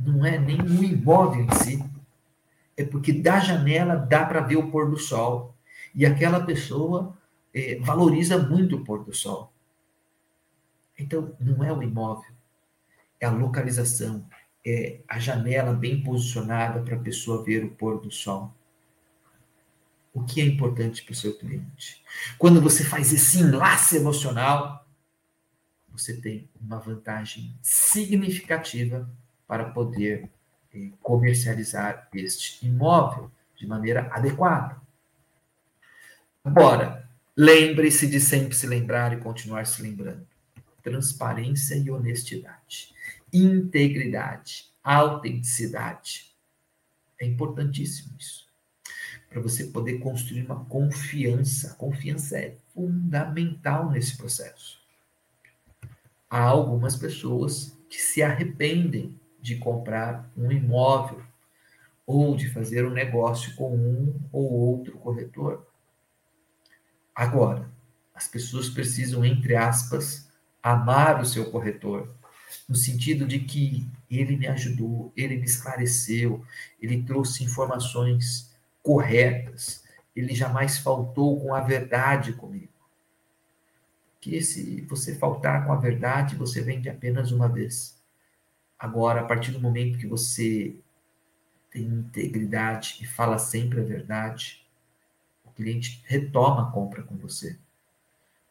não 0.00 0.24
é 0.24 0.38
nem 0.38 0.60
o 0.60 0.82
imóvel 0.82 1.44
em 1.44 1.54
si, 1.54 1.84
é 2.76 2.84
porque 2.84 3.12
da 3.12 3.38
janela 3.38 3.96
dá 3.96 4.24
para 4.24 4.40
ver 4.40 4.56
o 4.56 4.70
pôr 4.70 4.90
do 4.90 4.98
sol. 4.98 5.54
E 5.94 6.06
aquela 6.06 6.40
pessoa 6.44 7.16
é, 7.52 7.78
valoriza 7.80 8.38
muito 8.38 8.76
o 8.76 8.84
pôr 8.84 9.04
do 9.04 9.12
sol. 9.12 9.52
Então, 10.98 11.34
não 11.40 11.64
é 11.64 11.72
o 11.72 11.82
imóvel, 11.82 12.30
é 13.18 13.26
a 13.26 13.30
localização, 13.30 14.26
é 14.64 15.00
a 15.08 15.18
janela 15.18 15.72
bem 15.72 16.02
posicionada 16.02 16.80
para 16.82 16.96
a 16.96 17.00
pessoa 17.00 17.42
ver 17.42 17.64
o 17.64 17.70
pôr 17.70 18.00
do 18.00 18.10
sol. 18.10 18.54
O 20.12 20.24
que 20.24 20.40
é 20.40 20.44
importante 20.44 21.02
para 21.02 21.12
o 21.12 21.16
seu 21.16 21.36
cliente? 21.36 22.02
Quando 22.38 22.60
você 22.60 22.84
faz 22.84 23.12
esse 23.12 23.40
enlace 23.40 23.96
emocional, 23.96 24.86
você 25.90 26.16
tem 26.20 26.48
uma 26.60 26.78
vantagem 26.78 27.54
significativa 27.62 29.08
para 29.50 29.64
poder 29.64 30.30
comercializar 31.02 32.08
este 32.14 32.64
imóvel 32.64 33.28
de 33.56 33.66
maneira 33.66 34.08
adequada. 34.12 34.80
Agora, 36.44 37.10
lembre-se 37.36 38.06
de 38.06 38.20
sempre 38.20 38.54
se 38.54 38.68
lembrar 38.68 39.12
e 39.12 39.16
continuar 39.16 39.66
se 39.66 39.82
lembrando. 39.82 40.24
transparência 40.84 41.74
e 41.74 41.90
honestidade, 41.90 42.94
integridade, 43.32 44.70
autenticidade. 44.84 46.32
É 47.20 47.26
importantíssimo 47.26 48.14
isso. 48.16 48.46
Para 49.28 49.40
você 49.40 49.64
poder 49.64 49.98
construir 49.98 50.46
uma 50.46 50.64
confiança. 50.66 51.74
Confiança 51.74 52.38
é 52.38 52.56
fundamental 52.72 53.90
nesse 53.90 54.16
processo. 54.16 54.80
Há 56.30 56.40
algumas 56.40 56.94
pessoas 56.94 57.76
que 57.88 57.98
se 58.00 58.22
arrependem 58.22 59.19
de 59.40 59.56
comprar 59.56 60.30
um 60.36 60.50
imóvel 60.50 61.22
ou 62.06 62.36
de 62.36 62.48
fazer 62.48 62.84
um 62.84 62.90
negócio 62.90 63.54
com 63.54 63.74
um 63.74 64.20
ou 64.32 64.50
outro 64.52 64.98
corretor. 64.98 65.66
Agora, 67.14 67.70
as 68.14 68.26
pessoas 68.26 68.68
precisam, 68.68 69.24
entre 69.24 69.54
aspas, 69.54 70.28
amar 70.62 71.20
o 71.20 71.24
seu 71.24 71.50
corretor, 71.50 72.12
no 72.68 72.74
sentido 72.74 73.26
de 73.26 73.40
que 73.40 73.86
ele 74.10 74.36
me 74.36 74.46
ajudou, 74.48 75.12
ele 75.16 75.36
me 75.36 75.44
esclareceu, 75.44 76.44
ele 76.80 77.02
trouxe 77.02 77.44
informações 77.44 78.52
corretas, 78.82 79.84
ele 80.14 80.34
jamais 80.34 80.78
faltou 80.78 81.40
com 81.40 81.54
a 81.54 81.60
verdade 81.60 82.32
comigo. 82.32 82.72
Que 84.20 84.42
se 84.42 84.82
você 84.82 85.14
faltar 85.14 85.64
com 85.64 85.72
a 85.72 85.76
verdade, 85.76 86.36
você 86.36 86.60
vende 86.60 86.88
apenas 86.88 87.30
uma 87.30 87.48
vez. 87.48 87.99
Agora, 88.80 89.20
a 89.20 89.24
partir 89.24 89.52
do 89.52 89.60
momento 89.60 89.98
que 89.98 90.06
você 90.06 90.74
tem 91.70 91.82
integridade 91.82 92.96
e 93.02 93.06
fala 93.06 93.38
sempre 93.38 93.78
a 93.78 93.84
verdade, 93.84 94.66
o 95.44 95.50
cliente 95.50 96.02
retoma 96.06 96.66
a 96.66 96.72
compra 96.72 97.02
com 97.02 97.14
você. 97.14 97.58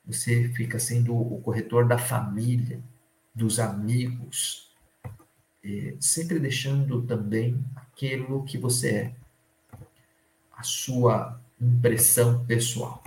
Você 0.06 0.50
fica 0.50 0.78
sendo 0.78 1.16
o 1.16 1.42
corretor 1.42 1.88
da 1.88 1.98
família, 1.98 2.80
dos 3.34 3.60
amigos, 3.60 4.72
sempre 6.00 6.40
deixando 6.40 7.02
também 7.02 7.60
aquilo 7.76 8.44
que 8.44 8.58
você 8.58 8.90
é, 8.90 9.16
a 10.56 10.62
sua 10.62 11.42
impressão 11.60 12.46
pessoal. 12.46 13.04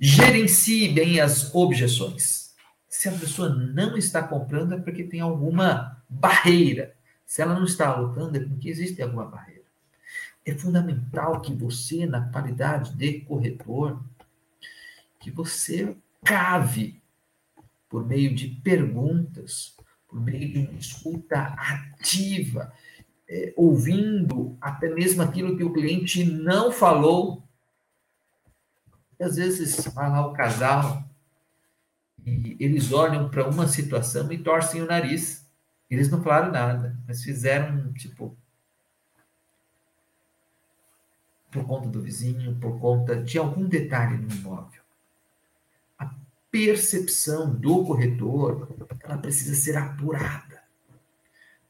Gerencie 0.00 0.88
bem 0.88 1.20
as 1.20 1.54
objeções. 1.54 2.45
Se 2.96 3.10
a 3.10 3.12
pessoa 3.12 3.50
não 3.50 3.94
está 3.98 4.22
comprando, 4.22 4.72
é 4.72 4.80
porque 4.80 5.04
tem 5.04 5.20
alguma 5.20 6.02
barreira. 6.08 6.96
Se 7.26 7.42
ela 7.42 7.52
não 7.52 7.64
está 7.64 7.88
alocando, 7.88 8.38
é 8.38 8.40
porque 8.40 8.70
existe 8.70 9.02
alguma 9.02 9.26
barreira. 9.26 9.66
É 10.46 10.54
fundamental 10.54 11.42
que 11.42 11.52
você, 11.52 12.06
na 12.06 12.26
qualidade 12.30 12.94
de 12.94 13.20
corretor, 13.20 14.02
que 15.20 15.30
você 15.30 15.94
cave 16.24 17.02
por 17.86 18.02
meio 18.02 18.34
de 18.34 18.48
perguntas, 18.48 19.76
por 20.08 20.18
meio 20.18 20.50
de 20.50 20.58
uma 20.60 20.78
escuta 20.78 21.38
ativa, 21.38 22.72
é, 23.28 23.52
ouvindo 23.58 24.56
até 24.58 24.88
mesmo 24.88 25.20
aquilo 25.20 25.54
que 25.54 25.64
o 25.64 25.72
cliente 25.72 26.24
não 26.24 26.72
falou. 26.72 27.42
E 29.20 29.22
às 29.22 29.36
vezes 29.36 29.84
vai 29.92 30.08
lá 30.08 30.26
o 30.26 30.32
casal 30.32 31.06
e 32.26 32.56
eles 32.60 32.92
olham 32.92 33.30
para 33.30 33.48
uma 33.48 33.68
situação 33.68 34.30
e 34.32 34.38
torcem 34.38 34.82
o 34.82 34.86
nariz. 34.86 35.46
Eles 35.88 36.10
não 36.10 36.22
falaram 36.22 36.50
nada, 36.50 36.98
mas 37.06 37.22
fizeram 37.22 37.92
tipo 37.92 38.36
por 41.50 41.64
conta 41.64 41.88
do 41.88 42.02
vizinho, 42.02 42.56
por 42.56 42.78
conta 42.78 43.22
de 43.22 43.38
algum 43.38 43.66
detalhe 43.66 44.18
no 44.18 44.30
imóvel 44.30 44.86
percepção 46.56 47.54
do 47.54 47.84
corretor, 47.84 48.74
ela 49.04 49.18
precisa 49.18 49.54
ser 49.54 49.76
apurada 49.76 50.62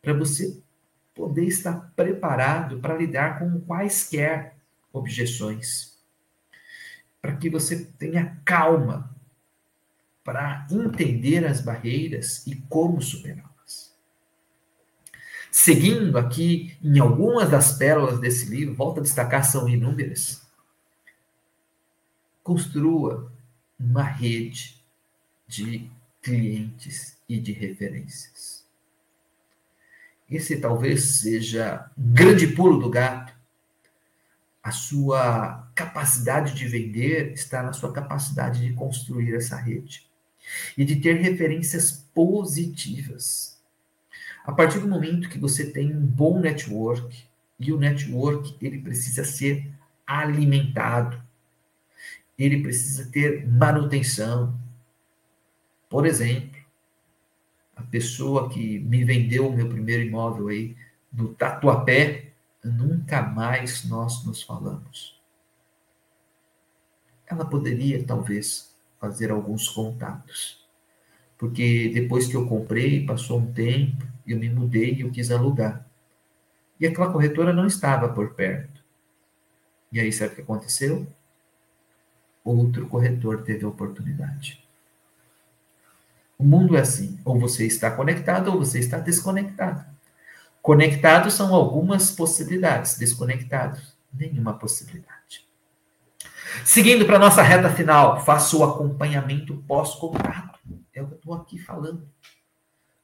para 0.01 0.13
você 0.13 0.63
poder 1.13 1.45
estar 1.45 1.93
preparado 1.97 2.79
para 2.79 2.97
lidar 2.97 3.41
com 3.41 3.61
quaisquer 3.63 4.55
objeções, 4.93 5.99
para 7.21 7.35
que 7.35 7.51
você 7.51 7.85
tenha 7.99 8.41
calma 8.45 9.16
para 10.27 10.67
entender 10.73 11.47
as 11.47 11.61
barreiras 11.61 12.45
e 12.49 12.57
como 12.57 13.01
superá-las. 13.01 13.95
Seguindo 15.53 16.19
aqui 16.19 16.77
em 16.83 16.99
algumas 16.99 17.49
das 17.49 17.75
pérolas 17.75 18.19
desse 18.19 18.51
livro, 18.51 18.75
volto 18.75 18.99
a 18.99 19.03
destacar, 19.05 19.45
são 19.45 19.69
inúmeras. 19.69 20.45
Construa 22.43 23.33
uma 23.79 24.03
rede 24.03 24.83
de 25.47 25.89
clientes 26.21 27.17
e 27.29 27.39
de 27.39 27.53
referências. 27.53 28.67
Esse 30.29 30.61
talvez 30.61 31.21
seja 31.21 31.89
um 31.97 32.13
grande 32.13 32.49
pulo 32.49 32.81
do 32.81 32.91
gato. 32.91 33.33
A 34.61 34.73
sua 34.73 35.71
capacidade 35.73 36.53
de 36.53 36.67
vender 36.67 37.33
está 37.33 37.63
na 37.63 37.73
sua 37.73 37.93
capacidade 37.93 38.67
de 38.67 38.75
construir 38.75 39.33
essa 39.37 39.57
rede 39.57 40.07
e 40.77 40.85
de 40.85 40.97
ter 40.97 41.15
referências 41.15 42.05
positivas. 42.15 43.61
A 44.45 44.53
partir 44.53 44.79
do 44.79 44.89
momento 44.89 45.29
que 45.29 45.39
você 45.39 45.71
tem 45.71 45.95
um 45.95 46.07
bom 46.07 46.39
network, 46.41 47.27
e 47.59 47.73
o 47.73 47.79
network 47.79 48.57
ele 48.61 48.81
precisa 48.81 49.25
ser 49.25 49.73
alimentado, 50.07 51.21
ele 52.39 52.63
precisa 52.63 53.11
ter 53.11 53.47
manutenção, 53.49 54.59
por 55.89 56.07
exemplo, 56.07 56.57
a 57.75 57.83
pessoa 57.83 58.49
que 58.49 58.79
me 58.81 59.05
vendeu 59.05 59.49
o 59.49 59.53
meu 59.53 59.69
primeiro 59.69 60.03
imóvel 60.03 60.49
aí 60.49 60.77
do 61.11 61.35
Tatuapé, 61.35 62.33
nunca 62.63 63.23
mais 63.23 63.85
nós 63.85 64.25
nos 64.25 64.43
falamos. 64.43 65.21
Ela 67.27 67.45
poderia, 67.45 68.05
talvez, 68.05 68.76
fazer 69.07 69.31
alguns 69.31 69.69
contatos. 69.69 70.67
Porque 71.39 71.91
depois 71.95 72.27
que 72.27 72.35
eu 72.35 72.47
comprei, 72.47 73.07
passou 73.07 73.39
um 73.39 73.53
tempo, 73.53 74.05
eu 74.27 74.39
me 74.39 74.51
mudei 74.51 74.95
e 74.95 75.01
eu 75.03 75.11
quis 75.11 75.31
alugar. 75.31 75.87
E 76.81 76.87
aquela 76.87 77.13
corretora 77.13 77.53
não 77.53 77.67
estava 77.67 78.09
por 78.09 78.35
perto. 78.35 78.83
E 79.93 80.01
aí, 80.01 80.13
sabe 80.13 80.33
o 80.33 80.35
que 80.37 80.43
aconteceu? 80.43 81.07
Outro 82.45 82.87
corretor 82.89 83.43
teve 83.43 83.65
a 83.65 83.69
oportunidade. 83.69 84.65
O 86.39 86.45
mundo 86.45 86.77
é 86.77 86.81
assim: 86.81 87.19
ou 87.25 87.39
você 87.39 87.67
está 87.67 87.91
conectado 87.91 88.49
ou 88.49 88.59
você 88.59 88.79
está 88.79 88.99
desconectado. 88.99 89.85
Conectados 90.61 91.35
são 91.35 91.55
algumas 91.55 92.11
possibilidades, 92.11 92.99
desconectados, 92.99 93.97
nenhuma 94.13 94.59
possibilidade. 94.59 95.16
Seguindo 96.65 97.05
para 97.07 97.19
nossa 97.19 97.43
reta 97.43 97.71
final, 97.71 98.25
faça 98.25 98.57
o 98.57 98.65
acompanhamento 98.65 99.57
pós-contrato. 99.67 100.59
É 100.93 101.03
o 101.03 101.07
que 101.07 101.15
eu 101.15 101.17
estou 101.17 101.35
aqui 101.35 101.59
falando. 101.59 102.09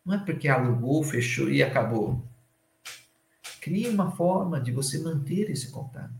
Não 0.05 0.14
é 0.14 0.18
porque 0.18 0.49
alugou, 0.49 1.03
fechou 1.03 1.51
e 1.51 1.62
acabou. 1.62 2.22
Crie 3.61 3.88
uma 3.88 4.11
forma 4.11 4.61
de 4.61 4.72
você 4.72 4.99
manter 4.99 5.51
esse 5.51 5.70
contato. 5.70 6.14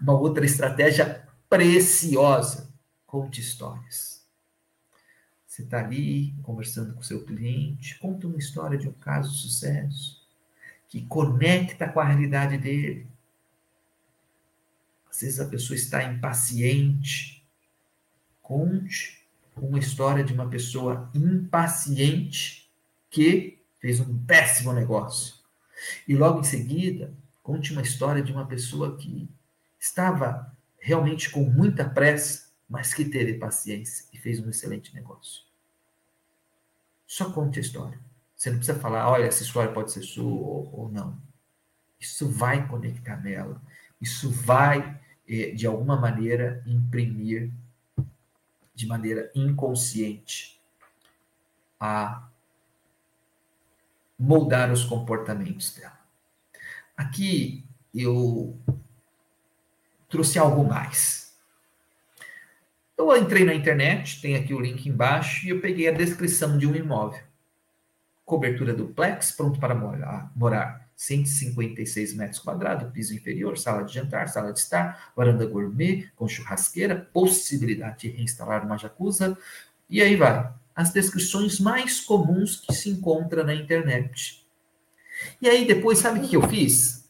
Uma 0.00 0.14
outra 0.14 0.44
estratégia 0.44 1.26
preciosa: 1.48 2.72
conte 3.06 3.40
histórias. 3.40 4.26
Você 5.46 5.62
está 5.62 5.80
ali 5.80 6.34
conversando 6.44 6.94
com 6.94 7.02
seu 7.02 7.24
cliente, 7.24 7.98
conta 7.98 8.28
uma 8.28 8.38
história 8.38 8.78
de 8.78 8.88
um 8.88 8.92
caso 8.92 9.32
de 9.32 9.38
sucesso 9.38 10.24
que 10.88 11.04
conecta 11.04 11.88
com 11.88 11.98
a 11.98 12.04
realidade 12.04 12.56
dele. 12.56 13.07
Às 15.18 15.22
vezes 15.22 15.40
a 15.40 15.46
pessoa 15.46 15.76
está 15.76 16.04
impaciente. 16.04 17.44
Conte 18.40 19.26
uma 19.56 19.80
história 19.80 20.22
de 20.22 20.32
uma 20.32 20.48
pessoa 20.48 21.10
impaciente 21.12 22.70
que 23.10 23.58
fez 23.80 23.98
um 23.98 24.16
péssimo 24.24 24.72
negócio. 24.72 25.34
E 26.06 26.14
logo 26.14 26.38
em 26.38 26.44
seguida, 26.44 27.12
conte 27.42 27.72
uma 27.72 27.82
história 27.82 28.22
de 28.22 28.30
uma 28.30 28.46
pessoa 28.46 28.96
que 28.96 29.28
estava 29.76 30.56
realmente 30.78 31.30
com 31.30 31.42
muita 31.42 31.84
pressa, 31.84 32.52
mas 32.70 32.94
que 32.94 33.04
teve 33.04 33.34
paciência 33.34 34.06
e 34.12 34.18
fez 34.18 34.38
um 34.38 34.48
excelente 34.48 34.94
negócio. 34.94 35.42
Só 37.08 37.28
conte 37.32 37.58
a 37.58 37.62
história. 37.62 37.98
Você 38.36 38.50
não 38.50 38.58
precisa 38.58 38.78
falar, 38.78 39.10
olha, 39.10 39.24
essa 39.24 39.42
história 39.42 39.72
pode 39.72 39.90
ser 39.90 40.02
sua 40.02 40.30
ou, 40.30 40.72
ou 40.72 40.88
não. 40.88 41.20
Isso 41.98 42.30
vai 42.30 42.68
conectar 42.68 43.16
nela. 43.16 43.60
Isso 44.00 44.30
vai, 44.30 45.00
de 45.28 45.66
alguma 45.66 45.96
maneira, 45.96 46.62
imprimir 46.66 47.52
de 48.74 48.86
maneira 48.86 49.30
inconsciente 49.34 50.58
a 51.78 52.28
moldar 54.18 54.72
os 54.72 54.84
comportamentos 54.84 55.74
dela. 55.74 55.98
Aqui 56.96 57.64
eu 57.94 58.58
trouxe 60.08 60.38
algo 60.38 60.64
mais. 60.64 61.36
Eu 62.96 63.14
entrei 63.16 63.44
na 63.44 63.54
internet, 63.54 64.20
tem 64.20 64.34
aqui 64.34 64.54
o 64.54 64.60
link 64.60 64.88
embaixo, 64.88 65.46
e 65.46 65.50
eu 65.50 65.60
peguei 65.60 65.86
a 65.86 65.92
descrição 65.92 66.58
de 66.58 66.66
um 66.66 66.74
imóvel. 66.74 67.22
Cobertura 68.24 68.74
duplex, 68.74 69.30
pronto 69.32 69.60
para 69.60 69.74
morar. 69.74 70.87
Morar. 70.98 71.24
156 71.24 72.14
metros 72.14 72.40
quadrados, 72.40 72.92
piso 72.92 73.14
inferior, 73.14 73.56
sala 73.56 73.84
de 73.84 73.94
jantar, 73.94 74.28
sala 74.28 74.52
de 74.52 74.58
estar, 74.58 75.12
varanda 75.16 75.46
gourmet, 75.46 76.10
com 76.16 76.26
churrasqueira, 76.26 77.08
possibilidade 77.12 78.00
de 78.00 78.08
reinstalar 78.08 78.66
uma 78.66 78.76
jacuzzi, 78.76 79.36
e 79.88 80.02
aí 80.02 80.16
vai. 80.16 80.52
As 80.74 80.92
descrições 80.92 81.60
mais 81.60 82.00
comuns 82.00 82.60
que 82.60 82.72
se 82.72 82.90
encontra 82.90 83.44
na 83.44 83.54
internet. 83.54 84.44
E 85.40 85.48
aí 85.48 85.66
depois, 85.66 85.98
sabe 85.98 86.18
o 86.20 86.28
que 86.28 86.36
eu 86.36 86.48
fiz? 86.48 87.08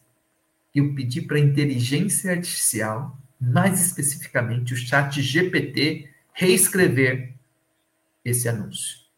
Eu 0.73 0.93
pedi 0.93 1.21
para 1.21 1.37
a 1.37 1.41
inteligência 1.41 2.31
artificial, 2.31 3.17
mais 3.41 3.87
especificamente 3.87 4.73
o 4.73 4.77
chat 4.77 5.21
GPT, 5.21 6.09
reescrever 6.33 7.33
esse 8.23 8.47
anúncio. 8.47 9.08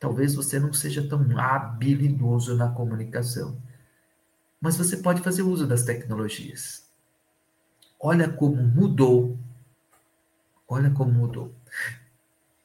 Talvez 0.00 0.34
você 0.34 0.58
não 0.58 0.72
seja 0.72 1.06
tão 1.06 1.38
habilidoso 1.38 2.56
na 2.56 2.70
comunicação, 2.70 3.62
mas 4.58 4.76
você 4.76 4.96
pode 4.96 5.20
fazer 5.20 5.42
uso 5.42 5.66
das 5.66 5.84
tecnologias. 5.84 6.88
Olha 8.00 8.26
como 8.26 8.62
mudou. 8.62 9.38
Olha 10.66 10.90
como 10.90 11.12
mudou. 11.12 11.54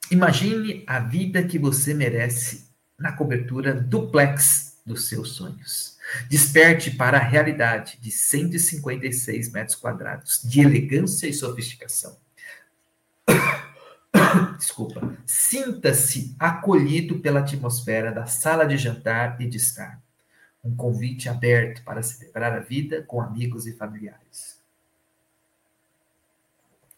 Imagine 0.09 0.83
a 0.87 0.99
vida 0.99 1.43
que 1.43 1.59
você 1.59 1.93
merece 1.93 2.69
na 2.97 3.11
cobertura 3.11 3.73
duplex 3.73 4.77
dos 4.85 5.09
seus 5.09 5.31
sonhos. 5.31 5.97
Desperte 6.29 6.91
para 6.91 7.17
a 7.17 7.23
realidade 7.23 7.97
de 7.99 8.11
156 8.11 9.51
metros 9.51 9.75
quadrados 9.75 10.41
de 10.43 10.61
elegância 10.61 11.27
e 11.27 11.33
sofisticação. 11.33 12.15
Desculpa. 14.57 15.17
Sinta-se 15.25 16.35
acolhido 16.39 17.19
pela 17.19 17.39
atmosfera 17.39 18.11
da 18.11 18.25
sala 18.25 18.65
de 18.65 18.77
jantar 18.77 19.39
e 19.41 19.47
de 19.47 19.57
estar. 19.57 20.01
Um 20.63 20.75
convite 20.75 21.29
aberto 21.29 21.83
para 21.83 22.01
celebrar 22.01 22.53
a 22.53 22.59
vida 22.59 23.03
com 23.03 23.21
amigos 23.21 23.67
e 23.67 23.73
familiares. 23.73 24.59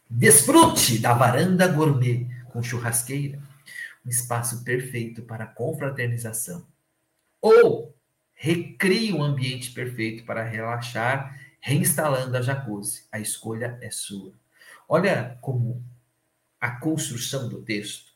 Desfrute 0.10 1.00
da 1.00 1.14
varanda 1.14 1.68
gourmet 1.68 2.28
com 2.50 2.64
churrasqueira, 2.64 3.40
um 4.06 4.10
espaço 4.10 4.64
perfeito 4.64 5.22
para 5.22 5.46
confraternização. 5.46 6.66
Ou 7.42 7.94
recrie 8.34 9.12
um 9.12 9.22
ambiente 9.22 9.72
perfeito 9.72 10.24
para 10.24 10.44
relaxar, 10.44 11.38
reinstalando 11.60 12.38
a 12.38 12.42
jacuzzi. 12.42 13.04
A 13.12 13.20
escolha 13.20 13.78
é 13.82 13.92
sua. 13.92 14.32
Olha 14.88 15.38
como 15.42 15.84
a 16.60 16.72
construção 16.72 17.48
do 17.48 17.62
texto. 17.62 18.12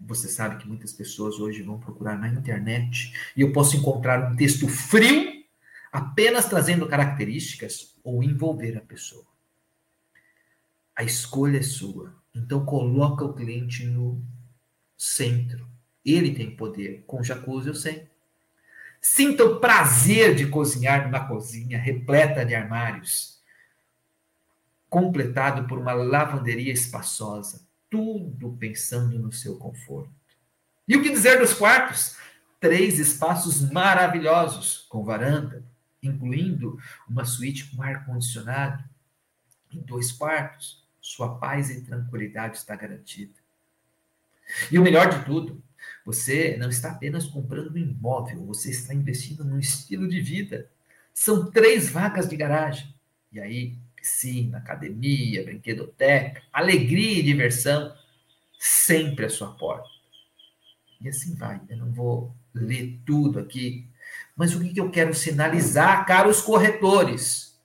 Você 0.00 0.28
sabe 0.28 0.56
que 0.56 0.68
muitas 0.68 0.92
pessoas 0.92 1.38
hoje 1.38 1.62
vão 1.62 1.78
procurar 1.78 2.18
na 2.18 2.28
internet 2.28 3.12
e 3.36 3.42
eu 3.42 3.52
posso 3.52 3.76
encontrar 3.76 4.32
um 4.32 4.36
texto 4.36 4.66
frio, 4.66 5.44
apenas 5.92 6.46
trazendo 6.46 6.88
características 6.88 7.94
ou 8.02 8.22
envolver 8.22 8.76
a 8.78 8.80
pessoa. 8.80 9.26
A 10.96 11.02
escolha 11.02 11.58
é 11.58 11.62
sua. 11.62 12.14
Então 12.34 12.64
coloca 12.64 13.24
o 13.24 13.34
cliente 13.34 13.84
no 13.84 14.22
centro. 14.96 15.68
Ele 16.04 16.34
tem 16.34 16.56
poder. 16.56 17.04
Com 17.06 17.22
jacuzzi 17.22 17.68
eu 17.68 17.74
sei. 17.74 18.08
Sinta 19.00 19.44
o 19.44 19.60
prazer 19.60 20.34
de 20.34 20.46
cozinhar 20.46 21.04
numa 21.04 21.26
cozinha 21.26 21.78
repleta 21.78 22.44
de 22.44 22.54
armários 22.54 23.39
completado 24.90 25.68
por 25.68 25.78
uma 25.78 25.92
lavanderia 25.92 26.72
espaçosa, 26.72 27.64
tudo 27.88 28.56
pensando 28.58 29.18
no 29.18 29.32
seu 29.32 29.56
conforto. 29.56 30.12
E 30.86 30.96
o 30.96 31.02
que 31.02 31.10
dizer 31.10 31.38
dos 31.38 31.54
quartos? 31.54 32.16
Três 32.58 32.98
espaços 32.98 33.70
maravilhosos, 33.70 34.86
com 34.88 35.04
varanda, 35.04 35.64
incluindo 36.02 36.76
uma 37.08 37.24
suíte 37.24 37.70
com 37.70 37.82
ar-condicionado, 37.82 38.82
em 39.72 39.80
dois 39.80 40.10
quartos. 40.10 40.84
Sua 41.00 41.38
paz 41.38 41.70
e 41.70 41.82
tranquilidade 41.82 42.58
está 42.58 42.74
garantida. 42.74 43.32
E 44.70 44.78
o 44.78 44.82
melhor 44.82 45.08
de 45.08 45.24
tudo, 45.24 45.62
você 46.04 46.56
não 46.58 46.68
está 46.68 46.90
apenas 46.90 47.24
comprando 47.24 47.72
um 47.72 47.78
imóvel, 47.78 48.44
você 48.44 48.70
está 48.70 48.92
investindo 48.92 49.44
num 49.44 49.58
estilo 49.58 50.08
de 50.08 50.20
vida. 50.20 50.68
São 51.14 51.50
três 51.50 51.88
vagas 51.88 52.28
de 52.28 52.36
garagem. 52.36 52.92
E 53.32 53.40
aí, 53.40 53.78
piscina, 54.00 54.58
academia, 54.58 55.44
brinquedoteca, 55.44 56.42
alegria 56.52 57.18
e 57.18 57.22
diversão 57.22 57.94
sempre 58.58 59.26
à 59.26 59.30
sua 59.30 59.52
porta. 59.52 59.88
E 61.00 61.08
assim 61.08 61.34
vai. 61.34 61.60
Eu 61.68 61.76
não 61.76 61.92
vou 61.92 62.34
ler 62.52 62.98
tudo 63.06 63.38
aqui, 63.38 63.86
mas 64.34 64.54
o 64.54 64.60
que 64.60 64.80
eu 64.80 64.90
quero 64.90 65.14
sinalizar, 65.14 66.04
caros 66.06 66.40
corretores? 66.40 67.58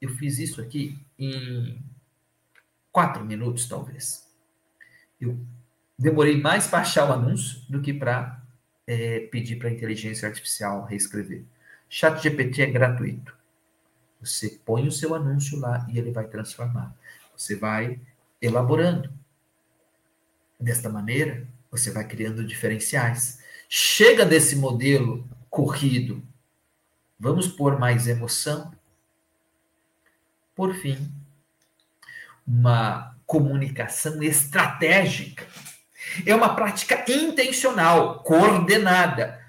Eu 0.00 0.10
fiz 0.10 0.38
isso 0.38 0.60
aqui 0.60 0.98
em 1.18 1.80
quatro 2.90 3.24
minutos, 3.24 3.66
talvez. 3.66 4.28
Eu 5.20 5.38
demorei 5.98 6.40
mais 6.40 6.66
para 6.66 6.80
achar 6.80 7.08
o 7.08 7.12
anúncio 7.12 7.62
do 7.68 7.80
que 7.80 7.94
para 7.94 8.42
é, 8.86 9.20
pedir 9.20 9.56
para 9.56 9.68
a 9.68 9.72
inteligência 9.72 10.28
artificial 10.28 10.84
reescrever. 10.84 11.44
Chat 11.88 12.22
GPT 12.22 12.62
é 12.62 12.66
gratuito. 12.66 13.41
Você 14.22 14.60
põe 14.64 14.86
o 14.86 14.92
seu 14.92 15.14
anúncio 15.14 15.58
lá 15.58 15.84
e 15.90 15.98
ele 15.98 16.12
vai 16.12 16.26
transformar. 16.28 16.94
Você 17.36 17.56
vai 17.56 18.00
elaborando. 18.40 19.12
Desta 20.58 20.88
maneira, 20.88 21.46
você 21.70 21.90
vai 21.90 22.06
criando 22.06 22.46
diferenciais. 22.46 23.40
Chega 23.68 24.24
desse 24.24 24.54
modelo 24.54 25.28
corrido. 25.50 26.22
Vamos 27.18 27.48
pôr 27.48 27.78
mais 27.78 28.06
emoção. 28.06 28.72
Por 30.54 30.72
fim, 30.74 31.12
uma 32.46 33.16
comunicação 33.26 34.22
estratégica. 34.22 35.46
É 36.24 36.34
uma 36.34 36.54
prática 36.54 37.04
intencional, 37.10 38.22
coordenada, 38.22 39.42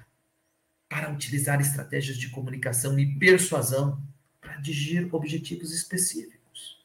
para 0.90 1.12
utilizar 1.12 1.60
estratégias 1.60 2.18
de 2.18 2.30
comunicação 2.30 2.98
e 2.98 3.18
persuasão 3.18 4.02
para 4.54 4.60
atingir 4.60 5.10
objetivos 5.12 5.74
específicos. 5.74 6.84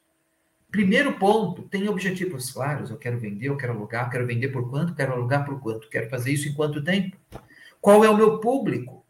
Primeiro 0.71 1.17
ponto, 1.17 1.63
tem 1.63 1.87
objetivos 1.87 2.51
claros. 2.51 2.89
Eu 2.89 2.97
quero 2.97 3.19
vender, 3.19 3.47
eu 3.47 3.57
quero 3.57 3.73
alugar, 3.73 4.09
quero 4.09 4.25
vender 4.25 4.49
por 4.49 4.69
quanto, 4.69 4.95
quero 4.95 5.13
alugar 5.13 5.45
por 5.45 5.59
quanto, 5.59 5.89
quero 5.89 6.09
fazer 6.09 6.31
isso 6.31 6.47
em 6.47 6.53
quanto 6.53 6.83
tempo. 6.83 7.17
Qual 7.81 8.03
é 8.03 8.09
o 8.09 8.17
meu 8.17 8.39
público? 8.39 9.05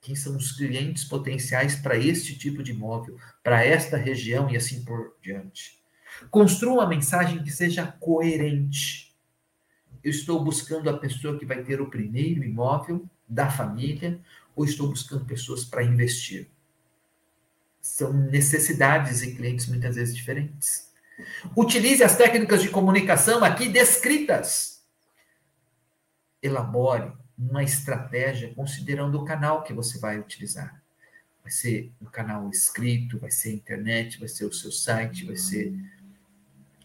Quem 0.00 0.14
são 0.14 0.36
os 0.36 0.52
clientes 0.52 1.04
potenciais 1.04 1.74
para 1.76 1.96
este 1.96 2.38
tipo 2.38 2.62
de 2.62 2.70
imóvel, 2.70 3.18
para 3.42 3.64
esta 3.64 3.96
região 3.96 4.48
e 4.48 4.56
assim 4.56 4.84
por 4.84 5.16
diante? 5.20 5.78
Construa 6.30 6.74
uma 6.74 6.88
mensagem 6.88 7.42
que 7.42 7.50
seja 7.50 7.86
coerente. 7.86 9.14
Eu 10.02 10.10
estou 10.10 10.42
buscando 10.42 10.88
a 10.88 10.96
pessoa 10.96 11.38
que 11.38 11.44
vai 11.44 11.62
ter 11.64 11.80
o 11.80 11.90
primeiro 11.90 12.44
imóvel 12.44 13.08
da 13.28 13.50
família 13.50 14.20
ou 14.54 14.64
estou 14.64 14.88
buscando 14.88 15.24
pessoas 15.24 15.64
para 15.64 15.84
investir? 15.84 16.48
São 17.88 18.12
necessidades 18.12 19.22
e 19.22 19.34
clientes 19.34 19.66
muitas 19.66 19.96
vezes 19.96 20.14
diferentes. 20.14 20.92
Utilize 21.56 22.04
as 22.04 22.16
técnicas 22.16 22.62
de 22.62 22.68
comunicação 22.68 23.42
aqui 23.42 23.68
descritas. 23.68 24.82
Elabore 26.42 27.12
uma 27.36 27.62
estratégia 27.62 28.52
considerando 28.54 29.18
o 29.18 29.24
canal 29.24 29.62
que 29.62 29.72
você 29.72 29.98
vai 29.98 30.18
utilizar. 30.18 30.82
Vai 31.42 31.50
ser 31.50 31.90
um 32.00 32.04
canal 32.04 32.50
escrito, 32.50 33.18
vai 33.18 33.30
ser 33.30 33.54
internet, 33.54 34.18
vai 34.18 34.28
ser 34.28 34.44
o 34.44 34.52
seu 34.52 34.70
site, 34.70 35.24
vai 35.24 35.36
ser 35.36 35.72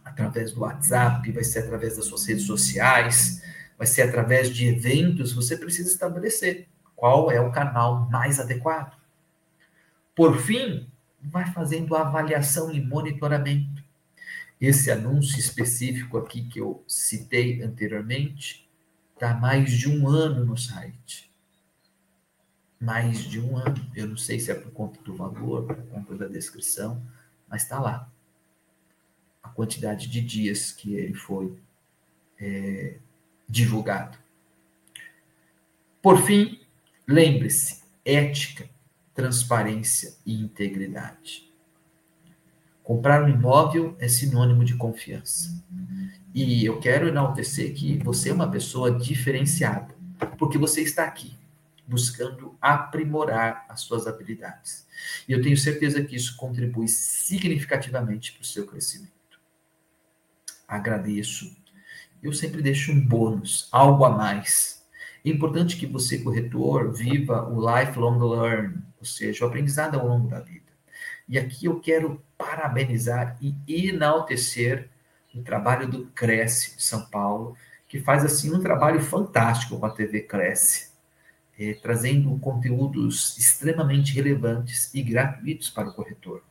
através 0.06 0.52
do 0.52 0.62
WhatsApp, 0.62 1.30
vai 1.32 1.44
ser 1.44 1.60
através 1.60 1.98
das 1.98 2.06
suas 2.06 2.26
redes 2.26 2.46
sociais, 2.46 3.44
vai 3.78 3.88
ser 3.88 4.04
através 4.04 4.50
de 4.50 4.68
eventos. 4.68 5.34
Você 5.34 5.58
precisa 5.58 5.90
estabelecer 5.90 6.68
qual 6.96 7.30
é 7.30 7.42
o 7.42 7.52
canal 7.52 8.10
mais 8.10 8.40
adequado. 8.40 8.96
Por 10.16 10.40
fim, 10.40 10.88
vai 11.24 11.52
fazendo 11.52 11.96
avaliação 11.96 12.72
e 12.72 12.82
monitoramento. 12.82 13.84
Esse 14.60 14.92
anúncio 14.92 15.40
específico 15.40 16.18
aqui 16.18 16.44
que 16.44 16.60
eu 16.60 16.84
citei 16.88 17.62
anteriormente 17.62 18.70
está 19.14 19.34
mais 19.34 19.72
de 19.72 19.90
um 19.90 20.08
ano 20.08 20.46
no 20.46 20.58
site. 20.58 21.32
Mais 22.80 23.20
de 23.20 23.40
um 23.40 23.58
ano. 23.58 23.90
Eu 23.96 24.08
não 24.08 24.18
sei 24.18 24.40
se 24.40 24.52
é 24.52 24.56
por 24.56 24.72
conta 24.72 25.02
do 25.02 25.16
valor, 25.16 25.66
por 25.66 25.84
conta 25.88 26.16
da 26.16 26.28
descrição, 26.28 27.02
mas 27.48 27.64
está 27.64 27.80
lá. 27.80 28.10
A 29.42 29.50
quantidade 29.50 30.08
de 30.08 30.22
dias 30.22 30.72
que 30.72 30.96
ele 30.96 31.14
foi 31.14 31.58
é, 32.40 32.98
divulgado. 33.48 34.18
Por 36.02 36.22
fim, 36.22 36.60
lembre-se: 37.08 37.84
ética 38.06 38.70
transparência 39.14 40.16
e 40.26 40.34
integridade. 40.34 41.52
Comprar 42.84 43.24
um 43.24 43.30
imóvel 43.30 43.96
é 44.00 44.08
sinônimo 44.08 44.66
de 44.66 44.76
confiança. 44.76 45.64
E 46.34 46.66
eu 46.66 46.80
quero 46.80 47.08
enaltecer 47.08 47.74
que 47.74 47.98
você 48.00 48.30
é 48.30 48.34
uma 48.34 48.50
pessoa 48.50 48.92
diferenciada, 48.92 49.96
porque 50.38 50.58
você 50.58 50.82
está 50.82 51.06
aqui 51.06 51.38
buscando 51.86 52.56
aprimorar 52.62 53.66
as 53.70 53.82
suas 53.82 54.08
habilidades. 54.08 54.88
E 55.28 55.34
eu 55.34 55.42
tenho 55.42 55.58
certeza 55.58 56.04
que 56.04 56.16
isso 56.16 56.36
contribui 56.38 56.88
significativamente 56.88 58.34
para 58.34 58.42
o 58.42 58.46
seu 58.46 58.66
crescimento. 58.66 59.12
Agradeço. 60.68 61.56
Eu 62.22 62.32
sempre 62.34 62.62
deixo 62.62 62.92
um 62.92 63.06
bônus, 63.06 63.68
algo 63.72 64.06
a 64.06 64.10
mais. 64.10 64.84
É 65.26 65.30
importante 65.30 65.78
que 65.78 65.86
você, 65.86 66.18
corretor, 66.18 66.92
viva 66.92 67.48
o 67.50 67.60
lifelong 67.60 68.18
learn, 68.18 68.82
ou 69.04 69.06
seja, 69.06 69.44
o 69.44 69.48
aprendizado 69.50 70.00
ao 70.00 70.08
longo 70.08 70.30
da 70.30 70.40
vida. 70.40 70.72
E 71.28 71.38
aqui 71.38 71.66
eu 71.66 71.78
quero 71.82 72.24
parabenizar 72.38 73.38
e 73.42 73.54
enaltecer 73.68 74.90
o 75.36 75.42
trabalho 75.42 75.90
do 75.90 76.06
Cresce 76.08 76.78
de 76.78 76.84
São 76.84 77.06
Paulo, 77.10 77.58
que 77.86 78.00
faz 78.00 78.24
assim 78.24 78.54
um 78.54 78.62
trabalho 78.62 79.02
fantástico 79.02 79.78
com 79.78 79.86
a 79.86 79.90
TV 79.90 80.22
Cresce, 80.22 80.92
é, 81.60 81.74
trazendo 81.74 82.40
conteúdos 82.40 83.38
extremamente 83.38 84.14
relevantes 84.14 84.90
e 84.94 85.04
gratuitos 85.04 85.70
para 85.70 85.90
o 85.90 85.94
corretor. 85.94 86.42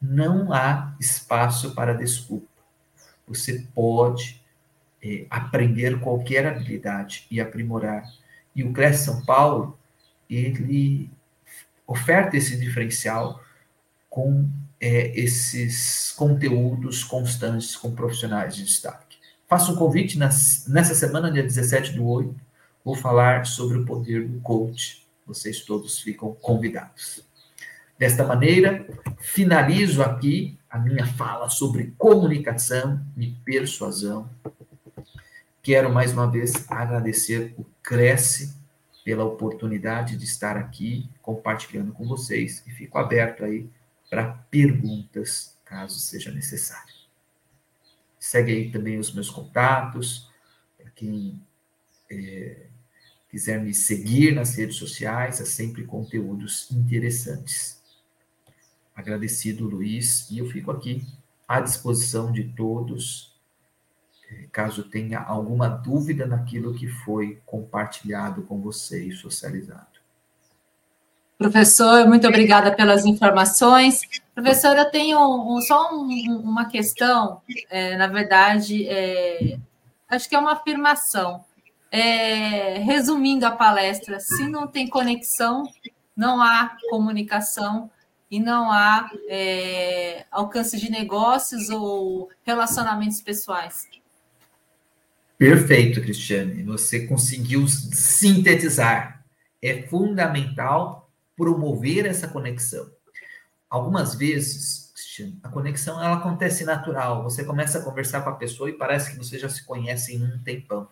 Não 0.00 0.50
há 0.50 0.96
espaço 0.98 1.74
para 1.74 1.92
desculpa. 1.92 2.48
Você 3.28 3.66
pode 3.74 4.42
é, 5.02 5.26
aprender 5.28 6.00
qualquer 6.00 6.46
habilidade 6.46 7.26
e 7.30 7.38
aprimorar. 7.38 8.02
E 8.54 8.64
o 8.64 8.72
Cresce 8.72 9.04
São 9.04 9.22
Paulo, 9.26 9.78
ele 10.28 11.10
oferta 11.86 12.36
esse 12.36 12.56
diferencial 12.56 13.40
com 14.08 14.48
é, 14.80 15.18
esses 15.18 16.12
conteúdos 16.12 17.04
constantes 17.04 17.76
com 17.76 17.94
profissionais 17.94 18.56
de 18.56 18.64
destaque. 18.64 19.16
Faço 19.48 19.72
um 19.72 19.76
convite 19.76 20.18
nas, 20.18 20.66
nessa 20.66 20.94
semana, 20.94 21.30
dia 21.30 21.42
17 21.42 21.92
do 21.92 22.06
8, 22.06 22.34
vou 22.84 22.94
falar 22.94 23.46
sobre 23.46 23.78
o 23.78 23.84
poder 23.84 24.26
do 24.26 24.40
coach. 24.40 25.06
Vocês 25.26 25.60
todos 25.60 26.00
ficam 26.00 26.32
convidados. 26.34 27.24
Desta 27.98 28.24
maneira, 28.24 28.86
finalizo 29.18 30.02
aqui 30.02 30.58
a 30.68 30.78
minha 30.78 31.06
fala 31.06 31.48
sobre 31.48 31.94
comunicação 31.96 33.00
e 33.16 33.28
persuasão. 33.44 34.28
Quero 35.62 35.92
mais 35.92 36.12
uma 36.12 36.30
vez 36.30 36.70
agradecer 36.70 37.54
o 37.56 37.64
Cresce 37.82 38.54
pela 39.06 39.24
oportunidade 39.24 40.16
de 40.16 40.24
estar 40.24 40.56
aqui 40.56 41.08
compartilhando 41.22 41.92
com 41.92 42.04
vocês 42.08 42.64
e 42.66 42.72
fico 42.72 42.98
aberto 42.98 43.44
aí 43.44 43.70
para 44.10 44.32
perguntas, 44.50 45.56
caso 45.64 46.00
seja 46.00 46.32
necessário. 46.32 46.92
Segue 48.18 48.50
aí 48.50 48.68
também 48.72 48.98
os 48.98 49.14
meus 49.14 49.30
contatos, 49.30 50.28
para 50.76 50.90
quem 50.90 51.40
é, 52.10 52.66
quiser 53.30 53.62
me 53.62 53.72
seguir 53.72 54.34
nas 54.34 54.56
redes 54.56 54.74
sociais, 54.74 55.40
há 55.40 55.46
sempre 55.46 55.84
conteúdos 55.84 56.68
interessantes. 56.72 57.80
Agradecido, 58.92 59.68
Luiz, 59.68 60.28
e 60.32 60.38
eu 60.38 60.50
fico 60.50 60.72
aqui 60.72 61.06
à 61.46 61.60
disposição 61.60 62.32
de 62.32 62.42
todos, 62.42 63.35
caso 64.50 64.84
tenha 64.84 65.20
alguma 65.20 65.68
dúvida 65.68 66.26
naquilo 66.26 66.74
que 66.74 66.88
foi 66.88 67.40
compartilhado 67.44 68.42
com 68.42 68.60
você 68.60 69.04
e 69.04 69.12
socializado. 69.12 69.96
Professor, 71.38 72.08
muito 72.08 72.26
obrigada 72.26 72.74
pelas 72.74 73.04
informações. 73.04 74.00
Professor, 74.34 74.74
eu 74.76 74.90
tenho 74.90 75.18
um, 75.18 75.60
só 75.60 75.94
um, 75.94 76.08
uma 76.42 76.64
questão, 76.64 77.42
é, 77.68 77.94
na 77.96 78.06
verdade, 78.06 78.88
é, 78.88 79.58
acho 80.08 80.28
que 80.28 80.34
é 80.34 80.38
uma 80.38 80.52
afirmação. 80.52 81.44
É, 81.92 82.78
resumindo 82.78 83.46
a 83.46 83.50
palestra, 83.50 84.18
se 84.18 84.48
não 84.48 84.66
tem 84.66 84.88
conexão, 84.88 85.64
não 86.16 86.42
há 86.42 86.76
comunicação 86.88 87.90
e 88.30 88.40
não 88.40 88.72
há 88.72 89.08
é, 89.28 90.24
alcance 90.30 90.78
de 90.78 90.90
negócios 90.90 91.68
ou 91.68 92.30
relacionamentos 92.44 93.20
pessoais. 93.20 93.86
Perfeito, 95.38 96.00
Cristiane. 96.00 96.62
Você 96.62 97.06
conseguiu 97.06 97.66
sintetizar. 97.68 99.24
É 99.60 99.82
fundamental 99.82 101.10
promover 101.36 102.06
essa 102.06 102.26
conexão. 102.26 102.90
Algumas 103.68 104.14
vezes, 104.14 104.92
a 105.42 105.48
conexão 105.48 106.02
ela 106.02 106.16
acontece 106.16 106.64
natural. 106.64 107.22
Você 107.22 107.44
começa 107.44 107.78
a 107.78 107.82
conversar 107.82 108.22
com 108.22 108.30
a 108.30 108.36
pessoa 108.36 108.70
e 108.70 108.74
parece 108.74 109.10
que 109.10 109.18
você 109.18 109.38
já 109.38 109.48
se 109.48 109.64
conhece 109.64 110.14
em 110.14 110.22
um 110.22 110.38
tempão. 110.42 110.88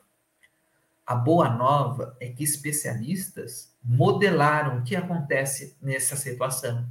A 1.07 1.15
boa 1.15 1.51
nova 1.51 2.17
é 2.21 2.29
que 2.29 2.45
especialistas 2.45 3.73
modelaram 3.83 4.79
o 4.79 4.83
que 4.83 4.97
acontece 4.97 5.77
nessa 5.81 6.17
situação. 6.17 6.87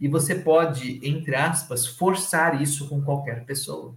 E 0.00 0.06
você 0.08 0.34
pode, 0.34 1.00
entre 1.02 1.34
aspas, 1.34 1.86
forçar 1.86 2.60
isso 2.62 2.88
com 2.88 3.02
qualquer 3.02 3.44
pessoa. 3.44 3.96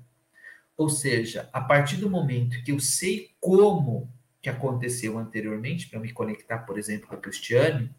Ou 0.81 0.89
seja, 0.89 1.47
a 1.53 1.61
partir 1.61 1.97
do 1.97 2.09
momento 2.09 2.63
que 2.63 2.71
eu 2.71 2.79
sei 2.79 3.29
como 3.39 4.11
que 4.41 4.49
aconteceu 4.49 5.15
anteriormente, 5.19 5.87
para 5.87 5.99
me 5.99 6.11
conectar, 6.11 6.57
por 6.57 6.79
exemplo, 6.79 7.07
com 7.07 7.13
a 7.13 7.19
Cristiane, 7.19 7.93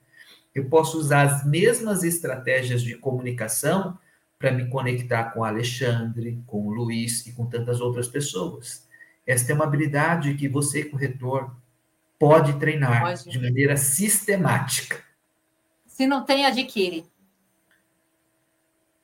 eu 0.53 0.69
posso 0.69 0.99
usar 0.99 1.23
as 1.23 1.47
mesmas 1.47 2.03
estratégias 2.03 2.83
de 2.83 2.97
comunicação 2.97 3.97
para 4.37 4.51
me 4.51 4.69
conectar 4.69 5.27
com 5.27 5.39
o 5.39 5.45
Alexandre, 5.45 6.43
com 6.45 6.67
o 6.67 6.75
Luiz 6.75 7.25
e 7.25 7.33
com 7.33 7.47
tantas 7.47 7.81
outras 7.81 8.09
pessoas. 8.09 8.85
Esta 9.25 9.53
é 9.53 9.55
uma 9.55 9.65
habilidade 9.65 10.35
que 10.35 10.49
você, 10.49 10.83
corretor, 10.83 11.55
pode 12.19 12.59
treinar 12.59 13.01
pode. 13.01 13.31
de 13.31 13.39
maneira 13.39 13.77
sistemática. 13.77 15.01
Se 15.87 16.05
não 16.05 16.25
tem, 16.25 16.47
adquire. 16.47 17.07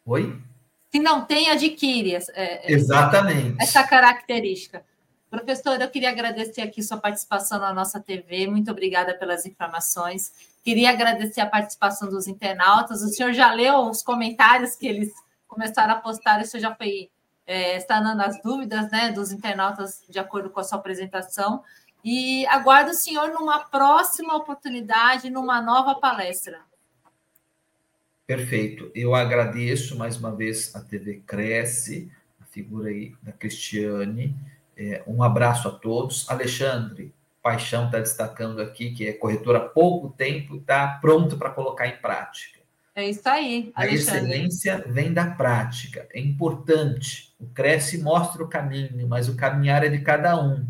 Oi? 0.04 0.47
Se 0.90 0.98
não 0.98 1.24
tem, 1.24 1.50
adquire. 1.50 2.18
É, 2.32 2.72
Exatamente. 2.72 3.60
Essa 3.60 3.82
característica. 3.82 4.84
Professor, 5.30 5.78
eu 5.80 5.90
queria 5.90 6.08
agradecer 6.08 6.62
aqui 6.62 6.82
sua 6.82 6.96
participação 6.96 7.58
na 7.58 7.72
nossa 7.72 8.00
TV. 8.00 8.46
Muito 8.46 8.70
obrigada 8.70 9.14
pelas 9.14 9.44
informações. 9.44 10.32
Queria 10.64 10.90
agradecer 10.90 11.42
a 11.42 11.46
participação 11.46 12.08
dos 12.08 12.26
internautas. 12.26 13.02
O 13.02 13.08
senhor 13.08 13.32
já 13.32 13.52
leu 13.52 13.90
os 13.90 14.02
comentários 14.02 14.74
que 14.74 14.86
eles 14.86 15.12
começaram 15.46 15.94
a 15.94 15.96
postar, 15.96 16.40
isso 16.40 16.58
já 16.58 16.74
foi 16.74 17.10
é, 17.46 17.80
sanando 17.80 18.22
as 18.22 18.40
dúvidas 18.42 18.90
né, 18.90 19.10
dos 19.10 19.32
internautas 19.32 20.02
de 20.08 20.18
acordo 20.18 20.50
com 20.50 20.60
a 20.60 20.64
sua 20.64 20.78
apresentação. 20.78 21.62
E 22.04 22.46
aguardo 22.46 22.92
o 22.92 22.94
senhor 22.94 23.30
numa 23.32 23.60
próxima 23.60 24.34
oportunidade, 24.36 25.30
numa 25.30 25.60
nova 25.60 25.94
palestra. 25.96 26.60
Perfeito. 28.28 28.90
Eu 28.94 29.14
agradeço 29.14 29.96
mais 29.96 30.18
uma 30.18 30.30
vez 30.36 30.76
a 30.76 30.80
TV 30.80 31.22
Cresce, 31.26 32.12
a 32.38 32.44
figura 32.44 32.90
aí 32.90 33.14
da 33.22 33.32
Cristiane. 33.32 34.36
É, 34.76 35.02
um 35.06 35.22
abraço 35.22 35.66
a 35.66 35.70
todos. 35.70 36.28
Alexandre, 36.28 37.10
Paixão 37.42 37.86
está 37.86 37.98
destacando 37.98 38.60
aqui, 38.60 38.90
que 38.90 39.08
é 39.08 39.14
corretor 39.14 39.56
há 39.56 39.60
pouco 39.60 40.10
tempo, 40.10 40.56
está 40.56 40.98
pronto 41.00 41.38
para 41.38 41.48
colocar 41.48 41.88
em 41.88 41.96
prática. 41.96 42.58
É 42.94 43.08
isso 43.08 43.26
aí, 43.26 43.72
Alexandre. 43.74 44.20
A 44.20 44.36
excelência 44.36 44.84
vem 44.86 45.10
da 45.10 45.30
prática, 45.30 46.06
é 46.12 46.20
importante. 46.20 47.34
O 47.40 47.46
Cresce 47.46 47.96
mostra 47.96 48.44
o 48.44 48.48
caminho, 48.48 49.08
mas 49.08 49.26
o 49.30 49.36
caminhar 49.36 49.82
é 49.82 49.88
de 49.88 50.00
cada 50.00 50.38
um. 50.38 50.66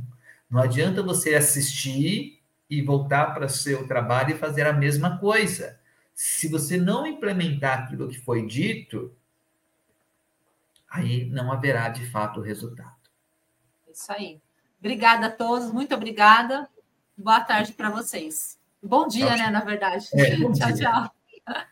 Não 0.48 0.62
adianta 0.62 1.02
você 1.02 1.34
assistir 1.34 2.38
e 2.70 2.80
voltar 2.82 3.34
para 3.34 3.46
o 3.46 3.50
seu 3.50 3.84
trabalho 3.88 4.36
e 4.36 4.38
fazer 4.38 4.64
a 4.64 4.72
mesma 4.72 5.18
coisa. 5.18 5.77
Se 6.20 6.48
você 6.48 6.76
não 6.76 7.06
implementar 7.06 7.78
aquilo 7.78 8.08
que 8.08 8.18
foi 8.18 8.44
dito, 8.44 9.16
aí 10.90 11.26
não 11.26 11.52
haverá 11.52 11.88
de 11.90 12.10
fato 12.10 12.40
resultado. 12.40 13.08
Isso 13.88 14.10
aí. 14.10 14.42
Obrigada 14.80 15.28
a 15.28 15.30
todos, 15.30 15.70
muito 15.70 15.94
obrigada. 15.94 16.68
Boa 17.16 17.40
tarde 17.40 17.72
para 17.72 17.88
vocês. 17.88 18.58
Bom 18.82 19.06
dia, 19.06 19.28
tchau, 19.28 19.36
né, 19.38 19.50
na 19.50 19.60
verdade. 19.60 20.08
É, 20.12 20.34
tchau, 20.54 20.74
tchau. 20.74 21.64